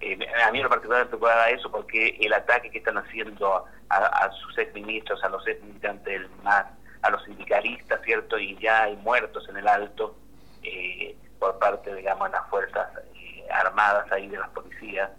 eh, 0.00 0.18
a 0.46 0.50
mí 0.52 0.58
en 0.58 0.64
lo 0.64 0.68
particular 0.70 1.04
me 1.04 1.06
preocupa 1.06 1.48
eso 1.50 1.70
porque 1.70 2.16
el 2.20 2.32
ataque 2.34 2.70
que 2.70 2.78
están 2.78 2.98
haciendo 2.98 3.64
a, 3.88 3.96
a 3.96 4.30
sus 4.32 4.58
ex 4.58 4.74
ministros, 4.74 5.22
a 5.24 5.28
los 5.30 5.46
ex 5.46 5.62
militantes 5.62 6.04
del 6.20 6.28
MAS, 6.42 6.66
a 7.02 7.10
los 7.10 7.24
sindicalistas, 7.24 8.00
¿cierto? 8.02 8.38
Y 8.38 8.56
ya 8.58 8.82
hay 8.84 8.96
muertos 8.96 9.48
en 9.48 9.56
el 9.56 9.68
alto 9.68 10.16
eh, 10.62 11.16
por 11.38 11.58
parte, 11.58 11.94
digamos, 11.94 12.28
de 12.30 12.36
las 12.36 12.48
fuerzas 12.50 12.88
eh, 13.14 13.46
armadas 13.50 14.10
ahí 14.12 14.28
de 14.28 14.38
las 14.38 14.48
policías. 14.50 15.10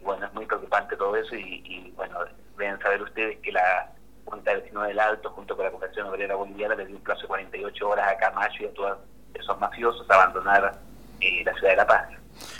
Y 0.00 0.04
bueno, 0.04 0.26
es 0.26 0.32
muy 0.32 0.46
preocupante 0.46 0.96
todo 0.96 1.14
eso 1.16 1.34
y, 1.36 1.62
y, 1.64 1.92
bueno, 1.92 2.18
deben 2.56 2.80
saber 2.80 3.02
ustedes 3.02 3.38
que 3.38 3.52
la 3.52 3.90
Junta 4.24 4.50
de 4.52 4.62
Vecinos 4.62 4.86
del 4.88 4.98
Alto, 4.98 5.30
junto 5.30 5.54
con 5.54 5.64
la 5.66 5.70
Confederación 5.70 6.08
Obrera 6.08 6.34
Boliviana, 6.34 6.74
le 6.74 6.86
dio 6.86 6.96
un 6.96 7.02
plazo 7.02 7.22
de 7.22 7.28
48 7.28 7.88
horas 7.88 8.08
a 8.10 8.16
Camacho 8.16 8.62
y 8.62 8.66
a 8.66 8.72
todos 8.74 8.98
esos 9.34 9.58
mafiosos 9.60 10.08
abandonar 10.10 10.80
eh, 11.20 11.42
la 11.44 11.54
ciudad 11.54 11.70
de 11.70 11.76
La 11.76 11.86
Paz. 11.86 12.08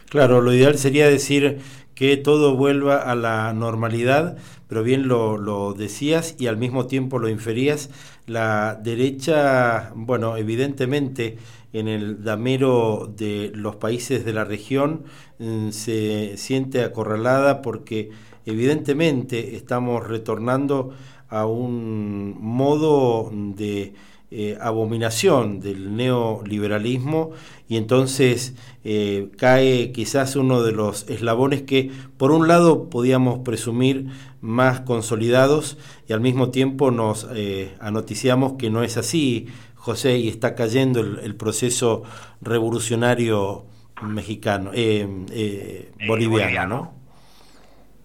Claro, 0.09 0.41
lo 0.41 0.53
ideal 0.53 0.79
sería 0.79 1.09
decir 1.09 1.61
que 1.95 2.17
todo 2.17 2.57
vuelva 2.57 2.97
a 2.97 3.15
la 3.15 3.53
normalidad, 3.53 4.37
pero 4.69 4.83
bien 4.83 5.09
lo, 5.09 5.39
lo 5.39 5.75
decías 5.75 6.35
y 6.39 6.49
al 6.49 6.57
mismo 6.57 6.87
tiempo 6.87 7.19
lo 7.19 7.29
inferías, 7.29 7.91
la 8.27 8.75
derecha, 8.75 9.93
bueno, 9.95 10.37
evidentemente 10.37 11.39
en 11.73 11.89
el 11.89 12.23
damero 12.23 13.13
de 13.17 13.51
los 13.55 13.77
países 13.77 14.25
de 14.25 14.33
la 14.33 14.45
región 14.45 15.05
mm, 15.39 15.71
se 15.71 16.37
siente 16.37 16.83
acorralada 16.83 17.63
porque 17.63 18.11
evidentemente 18.47 19.57
estamos 19.57 20.07
retornando 20.07 20.95
a 21.29 21.47
un 21.47 22.37
modo 22.41 23.31
de 23.33 23.95
eh, 24.31 24.59
abominación 24.61 25.61
del 25.61 25.97
neoliberalismo 25.97 27.31
y 27.69 27.77
entonces 27.77 28.55
eh, 28.83 29.29
cae 29.39 29.93
quizás 29.93 30.35
uno 30.35 30.63
de 30.63 30.73
los 30.73 31.09
eslabones 31.09 31.63
que 31.63 31.91
por 32.17 32.33
un 32.33 32.49
lado 32.49 32.91
podíamos 32.91 33.41
presumir 33.41 34.07
más 34.41 34.81
consolidados 34.81 35.79
y 36.09 36.13
al 36.13 36.21
mismo 36.21 36.51
tiempo 36.51 36.91
nos 36.91 37.29
eh, 37.35 37.75
anoticiamos 37.81 38.55
que 38.55 38.71
no 38.71 38.83
es 38.83 38.97
así, 38.97 39.47
José, 39.77 40.19
y 40.19 40.29
está 40.29 40.55
cayendo 40.55 41.01
el, 41.01 41.21
el 41.21 41.37
proceso 41.37 42.03
revolucionario 42.41 43.67
mexicano, 44.03 44.71
eh, 44.75 45.91
boliviano, 46.07 46.67
¿no? 46.67 46.95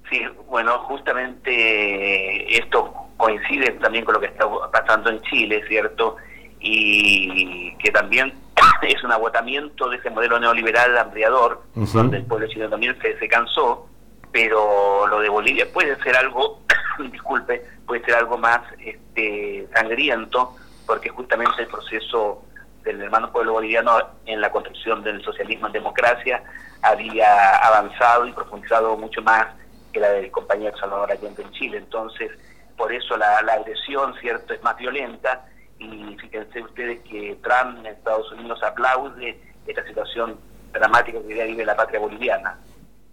Sí, 0.10 0.22
bueno, 0.48 0.80
justamente 0.80 2.58
esto 2.58 3.09
coincide 3.20 3.72
también 3.74 4.06
con 4.06 4.14
lo 4.14 4.22
que 4.22 4.28
está 4.28 4.46
pasando 4.72 5.10
en 5.10 5.22
Chile, 5.24 5.62
¿cierto? 5.68 6.16
Y 6.62 7.76
que 7.76 7.92
también 7.92 8.34
es 8.82 9.04
un 9.04 9.12
agotamiento 9.12 9.90
de 9.90 9.98
ese 9.98 10.10
modelo 10.10 10.40
neoliberal 10.40 10.98
ampliador, 10.98 11.62
Ujú. 11.76 11.98
donde 11.98 12.18
el 12.18 12.26
pueblo 12.26 12.48
chileno 12.48 12.70
también 12.72 12.98
se, 13.02 13.20
se 13.20 13.28
cansó, 13.28 13.88
pero 14.32 15.06
lo 15.08 15.20
de 15.20 15.28
Bolivia 15.28 15.68
puede 15.72 15.98
ser 16.02 16.16
algo, 16.16 16.62
disculpe, 17.12 17.62
puede 17.86 18.04
ser 18.06 18.16
algo 18.16 18.38
más 18.38 18.62
este, 18.80 19.68
sangriento, 19.76 20.56
porque 20.88 21.10
justamente 21.10 21.62
el 21.62 21.68
proceso 21.68 22.46
del 22.84 23.02
hermano 23.02 23.34
pueblo 23.34 23.52
boliviano 23.52 23.98
en 24.26 24.40
la 24.40 24.50
construcción 24.50 25.04
del 25.04 25.22
socialismo 25.24 25.68
en 25.68 25.74
democracia 25.74 26.42
había 26.82 27.58
avanzado 27.58 28.26
y 28.26 28.32
profundizado 28.32 28.96
mucho 28.96 29.22
más 29.22 29.48
que 29.92 30.00
la 30.00 30.10
del 30.12 30.32
compañero 30.32 30.78
Salvador 30.78 31.12
Allende 31.12 31.44
en 31.44 31.52
Chile. 31.52 31.78
Entonces, 31.78 32.32
por 32.80 32.92
eso 32.92 33.16
la, 33.18 33.42
la 33.44 33.54
agresión, 33.54 34.14
¿cierto?, 34.22 34.54
es 34.54 34.64
más 34.64 34.76
violenta 34.78 35.46
y 35.78 36.16
fíjense 36.20 36.62
ustedes 36.64 37.02
que 37.02 37.38
Trump 37.44 37.80
en 37.80 37.86
Estados 37.88 38.32
Unidos 38.32 38.64
aplaude 38.64 39.40
esta 39.68 39.86
situación 39.86 40.38
dramática 40.74 41.20
que 41.28 41.46
vive 41.46 41.66
la 41.66 41.76
patria 41.76 42.00
boliviana. 42.00 42.58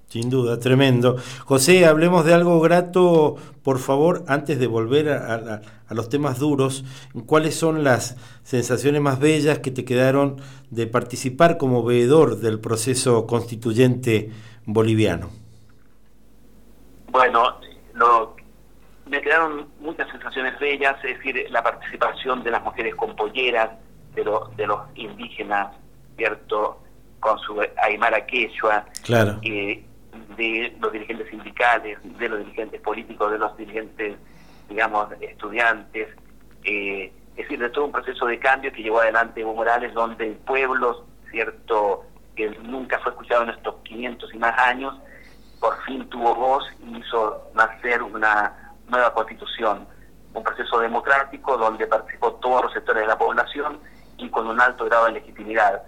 Sin 0.08 0.30
duda, 0.30 0.60
tremendo. 0.60 1.16
José, 1.46 1.84
hablemos 1.84 2.24
de 2.24 2.32
algo 2.32 2.60
grato, 2.60 3.34
por 3.64 3.80
favor, 3.80 4.22
antes 4.28 4.56
de 4.60 4.68
volver 4.68 5.08
a, 5.10 5.34
a- 5.34 5.60
a 5.88 5.94
los 5.94 6.08
temas 6.08 6.38
duros. 6.38 6.84
¿Cuáles 7.26 7.56
son 7.58 7.82
las 7.82 8.16
sensaciones 8.44 9.00
más 9.00 9.18
bellas 9.18 9.58
que 9.58 9.72
te 9.72 9.84
quedaron 9.84 10.40
de 10.70 10.86
participar 10.86 11.58
como 11.58 11.82
veedor 11.82 12.36
del 12.38 12.60
proceso 12.60 13.26
constituyente 13.26 14.30
boliviano? 14.64 15.30
Bueno, 17.10 17.58
lo- 17.94 18.35
me 19.06 19.20
quedaron 19.20 19.68
muchas 19.80 20.08
sensaciones 20.10 20.58
bellas, 20.58 20.96
es 21.04 21.16
decir, 21.18 21.46
la 21.50 21.62
participación 21.62 22.42
de 22.42 22.50
las 22.50 22.62
mujeres 22.62 22.94
con 22.94 23.14
polleras, 23.16 23.70
de, 24.14 24.24
lo- 24.24 24.50
de 24.56 24.66
los 24.66 24.80
indígenas, 24.94 25.68
¿cierto?, 26.16 26.82
con 27.20 27.38
su 27.40 27.60
aymara 27.82 28.24
quechua, 28.26 28.84
Claro. 29.04 29.38
eh, 29.42 29.84
de 30.36 30.76
los 30.80 30.92
dirigentes 30.92 31.28
sindicales, 31.30 31.98
de 32.02 32.28
los 32.28 32.38
dirigentes 32.40 32.80
políticos, 32.80 33.32
de 33.32 33.38
los 33.38 33.56
dirigentes, 33.56 34.16
digamos, 34.68 35.08
estudiantes, 35.20 36.08
eh, 36.64 37.12
es 37.32 37.36
decir, 37.36 37.58
de 37.58 37.68
todo 37.70 37.84
un 37.86 37.92
proceso 37.92 38.26
de 38.26 38.38
cambio 38.38 38.72
que 38.72 38.82
llevó 38.82 39.00
adelante 39.00 39.40
Evo 39.40 39.54
Morales, 39.54 39.92
donde 39.94 40.26
el 40.28 40.34
pueblo, 40.36 41.04
¿cierto?, 41.30 42.04
que 42.34 42.50
nunca 42.62 42.98
fue 43.00 43.12
escuchado 43.12 43.44
en 43.44 43.50
estos 43.50 43.74
500 43.84 44.34
y 44.34 44.38
más 44.38 44.58
años, 44.58 44.94
por 45.60 45.82
fin 45.84 46.06
tuvo 46.10 46.34
voz 46.34 46.64
y 46.86 46.98
hizo 46.98 47.50
nacer 47.54 48.02
una 48.02 48.65
nueva 48.88 49.12
constitución, 49.12 49.86
un 50.34 50.42
proceso 50.42 50.78
democrático 50.78 51.56
donde 51.56 51.86
participó 51.86 52.32
todos 52.34 52.64
los 52.64 52.72
sectores 52.72 53.02
de 53.02 53.08
la 53.08 53.18
población 53.18 53.78
y 54.18 54.28
con 54.30 54.46
un 54.46 54.60
alto 54.60 54.84
grado 54.84 55.06
de 55.06 55.12
legitimidad. 55.12 55.82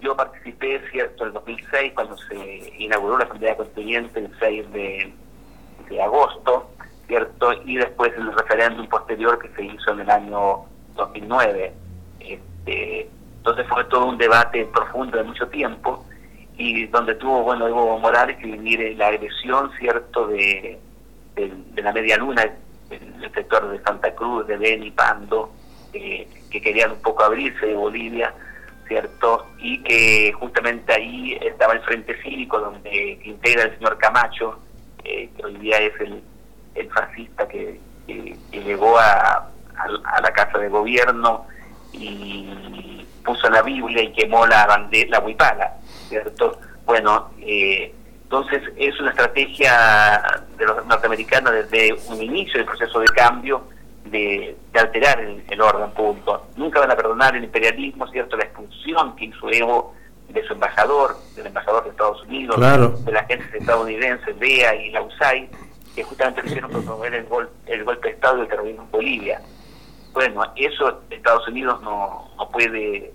Yo 0.00 0.16
participé, 0.16 0.82
cierto, 0.90 1.24
en 1.24 1.28
el 1.28 1.34
2006 1.34 1.92
cuando 1.94 2.16
se 2.16 2.72
inauguró 2.78 3.18
la 3.18 3.24
Asamblea 3.24 3.56
Constituyente 3.56 4.18
el 4.18 4.32
6 4.38 4.72
de, 4.72 5.14
agosto, 6.02 6.70
cierto, 7.06 7.52
y 7.64 7.76
después 7.76 8.12
en 8.16 8.22
el 8.22 8.32
referéndum 8.32 8.88
posterior 8.88 9.38
que 9.38 9.48
se 9.50 9.64
hizo 9.64 9.92
en 9.92 10.00
el 10.00 10.10
año 10.10 10.64
2009. 10.94 11.74
Este, 12.20 13.10
entonces 13.36 13.66
fue 13.68 13.84
todo 13.84 14.06
un 14.06 14.18
debate 14.18 14.64
profundo 14.66 15.18
de 15.18 15.24
mucho 15.24 15.46
tiempo 15.48 16.04
y 16.56 16.86
donde 16.86 17.14
tuvo, 17.16 17.42
bueno, 17.42 17.66
Evo 17.66 17.98
Morales 17.98 18.36
que 18.38 18.46
vivir 18.46 18.96
la 18.96 19.08
agresión, 19.08 19.70
cierto, 19.78 20.26
de, 20.28 20.80
de, 21.34 21.52
de 21.72 21.82
la 21.82 21.92
media 21.92 22.16
luna, 22.16 22.42
el, 22.90 23.00
el 23.24 23.32
sector 23.32 23.68
de 23.70 23.82
Santa 23.82 24.14
Cruz, 24.14 24.46
de 24.46 24.56
Beni, 24.56 24.90
Pando, 24.90 25.52
eh, 25.92 26.26
que 26.50 26.60
querían 26.60 26.92
un 26.92 27.02
poco 27.02 27.24
abrirse 27.24 27.66
de 27.66 27.74
Bolivia, 27.74 28.34
¿cierto? 28.88 29.46
Y 29.58 29.82
que 29.82 30.32
justamente 30.32 30.92
ahí 30.92 31.38
estaba 31.40 31.72
el 31.74 31.80
Frente 31.80 32.14
Cívico, 32.22 32.58
donde 32.60 33.18
integra 33.24 33.64
el 33.64 33.74
señor 33.78 33.96
Camacho, 33.98 34.58
eh, 35.04 35.30
que 35.36 35.44
hoy 35.44 35.56
día 35.56 35.78
es 35.78 35.98
el, 36.00 36.22
el 36.74 36.90
fascista 36.90 37.46
que, 37.48 37.78
llegó 38.50 38.98
a, 38.98 39.48
a- 39.76 40.16
a 40.16 40.20
la 40.20 40.32
Casa 40.32 40.58
de 40.58 40.68
Gobierno 40.68 41.46
y 41.92 43.06
puso 43.24 43.48
la 43.48 43.62
Biblia 43.62 44.02
y 44.02 44.12
quemó 44.12 44.46
la 44.46 44.66
bandera, 44.66 45.10
la 45.18 45.20
huipala, 45.20 45.72
¿cierto? 46.08 46.58
Bueno, 46.84 47.30
eh, 47.40 47.94
entonces 48.32 48.62
es 48.76 48.98
una 48.98 49.10
estrategia 49.10 50.22
de 50.56 50.64
los 50.64 50.86
norteamericanos 50.86 51.52
desde 51.52 51.92
un 52.08 52.22
inicio 52.22 52.54
del 52.58 52.64
proceso 52.64 53.00
de 53.00 53.06
cambio 53.08 53.62
de, 54.06 54.56
de 54.72 54.80
alterar 54.80 55.20
el, 55.20 55.44
el 55.50 55.60
orden 55.60 55.90
punto. 55.90 56.46
Nunca 56.56 56.80
van 56.80 56.90
a 56.90 56.96
perdonar 56.96 57.36
el 57.36 57.44
imperialismo, 57.44 58.06
¿cierto? 58.08 58.38
La 58.38 58.44
expulsión 58.44 59.14
que 59.16 59.26
hizo 59.26 59.50
Evo 59.50 59.94
de 60.30 60.42
su 60.44 60.54
embajador, 60.54 61.14
del 61.36 61.48
embajador 61.48 61.84
de 61.84 61.90
Estados 61.90 62.22
Unidos, 62.22 62.56
Claro. 62.56 62.88
de 63.04 63.12
la 63.12 63.20
agencia 63.20 63.50
estadounidense, 63.58 64.32
BEA 64.32 64.76
y 64.76 64.90
la 64.92 65.02
USAID, 65.02 65.48
que 65.94 66.02
justamente 66.02 66.40
lo 66.40 66.48
hicieron 66.48 66.70
promover 66.70 67.12
el, 67.14 67.26
gol- 67.26 67.50
el 67.66 67.84
golpe 67.84 68.08
de 68.08 68.14
Estado 68.14 68.38
y 68.38 68.40
el 68.42 68.48
terrorismo 68.48 68.84
en 68.84 68.90
Bolivia. 68.90 69.42
Bueno, 70.14 70.42
eso 70.56 71.02
Estados 71.10 71.46
Unidos 71.48 71.82
no, 71.82 72.30
no 72.38 72.48
puede 72.48 73.12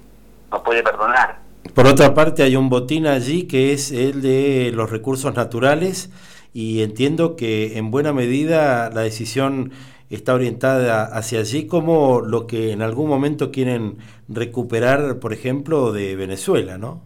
no 0.51 0.61
puede 0.61 0.83
perdonar. 0.83 1.39
Por 1.73 1.85
otra 1.87 2.13
parte, 2.13 2.43
hay 2.43 2.55
un 2.55 2.69
botín 2.69 3.07
allí 3.07 3.47
que 3.47 3.71
es 3.73 3.91
el 3.91 4.21
de 4.21 4.71
los 4.73 4.89
recursos 4.89 5.35
naturales 5.35 6.11
y 6.53 6.81
entiendo 6.81 7.35
que 7.35 7.77
en 7.77 7.91
buena 7.91 8.13
medida 8.13 8.89
la 8.89 9.01
decisión 9.01 9.71
está 10.09 10.33
orientada 10.33 11.03
hacia 11.05 11.39
allí 11.39 11.67
como 11.67 12.21
lo 12.21 12.47
que 12.47 12.71
en 12.71 12.81
algún 12.81 13.09
momento 13.09 13.51
quieren 13.51 13.97
recuperar, 14.27 15.19
por 15.19 15.33
ejemplo, 15.33 15.91
de 15.91 16.15
Venezuela, 16.15 16.77
¿no? 16.77 17.01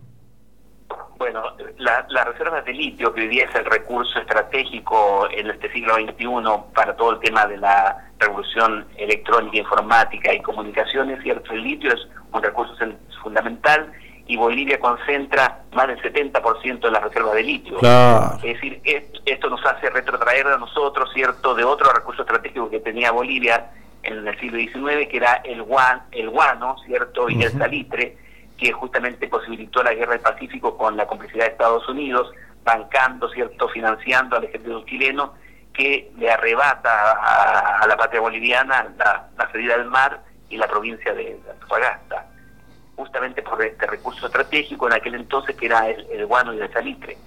Bueno, 1.17 1.41
la- 1.77 2.05
las 2.09 2.25
reservas 2.27 2.63
de 2.65 2.73
litio, 2.73 3.13
que 3.13 3.21
hoy 3.21 3.27
día 3.27 3.45
es 3.45 3.55
el 3.55 3.65
recurso 3.65 4.19
estratégico 4.19 5.27
en 5.31 5.49
este 5.49 5.71
siglo 5.71 5.95
XXI 5.95 6.73
para 6.73 6.95
todo 6.95 7.13
el 7.13 7.19
tema 7.19 7.45
de 7.45 7.57
la 7.57 8.11
revolución 8.19 8.85
electrónica, 8.97 9.57
informática 9.57 10.33
y 10.33 10.41
comunicaciones, 10.41 11.21
¿cierto? 11.23 11.51
El 11.53 11.63
litio 11.63 11.91
es 11.93 12.07
un 12.33 12.41
recurso 12.41 12.73
fundamental 13.21 13.91
y 14.31 14.37
Bolivia 14.37 14.79
concentra 14.79 15.59
más 15.73 15.87
del 15.87 16.01
70% 16.01 16.79
de 16.79 16.91
las 16.91 17.03
reservas 17.03 17.33
de 17.33 17.43
litio. 17.43 17.77
Claro. 17.79 18.35
Es 18.37 18.41
decir, 18.53 18.79
est- 18.85 19.17
esto 19.25 19.49
nos 19.49 19.65
hace 19.65 19.89
retrotraer 19.89 20.47
a 20.47 20.57
nosotros, 20.57 21.09
¿cierto?, 21.13 21.53
de 21.53 21.65
otro 21.65 21.91
recurso 21.91 22.21
estratégico 22.21 22.69
que 22.69 22.79
tenía 22.79 23.11
Bolivia 23.11 23.71
en 24.03 24.25
el 24.25 24.39
siglo 24.39 24.57
XIX, 24.57 25.09
que 25.09 25.17
era 25.17 25.33
el, 25.43 25.61
guan, 25.63 26.03
el 26.11 26.29
guano, 26.29 26.77
¿cierto?, 26.85 27.29
y 27.29 27.43
el 27.43 27.51
salitre, 27.51 28.15
que 28.57 28.71
justamente 28.71 29.27
posibilitó 29.27 29.83
la 29.83 29.93
guerra 29.93 30.13
del 30.13 30.21
Pacífico 30.21 30.77
con 30.77 30.95
la 30.95 31.05
complicidad 31.07 31.45
de 31.47 31.51
Estados 31.51 31.89
Unidos, 31.89 32.31
bancando, 32.63 33.27
¿cierto?, 33.31 33.67
financiando 33.67 34.37
al 34.37 34.45
ejército 34.45 34.85
chileno, 34.85 35.33
que 35.73 36.09
le 36.17 36.31
arrebata 36.31 37.11
a, 37.13 37.79
a 37.79 37.87
la 37.87 37.97
patria 37.97 38.21
boliviana 38.21 38.87
la, 38.97 39.27
la 39.37 39.51
salida 39.51 39.77
del 39.77 39.87
mar 39.87 40.21
y 40.49 40.55
la 40.55 40.67
provincia 40.67 41.13
de 41.13 41.37
Antofagasta 41.51 42.27
justamente 43.01 43.41
por 43.41 43.63
este 43.63 43.87
recurso 43.87 44.27
estratégico 44.27 44.85
en 44.87 44.93
aquel 44.93 45.15
entonces 45.15 45.55
que 45.55 45.65
era 45.65 45.89
el, 45.89 46.05
el 46.11 46.25
guano 46.27 46.53
y 46.53 46.59
el 46.59 46.71
salitre. 46.71 47.17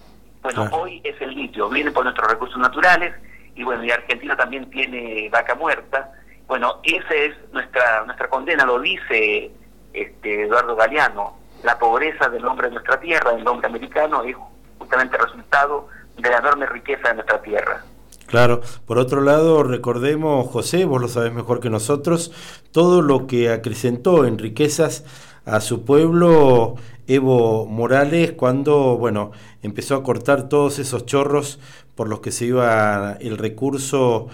Bueno, 0.42 0.62
Claro. 0.62 0.82
hoy 0.82 1.00
es 1.02 1.20
el 1.20 1.34
litio, 1.34 1.68
viene 1.68 1.90
por 1.90 2.04
nuestros 2.04 2.30
recursos 2.30 2.58
naturales 2.58 3.12
y 3.56 3.64
bueno, 3.64 3.82
y 3.84 3.90
Argentina 3.90 4.36
también 4.36 4.70
tiene 4.70 5.28
vaca 5.30 5.54
muerta. 5.56 6.12
Bueno, 6.46 6.80
esa 6.84 7.14
es 7.14 7.34
nuestra 7.52 8.04
nuestra 8.04 8.28
condena, 8.28 8.64
lo 8.64 8.78
dice 8.78 9.50
este 9.92 10.42
Eduardo 10.42 10.76
Galeano, 10.76 11.36
la 11.64 11.76
pobreza 11.78 12.28
del 12.28 12.46
hombre 12.46 12.68
de 12.68 12.74
nuestra 12.74 13.00
tierra, 13.00 13.32
del 13.32 13.46
hombre 13.48 13.66
americano, 13.66 14.22
es 14.22 14.36
justamente 14.78 15.16
resultado 15.16 15.88
de 16.16 16.30
la 16.30 16.38
enorme 16.38 16.66
riqueza 16.66 17.08
de 17.08 17.14
nuestra 17.14 17.42
tierra. 17.42 17.82
Claro, 18.26 18.60
por 18.86 18.98
otro 18.98 19.20
lado, 19.20 19.62
recordemos, 19.62 20.48
José, 20.50 20.84
vos 20.84 21.00
lo 21.00 21.08
sabés 21.08 21.32
mejor 21.32 21.60
que 21.60 21.70
nosotros, 21.70 22.32
todo 22.72 23.02
lo 23.02 23.26
que 23.26 23.50
acrecentó 23.50 24.24
en 24.24 24.38
riquezas 24.38 25.04
a 25.44 25.60
su 25.60 25.84
pueblo 25.84 26.76
Evo 27.06 27.66
Morales 27.66 28.32
cuando, 28.32 28.96
bueno, 28.96 29.32
empezó 29.62 29.94
a 29.94 30.02
cortar 30.02 30.48
todos 30.48 30.78
esos 30.78 31.04
chorros 31.06 31.58
por 31.94 32.08
los 32.08 32.20
que 32.20 32.32
se 32.32 32.46
iba 32.46 33.16
el 33.20 33.38
recurso 33.38 34.28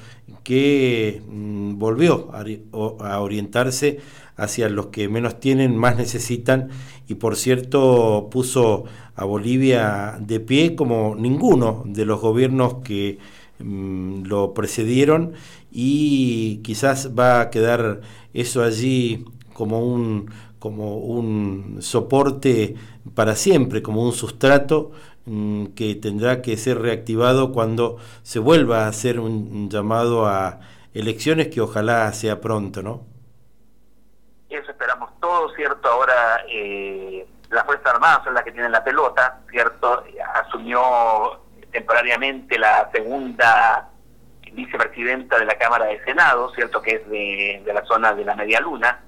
que 0.45 1.23
mm, 1.28 1.78
volvió 1.78 2.31
a, 2.32 3.20
orientarse 3.20 4.01
hacia 4.37 4.69
los 4.69 4.87
que 4.87 5.09
menos 5.09 5.41
tienen, 5.41 5.77
más 5.77 5.97
necesitan 5.97 6.69
y 7.09 7.15
por 7.16 7.37
cierto 7.37 8.28
puso 8.31 8.85
a 9.16 9.24
Bolivia 9.24 10.16
de 10.20 10.41
pie 10.41 10.77
como 10.77 11.15
ninguno 11.15 11.82
de 11.87 12.07
los 12.07 12.20
gobiernos 12.20 12.77
que 12.85 13.19
mm, 13.59 14.23
lo 14.23 14.55
precedieron 14.55 15.32
y 15.70 16.59
quizás 16.59 17.11
va 17.19 17.41
a 17.41 17.51
quedar 17.51 18.01
eso 18.32 18.62
allí 18.62 19.24
como 19.53 19.85
un 19.85 20.31
como 20.61 20.99
un 20.99 21.78
soporte 21.81 22.77
para 23.16 23.35
siempre, 23.35 23.82
como 23.82 24.05
un 24.05 24.12
sustrato 24.12 24.93
mm, 25.24 25.69
que 25.74 25.97
tendrá 25.97 26.43
que 26.43 26.57
ser 26.57 26.78
reactivado 26.78 27.51
cuando 27.51 27.97
se 28.23 28.39
vuelva 28.39 28.85
a 28.85 28.89
hacer 28.89 29.19
un, 29.19 29.69
llamado 29.70 30.27
a 30.27 30.61
elecciones 30.95 31.49
que 31.49 31.62
ojalá 31.62 32.12
sea 32.12 32.41
pronto, 32.41 32.82
¿no? 32.82 33.07
Eso 34.51 34.70
esperamos 34.70 35.11
todos, 35.19 35.53
¿cierto? 35.57 35.89
Ahora 35.89 36.45
eh, 36.49 37.27
las 37.51 37.65
Fuerzas 37.65 37.95
Armadas 37.95 38.24
son 38.24 38.35
las 38.35 38.45
que 38.45 38.53
tienen 38.53 38.70
la 38.70 38.85
pelota, 38.85 39.41
¿cierto? 39.51 40.05
Asumió 40.35 40.81
temporariamente 41.73 42.59
la 42.59 42.91
segunda 42.93 43.89
vicepresidenta 44.53 45.39
de 45.39 45.47
la 45.47 45.57
Cámara 45.57 45.87
de 45.87 46.05
Senado, 46.05 46.53
¿cierto? 46.55 46.82
Que 46.82 46.97
es 46.97 47.09
de, 47.09 47.62
de 47.65 47.73
la 47.73 47.85
zona 47.87 48.12
de 48.12 48.24
la 48.24 48.35
Media 48.35 48.61
Luna. 48.61 49.05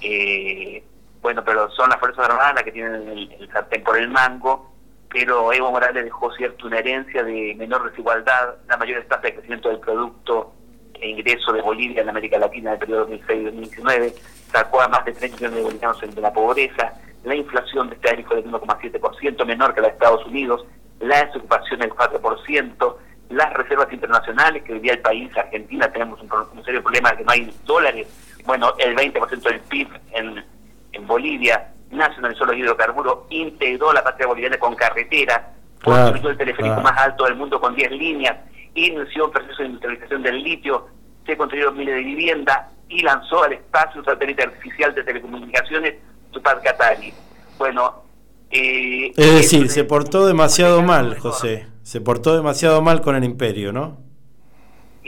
Eh, 0.00 0.82
bueno, 1.22 1.42
pero 1.44 1.70
son 1.70 1.88
las 1.90 1.98
Fuerzas 1.98 2.28
Armadas 2.28 2.54
las 2.54 2.64
que 2.64 2.72
tienen 2.72 3.08
el, 3.08 3.32
el 3.32 3.50
sartén 3.50 3.82
por 3.82 3.98
el 3.98 4.08
mango, 4.08 4.72
pero 5.10 5.52
Evo 5.52 5.70
Morales 5.70 6.04
dejó, 6.04 6.32
¿cierto?, 6.34 6.66
una 6.66 6.78
herencia 6.78 7.22
de 7.22 7.54
menor 7.56 7.88
desigualdad, 7.88 8.56
la 8.68 8.76
mayor 8.76 9.02
tasa 9.04 9.22
de 9.22 9.34
crecimiento 9.34 9.68
del 9.68 9.80
Producto 9.80 10.52
e 10.94 11.08
ingreso 11.08 11.52
de 11.52 11.62
Bolivia 11.62 12.02
en 12.02 12.08
América 12.08 12.38
Latina 12.38 12.70
del 12.70 12.80
periodo 12.80 13.08
2006-2019, 13.10 14.14
sacó 14.52 14.80
a 14.80 14.88
más 14.88 15.04
de 15.04 15.12
3 15.12 15.32
millones 15.32 15.56
de 15.56 15.62
bolivianos 15.62 16.00
de 16.00 16.20
la 16.20 16.32
pobreza, 16.32 16.92
la 17.24 17.34
inflación 17.34 17.88
de 17.88 17.96
este 17.96 18.10
año 18.10 18.24
fue 18.26 18.36
del 18.36 18.52
1,7%, 18.52 19.44
menor 19.46 19.74
que 19.74 19.80
la 19.80 19.88
de 19.88 19.94
Estados 19.94 20.24
Unidos, 20.26 20.64
la 21.00 21.24
desocupación 21.24 21.80
del 21.80 21.90
4%, 21.90 22.96
las 23.30 23.52
reservas 23.54 23.92
internacionales, 23.92 24.62
que 24.62 24.74
hoy 24.74 24.80
día 24.80 24.92
el 24.92 25.00
país, 25.00 25.36
Argentina, 25.36 25.90
tenemos 25.90 26.20
un, 26.22 26.30
un 26.30 26.64
serio 26.64 26.82
problema 26.82 27.10
de 27.10 27.16
que 27.16 27.24
no 27.24 27.32
hay 27.32 27.52
dólares, 27.64 28.06
bueno, 28.46 28.72
el 28.78 28.94
20% 28.94 29.42
del 29.42 29.60
PIB 29.60 29.88
en, 30.12 30.44
en 30.92 31.06
Bolivia, 31.06 31.72
nacionalizó 31.90 32.44
los 32.44 32.56
hidrocarburos, 32.56 33.18
integró 33.30 33.92
la 33.92 34.02
patria 34.02 34.26
boliviana 34.26 34.58
con 34.58 34.74
carretera, 34.74 35.52
Claro, 35.80 36.04
construyó 36.04 36.30
el 36.30 36.38
teleférico 36.38 36.74
claro. 36.74 36.82
más 36.82 36.98
alto 36.98 37.24
del 37.24 37.36
mundo 37.36 37.60
con 37.60 37.74
10 37.74 37.90
líneas, 37.92 38.36
inició 38.74 39.26
un 39.26 39.30
proceso 39.30 39.62
de 39.62 39.66
industrialización 39.66 40.22
del 40.22 40.42
litio, 40.42 40.86
se 41.24 41.36
construyeron 41.36 41.76
miles 41.76 41.94
de 41.94 42.00
viviendas 42.02 42.58
y 42.88 43.02
lanzó 43.02 43.44
al 43.44 43.52
espacio 43.52 44.00
un 44.00 44.04
satélite 44.04 44.44
artificial 44.44 44.94
de 44.94 45.02
telecomunicaciones, 45.04 45.94
Tupac 46.32 46.62
Katari. 46.62 47.12
Bueno, 47.58 48.02
eh, 48.50 49.12
Es 49.16 49.34
decir, 49.34 49.68
se 49.70 49.84
portó 49.84 50.26
demasiado 50.26 50.82
mal, 50.82 51.18
José, 51.18 51.66
se 51.82 52.00
portó 52.00 52.36
demasiado 52.36 52.80
mal 52.82 53.00
con 53.00 53.16
el 53.16 53.24
imperio, 53.24 53.72
¿no? 53.72 53.98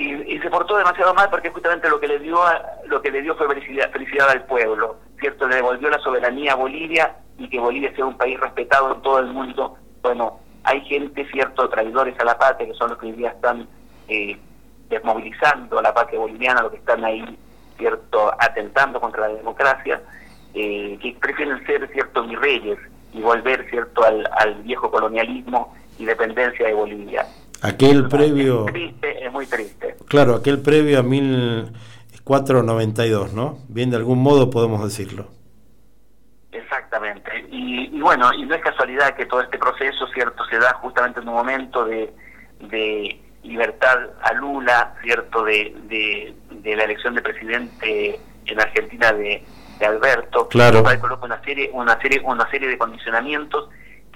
Y, 0.00 0.34
y 0.34 0.38
se 0.40 0.48
portó 0.50 0.76
demasiado 0.76 1.12
mal 1.14 1.28
porque 1.30 1.50
justamente 1.50 1.88
lo 1.90 1.98
que 2.00 2.06
le 2.08 2.18
dio 2.20 2.42
a- 2.42 2.62
lo 2.86 3.02
que 3.02 3.10
le 3.10 3.20
dio 3.22 3.34
fue 3.36 3.48
felicidad, 3.48 4.30
al 4.30 4.44
pueblo 4.44 4.96
cierto 5.18 5.48
le 5.48 5.56
devolvió 5.56 5.90
la 5.90 5.98
soberanía 5.98 6.52
a 6.52 6.56
Bolivia 6.56 7.16
y 7.36 7.48
que 7.48 7.58
Bolivia 7.58 7.92
sea 7.96 8.06
un 8.06 8.16
país 8.16 8.38
respetado 8.38 8.94
en 8.94 9.02
todo 9.02 9.18
el 9.18 9.26
mundo. 9.26 9.76
Bueno 10.02 10.40
hay 10.64 10.80
gente 10.82 11.26
cierto 11.30 11.68
traidores 11.68 12.18
a 12.20 12.24
la 12.24 12.38
patria 12.38 12.68
que 12.68 12.74
son 12.74 12.90
los 12.90 12.98
que 12.98 13.06
hoy 13.06 13.12
día 13.12 13.30
están 13.30 13.66
eh, 14.08 14.38
desmovilizando 14.88 15.78
a 15.78 15.82
la 15.82 15.94
patria 15.94 16.18
boliviana 16.20 16.62
los 16.62 16.70
que 16.72 16.78
están 16.78 17.04
ahí 17.04 17.38
cierto 17.76 18.32
atentando 18.38 19.00
contra 19.00 19.28
la 19.28 19.34
democracia 19.34 20.00
eh, 20.54 20.98
que 21.00 21.16
prefieren 21.20 21.64
ser 21.66 21.88
cierto 21.92 22.22
virreyes 22.26 22.78
y 23.12 23.20
volver 23.20 23.68
cierto 23.70 24.04
al, 24.04 24.28
al 24.38 24.54
viejo 24.62 24.90
colonialismo 24.90 25.74
y 25.98 26.04
dependencia 26.04 26.66
de 26.66 26.74
Bolivia 26.74 27.26
Aquel 27.62 28.06
previo, 28.08 28.64
triste, 28.66 29.24
es 29.26 29.32
muy 29.32 29.46
triste. 29.46 29.96
claro, 30.06 30.34
aquel 30.36 30.60
previo 30.60 31.00
a 31.00 31.02
1492, 31.02 33.32
¿no? 33.32 33.58
Bien, 33.68 33.90
de 33.90 33.96
algún 33.96 34.22
modo 34.22 34.48
podemos 34.50 34.84
decirlo. 34.84 35.26
Exactamente. 36.52 37.30
Y, 37.50 37.96
y 37.96 38.00
bueno, 38.00 38.32
y 38.32 38.44
no 38.46 38.54
es 38.54 38.62
casualidad 38.62 39.16
que 39.16 39.26
todo 39.26 39.40
este 39.42 39.58
proceso, 39.58 40.06
¿cierto?, 40.14 40.44
se 40.46 40.58
da 40.58 40.74
justamente 40.74 41.18
en 41.20 41.28
un 41.28 41.34
momento 41.34 41.84
de, 41.84 42.12
de 42.60 43.20
libertad 43.42 43.98
a 44.22 44.32
Lula, 44.34 44.94
¿cierto?, 45.02 45.42
de, 45.44 45.74
de, 45.88 46.34
de 46.50 46.76
la 46.76 46.84
elección 46.84 47.14
de 47.14 47.22
presidente 47.22 48.20
en 48.46 48.60
Argentina 48.60 49.12
de, 49.12 49.42
de 49.78 49.86
Alberto. 49.86 50.48
Claro. 50.48 50.82
Coloca 51.00 51.26
una 51.26 51.40
serie, 51.42 51.70
una 51.72 52.00
serie, 52.00 52.20
una 52.24 52.48
serie 52.50 52.68
de 52.68 52.78
condicionamientos 52.78 53.68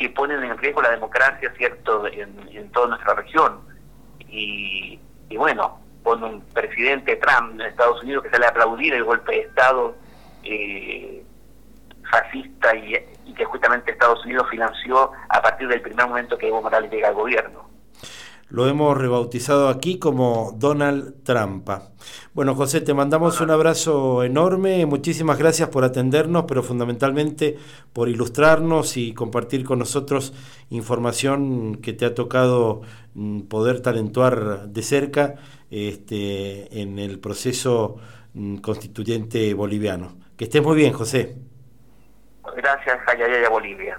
que 0.02 0.10
ponen 0.10 0.42
en 0.42 0.58
riesgo 0.58 0.82
la 0.82 0.90
democracia, 0.90 1.52
¿cierto?, 1.56 2.06
en, 2.08 2.70
toda 2.72 2.88
nuestra 2.88 3.14
región. 3.14 3.60
Y, 4.28 4.98
y 5.28 5.36
bueno, 5.36 5.80
con 6.02 6.24
un 6.24 6.40
presidente 6.52 7.16
Trump 7.16 7.54
de 7.54 7.68
Estados 7.68 8.02
Unidos 8.02 8.24
que 8.24 8.30
sale 8.30 8.46
a 8.46 8.48
aplaudir 8.48 8.94
el 8.94 9.04
golpe 9.04 9.32
de 9.32 9.40
Estado 9.42 9.94
eh, 10.42 11.24
fascista 12.10 12.74
y, 12.74 12.96
y 13.26 13.34
que 13.34 13.44
justamente 13.44 13.92
Estados 13.92 14.24
Unidos 14.24 14.48
financió 14.50 15.12
a 15.28 15.40
partir 15.40 15.68
del 15.68 15.80
primer 15.80 16.08
momento 16.08 16.36
que 16.36 16.48
Evo 16.48 16.62
Morales 16.62 16.90
llega 16.90 17.08
al 17.08 17.14
gobierno. 17.14 17.71
Lo 18.52 18.68
hemos 18.68 18.98
rebautizado 18.98 19.70
aquí 19.70 19.98
como 19.98 20.54
Donald 20.58 21.24
Trampa. 21.24 21.88
Bueno, 22.34 22.54
José, 22.54 22.82
te 22.82 22.92
mandamos 22.92 23.40
un 23.40 23.50
abrazo 23.50 24.24
enorme. 24.24 24.84
Muchísimas 24.84 25.38
gracias 25.38 25.70
por 25.70 25.84
atendernos, 25.84 26.44
pero 26.46 26.62
fundamentalmente 26.62 27.56
por 27.94 28.10
ilustrarnos 28.10 28.98
y 28.98 29.14
compartir 29.14 29.64
con 29.64 29.78
nosotros 29.78 30.34
información 30.68 31.76
que 31.76 31.94
te 31.94 32.04
ha 32.04 32.14
tocado 32.14 32.82
mm, 33.14 33.44
poder 33.44 33.80
talentuar 33.80 34.68
de 34.68 34.82
cerca 34.82 35.36
este, 35.70 36.82
en 36.82 36.98
el 36.98 37.20
proceso 37.20 37.96
mm, 38.34 38.56
constituyente 38.56 39.54
boliviano. 39.54 40.18
Que 40.36 40.44
estés 40.44 40.62
muy 40.62 40.76
bien, 40.76 40.92
José. 40.92 41.36
Gracias, 42.54 42.98
Jayayaya 43.06 43.48
Bolivia. 43.48 43.98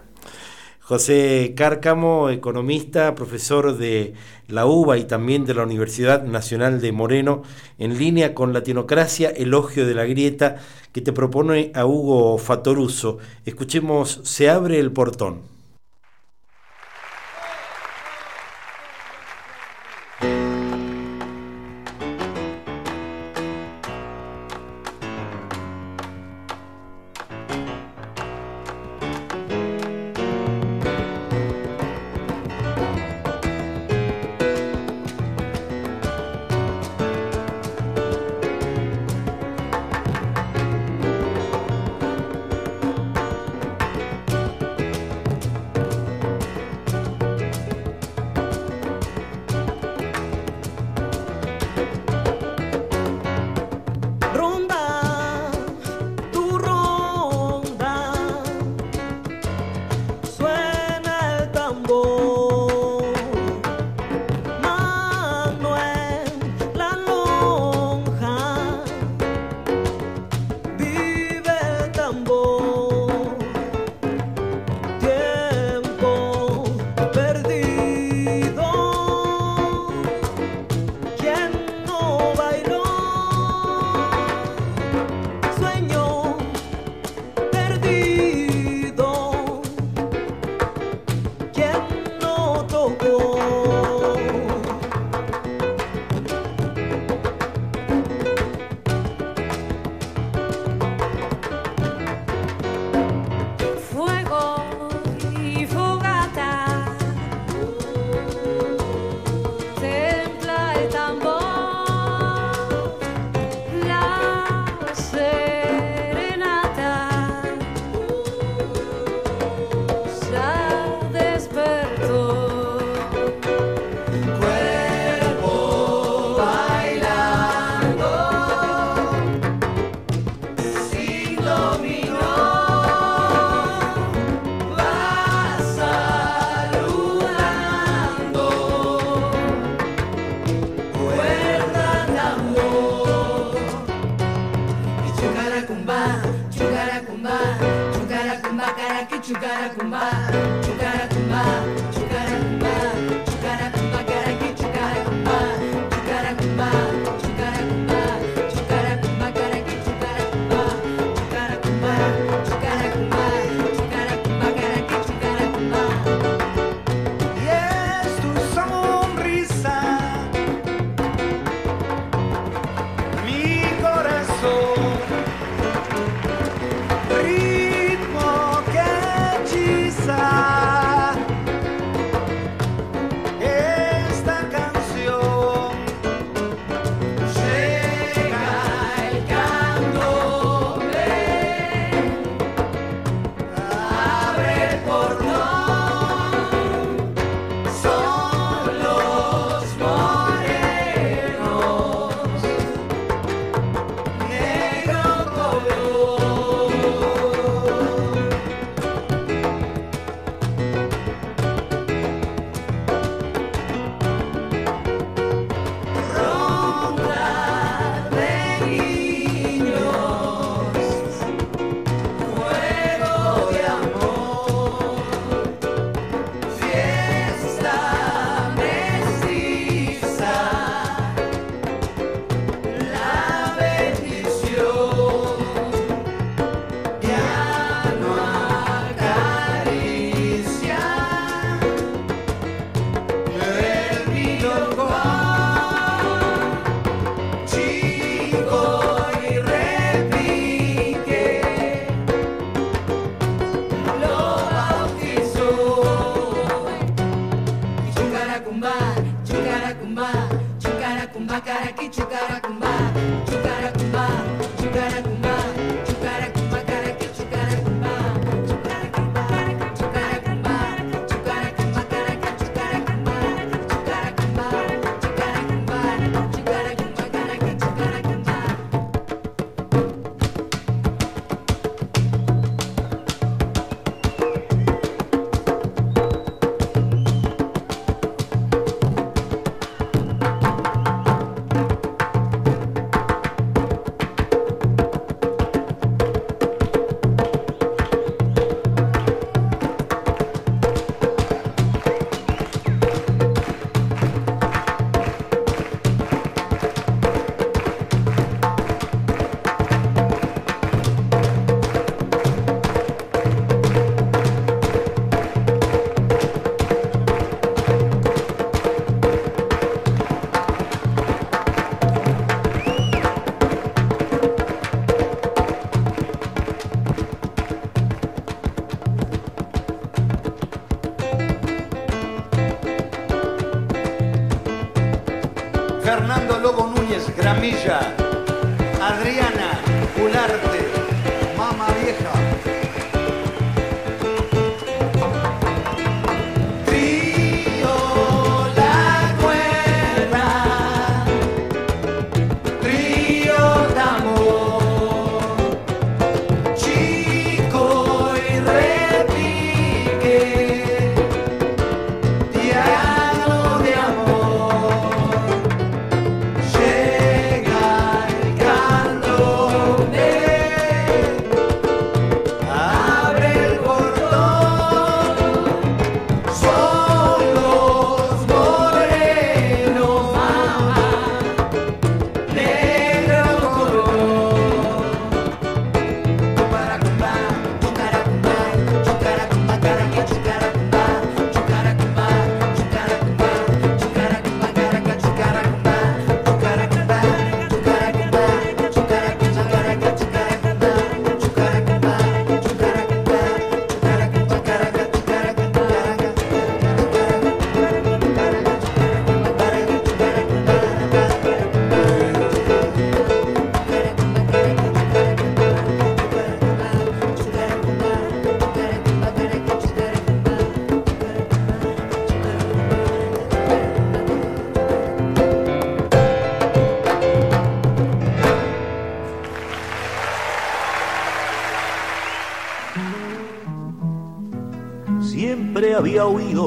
José 0.86 1.54
Cárcamo, 1.56 2.30
economista, 2.30 3.16
profesor 3.16 3.78
de 3.78 4.16
la 4.50 4.66
UBA 4.66 4.98
y 4.98 5.06
también 5.06 5.46
de 5.46 5.54
la 5.54 5.64
Universidad 5.64 6.24
Nacional 6.26 6.82
de 6.82 6.92
Moreno, 6.92 7.44
en 7.80 7.98
línea 7.98 8.36
con 8.36 8.52
Latinocracia, 8.52 9.30
elogio 9.30 9.88
de 9.88 9.96
la 9.96 10.04
grieta, 10.04 10.58
que 10.92 11.00
te 11.00 11.14
propone 11.14 11.72
a 11.74 11.86
Hugo 11.86 12.38
Fatoruso. 12.38 13.20
Escuchemos, 13.46 14.20
se 14.24 14.50
abre 14.50 14.78
el 14.78 14.92
portón. 14.92 15.53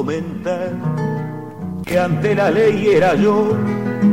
Mentar 0.03 0.73
que 1.85 1.97
ante 1.97 2.35
la 2.35 2.51
ley 2.51 2.87
era 2.87 3.15
yo 3.15 3.55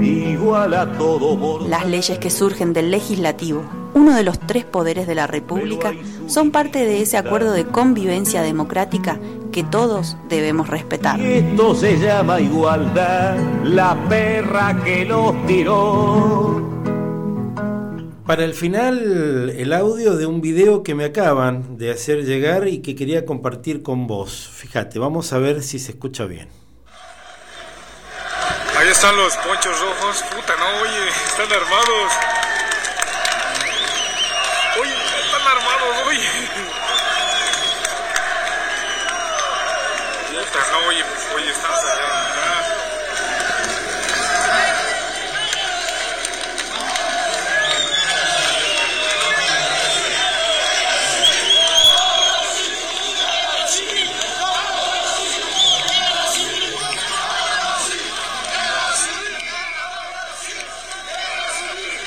igual 0.00 0.74
a 0.74 0.92
todo 0.92 1.36
mortal. 1.36 1.70
Las 1.70 1.86
leyes 1.86 2.18
que 2.18 2.30
surgen 2.30 2.72
del 2.72 2.90
legislativo, 2.90 3.64
uno 3.94 4.14
de 4.14 4.22
los 4.22 4.38
tres 4.38 4.64
poderes 4.64 5.06
de 5.06 5.14
la 5.14 5.26
República, 5.26 5.92
son 6.26 6.50
parte 6.50 6.84
de 6.84 7.02
ese 7.02 7.16
acuerdo 7.16 7.52
de 7.52 7.66
convivencia 7.66 8.42
democrática 8.42 9.18
que 9.50 9.64
todos 9.64 10.16
debemos 10.28 10.68
respetar. 10.68 11.20
Y 11.20 11.34
esto 11.34 11.74
se 11.74 11.98
llama 11.98 12.40
igualdad, 12.40 13.36
la 13.64 13.96
perra 14.08 14.80
que 14.84 15.04
nos 15.04 15.46
tiró. 15.46 16.74
Para 18.26 18.44
el 18.44 18.54
final, 18.54 19.50
el 19.50 19.72
audio 19.74 20.16
de 20.16 20.24
un 20.24 20.40
video 20.40 20.82
que 20.82 20.94
me 20.94 21.04
acaban 21.04 21.76
de 21.76 21.90
hacer 21.90 22.24
llegar 22.24 22.68
y 22.68 22.78
que 22.78 22.94
quería 22.94 23.26
compartir 23.26 23.82
con 23.82 24.06
vos. 24.06 24.50
Vamos 24.74 25.32
a 25.32 25.38
ver 25.38 25.62
si 25.62 25.78
se 25.78 25.92
escucha 25.92 26.24
bien. 26.24 26.48
Ahí 28.76 28.88
están 28.88 29.16
los 29.16 29.36
ponchos 29.36 29.80
rojos. 29.80 30.24
Puta, 30.34 30.56
no, 30.56 30.82
oye, 30.82 31.08
están 31.08 31.52
armados. 31.52 32.12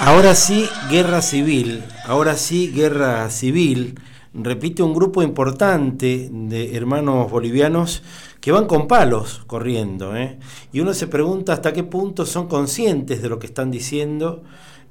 Ahora 0.07 0.35
sí, 0.35 0.69
guerra 0.89 1.21
civil, 1.21 1.83
ahora 2.05 2.37
sí, 2.37 2.71
guerra 2.73 3.29
civil, 3.29 3.99
repite 4.33 4.81
un 4.81 4.93
grupo 4.93 5.21
importante 5.21 6.29
de 6.31 6.77
hermanos 6.77 7.29
bolivianos 7.29 8.03
que 8.39 8.53
van 8.53 8.67
con 8.67 8.87
palos 8.87 9.41
corriendo. 9.47 10.15
¿eh? 10.15 10.39
Y 10.71 10.79
uno 10.79 10.93
se 10.93 11.07
pregunta 11.07 11.51
hasta 11.51 11.73
qué 11.73 11.83
punto 11.83 12.25
son 12.25 12.47
conscientes 12.47 13.21
de 13.21 13.27
lo 13.27 13.37
que 13.37 13.47
están 13.47 13.69
diciendo, 13.69 14.43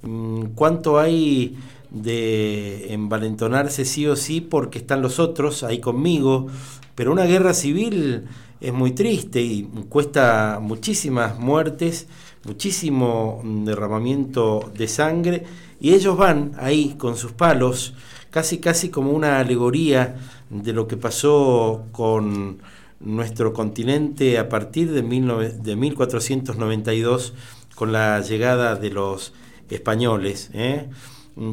mm, 0.02 0.48
cuánto 0.54 0.98
hay 0.98 1.56
de 1.88 2.92
envalentonarse 2.92 3.86
sí 3.86 4.06
o 4.06 4.16
sí 4.16 4.42
porque 4.42 4.80
están 4.80 5.00
los 5.00 5.18
otros 5.18 5.62
ahí 5.62 5.80
conmigo, 5.80 6.48
pero 6.94 7.10
una 7.10 7.24
guerra 7.24 7.54
civil 7.54 8.26
es 8.60 8.72
muy 8.74 8.92
triste 8.92 9.40
y 9.40 9.62
cuesta 9.88 10.58
muchísimas 10.60 11.38
muertes, 11.38 12.06
muchísimo 12.46 13.42
derramamiento 13.44 14.70
de 14.74 14.88
sangre 14.88 15.44
y 15.80 15.94
ellos 15.94 16.16
van 16.16 16.52
ahí 16.58 16.94
con 16.96 17.16
sus 17.16 17.32
palos, 17.32 17.94
casi 18.30 18.58
casi 18.58 18.88
como 18.88 19.10
una 19.10 19.38
alegoría 19.40 20.16
de 20.48 20.72
lo 20.72 20.86
que 20.86 20.96
pasó 20.96 21.86
con 21.92 22.58
nuestro 23.00 23.52
continente 23.52 24.38
a 24.38 24.48
partir 24.48 24.90
de, 24.90 25.02
19 25.02 25.50
de 25.50 25.76
1492 25.76 27.34
con 27.74 27.92
la 27.92 28.20
llegada 28.20 28.76
de 28.76 28.90
los 28.90 29.34
españoles. 29.68 30.50
¿eh? 30.54 30.88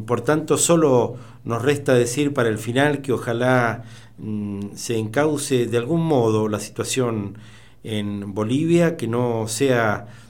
Por 0.05 0.21
tanto, 0.21 0.57
solo 0.57 1.17
nos 1.43 1.61
resta 1.61 1.93
decir 1.93 2.33
para 2.33 2.49
el 2.49 2.57
final 2.57 3.01
que 3.01 3.11
ojalá 3.11 3.83
mm, 4.17 4.75
se 4.75 4.97
encauce 4.97 5.65
de 5.67 5.77
algún 5.77 6.05
modo 6.05 6.47
la 6.47 6.59
situación 6.59 7.37
en 7.83 8.33
Bolivia, 8.33 8.95
que 8.95 9.07
no 9.07 9.47
sea 9.47 10.07
mm, 10.07 10.22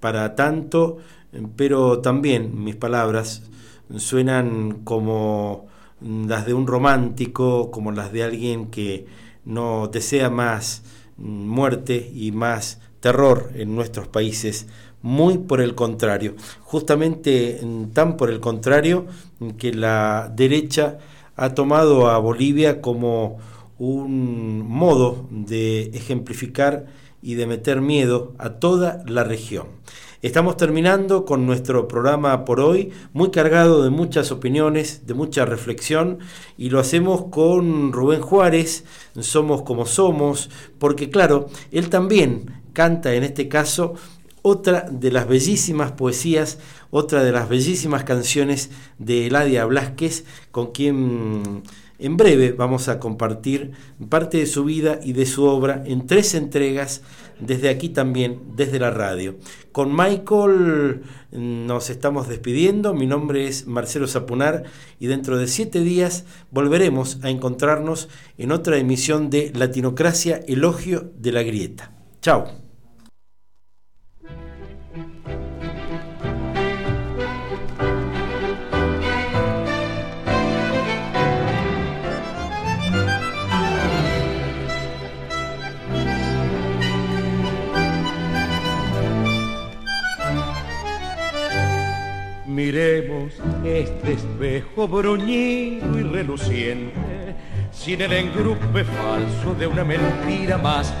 para 0.00 0.34
tanto, 0.34 0.98
pero 1.56 2.00
también 2.00 2.62
mis 2.62 2.76
palabras 2.76 3.42
suenan 3.96 4.82
como 4.84 5.66
las 6.00 6.46
de 6.46 6.54
un 6.54 6.66
romántico, 6.66 7.70
como 7.70 7.92
las 7.92 8.12
de 8.12 8.24
alguien 8.24 8.66
que 8.66 9.06
no 9.44 9.88
desea 9.88 10.30
más 10.30 10.82
mm, 11.16 11.48
muerte 11.48 12.10
y 12.14 12.32
más 12.32 12.80
terror 13.00 13.50
en 13.54 13.74
nuestros 13.74 14.08
países. 14.08 14.66
Muy 15.02 15.38
por 15.38 15.60
el 15.60 15.74
contrario, 15.74 16.34
justamente 16.62 17.60
tan 17.92 18.16
por 18.16 18.30
el 18.30 18.40
contrario 18.40 19.06
que 19.58 19.74
la 19.74 20.32
derecha 20.34 20.98
ha 21.36 21.50
tomado 21.54 22.08
a 22.08 22.16
Bolivia 22.18 22.80
como 22.80 23.38
un 23.78 24.66
modo 24.66 25.26
de 25.30 25.90
ejemplificar 25.92 26.86
y 27.24 27.36
de 27.36 27.46
meter 27.46 27.80
miedo 27.80 28.34
a 28.38 28.50
toda 28.50 29.02
la 29.06 29.24
región. 29.24 29.66
Estamos 30.20 30.58
terminando 30.58 31.24
con 31.24 31.46
nuestro 31.46 31.88
programa 31.88 32.44
por 32.44 32.60
hoy, 32.60 32.92
muy 33.14 33.30
cargado 33.30 33.82
de 33.82 33.88
muchas 33.88 34.30
opiniones, 34.30 35.06
de 35.06 35.14
mucha 35.14 35.46
reflexión, 35.46 36.18
y 36.58 36.68
lo 36.68 36.78
hacemos 36.78 37.24
con 37.30 37.92
Rubén 37.92 38.20
Juárez, 38.20 38.84
Somos 39.18 39.62
como 39.62 39.86
Somos, 39.86 40.50
porque 40.78 41.08
claro, 41.08 41.48
él 41.72 41.88
también 41.88 42.62
canta 42.74 43.14
en 43.14 43.24
este 43.24 43.48
caso 43.48 43.94
otra 44.42 44.86
de 44.90 45.10
las 45.10 45.26
bellísimas 45.26 45.92
poesías, 45.92 46.58
otra 46.90 47.24
de 47.24 47.32
las 47.32 47.48
bellísimas 47.48 48.04
canciones 48.04 48.70
de 48.98 49.28
Eladia 49.28 49.64
Blasquez, 49.64 50.26
con 50.50 50.72
quien 50.72 51.62
en 51.98 52.16
breve 52.16 52.52
vamos 52.52 52.88
a 52.88 52.98
compartir 52.98 53.72
parte 54.08 54.38
de 54.38 54.46
su 54.46 54.64
vida 54.64 55.00
y 55.02 55.12
de 55.12 55.26
su 55.26 55.44
obra 55.44 55.82
en 55.86 56.06
tres 56.06 56.34
entregas 56.34 57.02
desde 57.40 57.68
aquí 57.68 57.88
también, 57.88 58.40
desde 58.56 58.78
la 58.78 58.90
radio. 58.90 59.36
Con 59.72 59.94
Michael 59.94 61.02
nos 61.32 61.90
estamos 61.90 62.28
despidiendo, 62.28 62.94
mi 62.94 63.06
nombre 63.06 63.46
es 63.46 63.66
Marcelo 63.66 64.06
Zapunar 64.06 64.64
y 65.00 65.06
dentro 65.06 65.38
de 65.38 65.48
siete 65.48 65.80
días 65.80 66.24
volveremos 66.50 67.18
a 67.22 67.30
encontrarnos 67.30 68.08
en 68.38 68.52
otra 68.52 68.78
emisión 68.78 69.30
de 69.30 69.52
Latinocracia, 69.54 70.40
Elogio 70.46 71.12
de 71.18 71.32
la 71.32 71.42
Grieta. 71.42 71.92
Chao. 72.20 72.63
Miremos 92.54 93.32
este 93.64 94.12
espejo 94.12 94.86
bruñido 94.86 95.98
y 95.98 96.04
reluciente, 96.04 97.34
sin 97.72 98.00
el 98.00 98.12
engrupe 98.12 98.84
falso 98.84 99.54
de 99.58 99.66
una 99.66 99.82
mentira 99.82 100.56
más. 100.56 100.94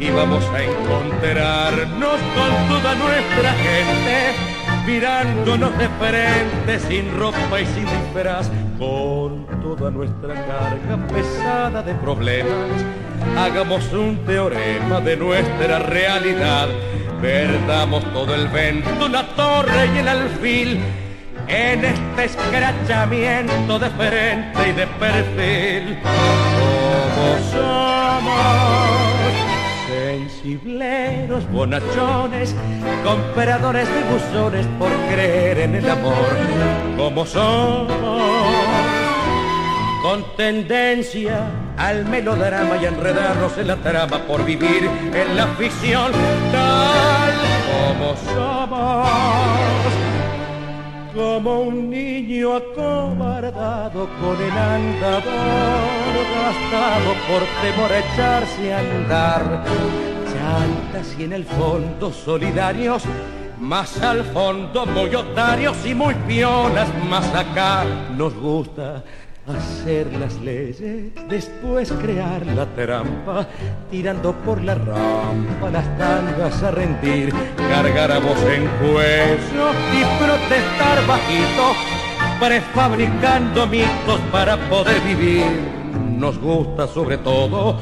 Y 0.00 0.08
vamos 0.08 0.42
a 0.46 0.64
encontrarnos 0.64 2.18
con 2.34 2.68
toda 2.70 2.94
nuestra 2.94 3.52
gente, 3.52 4.32
mirándonos 4.86 5.76
de 5.76 5.88
frente, 5.90 6.88
sin 6.88 7.14
ropa 7.18 7.60
y 7.60 7.66
sin 7.66 7.84
disfraz, 7.84 8.50
con 8.78 9.44
toda 9.60 9.90
nuestra 9.90 10.32
carga 10.46 11.06
pesada 11.08 11.82
de 11.82 11.92
problemas. 11.96 12.70
Hagamos 13.36 13.92
un 13.92 14.24
teorema 14.24 15.02
de 15.02 15.18
nuestra 15.18 15.80
realidad 15.80 16.68
Perdamos 17.24 18.04
todo 18.12 18.34
el 18.34 18.48
vento, 18.48 19.08
la 19.08 19.26
torre 19.28 19.88
y 19.94 19.98
el 19.98 20.08
alfil 20.08 20.78
en 21.48 21.82
este 21.82 22.24
escrachamiento 22.26 23.78
de 23.78 23.88
frente 23.88 24.68
y 24.68 24.72
de 24.72 24.86
perfil. 24.86 25.98
Como 27.14 27.38
somos 27.50 28.84
sensibleros, 29.88 31.50
bonachones, 31.50 32.54
compradores 33.02 33.88
de 33.88 34.02
buzones 34.02 34.66
por 34.78 34.90
creer 35.10 35.60
en 35.60 35.76
el 35.76 35.88
amor. 35.88 36.36
Como 36.98 37.24
somos 37.24 38.83
con 40.04 40.22
tendencia 40.36 41.46
al 41.78 42.04
melodrama 42.04 42.76
y 42.76 42.84
a 42.84 42.88
enredarnos 42.88 43.56
en 43.56 43.68
la 43.68 43.76
trama 43.76 44.18
por 44.26 44.44
vivir 44.44 44.84
en 45.14 45.34
la 45.34 45.46
ficción 45.56 46.12
tal 46.52 47.32
como 47.72 48.14
somos. 48.34 49.08
Como 51.14 51.60
un 51.60 51.88
niño 51.88 52.54
acobardado 52.54 54.06
con 54.20 54.42
el 54.42 54.52
andador 54.52 55.22
gastado 56.36 57.14
por 57.26 57.42
temor 57.62 57.90
a 57.90 57.98
echarse 58.00 58.74
a 58.74 58.80
andar. 58.80 59.64
Chantas 60.34 61.18
y 61.18 61.24
en 61.24 61.32
el 61.32 61.46
fondo 61.46 62.12
solidarios, 62.12 63.04
más 63.58 64.02
al 64.02 64.22
fondo 64.22 64.84
muy 64.84 65.14
otarios 65.14 65.78
y 65.86 65.94
muy 65.94 66.14
piolas, 66.26 66.88
más 67.08 67.34
acá 67.34 67.84
nos 68.14 68.34
gusta 68.34 69.02
hacer 69.46 70.10
las 70.14 70.34
leyes, 70.40 71.12
después 71.28 71.92
crear 71.92 72.44
la 72.46 72.66
trampa, 72.66 73.46
tirando 73.90 74.32
por 74.32 74.62
la 74.62 74.74
rampa 74.74 75.70
las 75.70 75.98
tangas 75.98 76.62
a 76.62 76.70
rendir, 76.70 77.32
cargar 77.56 78.10
a 78.10 78.18
voz 78.18 78.38
en 78.44 78.66
cuello 78.78 79.70
y 79.92 80.22
protestar 80.22 81.06
bajito, 81.06 81.72
prefabricando 82.40 83.66
mitos 83.66 84.20
para 84.32 84.56
poder 84.68 85.00
vivir. 85.02 85.44
Nos 86.16 86.38
gusta 86.38 86.86
sobre 86.86 87.18
todo 87.18 87.78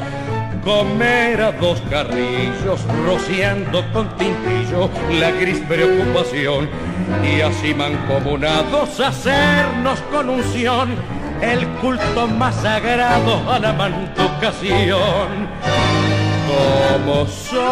comer 0.65 1.41
a 1.41 1.53
dos 1.53 1.81
carrillos, 1.91 2.81
rociando 3.07 3.85
con 3.93 4.09
tintillo 4.17 4.91
la 5.19 5.31
gris 5.31 5.61
preocupación 5.69 6.69
y 7.23 7.41
así 7.41 7.75
mancomunados 7.75 8.99
hacernos 8.99 10.01
con 10.11 10.31
unción 10.31 11.22
el 11.43 11.67
culto 11.81 12.29
más 12.29 12.55
sagrado 12.55 13.51
a 13.51 13.59
la 13.59 13.73
mantucación. 13.73 15.49
Como 16.47 17.27
somos 17.27 17.63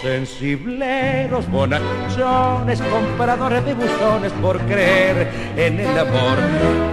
sensibleros, 0.00 1.50
bonachones, 1.50 2.80
compradores 2.80 3.64
de 3.64 3.74
buzones 3.74 4.32
por 4.40 4.60
creer 4.60 5.28
en 5.56 5.80
el 5.80 5.98
amor. 5.98 6.38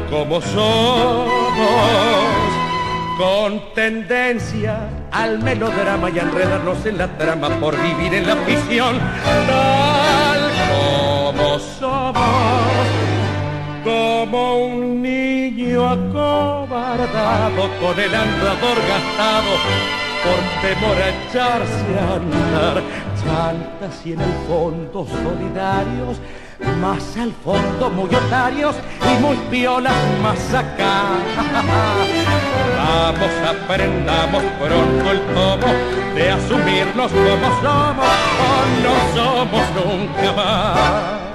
Como 0.10 0.42
somos 0.42 1.30
con 3.18 3.62
tendencia 3.76 4.80
al 5.12 5.40
melodrama 5.40 6.10
y 6.10 6.18
enredarnos 6.18 6.86
en 6.86 6.98
la 6.98 7.08
trama 7.18 7.50
por 7.60 7.80
vivir 7.80 8.16
en 8.16 8.26
la 8.26 8.36
ficción, 8.38 8.98
tal 9.48 10.52
como 10.72 11.60
somos 11.60 13.01
como 13.84 14.66
un 14.66 15.02
niño 15.02 15.88
acobardado 15.88 17.70
con 17.80 18.00
el 18.00 18.14
andador 18.14 18.78
gastado 18.88 19.52
por 20.24 20.40
temor 20.62 20.98
a 20.98 21.10
echarse 21.10 22.00
a 22.00 22.16
andar. 22.16 22.84
Chantas 23.24 24.06
y 24.06 24.14
en 24.14 24.22
el 24.22 24.34
fondo 24.48 25.06
solidarios, 25.06 26.20
más 26.80 27.18
al 27.18 27.32
fondo 27.44 27.90
muy 27.90 28.14
otarios 28.14 28.76
y 29.02 29.22
muy 29.22 29.38
piolas 29.50 29.96
más 30.22 30.54
acá. 30.54 31.04
Vamos, 32.78 33.32
aprendamos 33.48 34.44
pronto 34.60 35.12
el 35.12 35.22
tomo 35.34 35.74
de 36.16 36.30
asumirnos 36.30 37.12
como 37.12 37.62
somos 37.62 38.08
o 38.42 38.54
no 38.84 38.94
somos 39.16 39.64
nunca 39.76 40.32
más. 40.34 41.31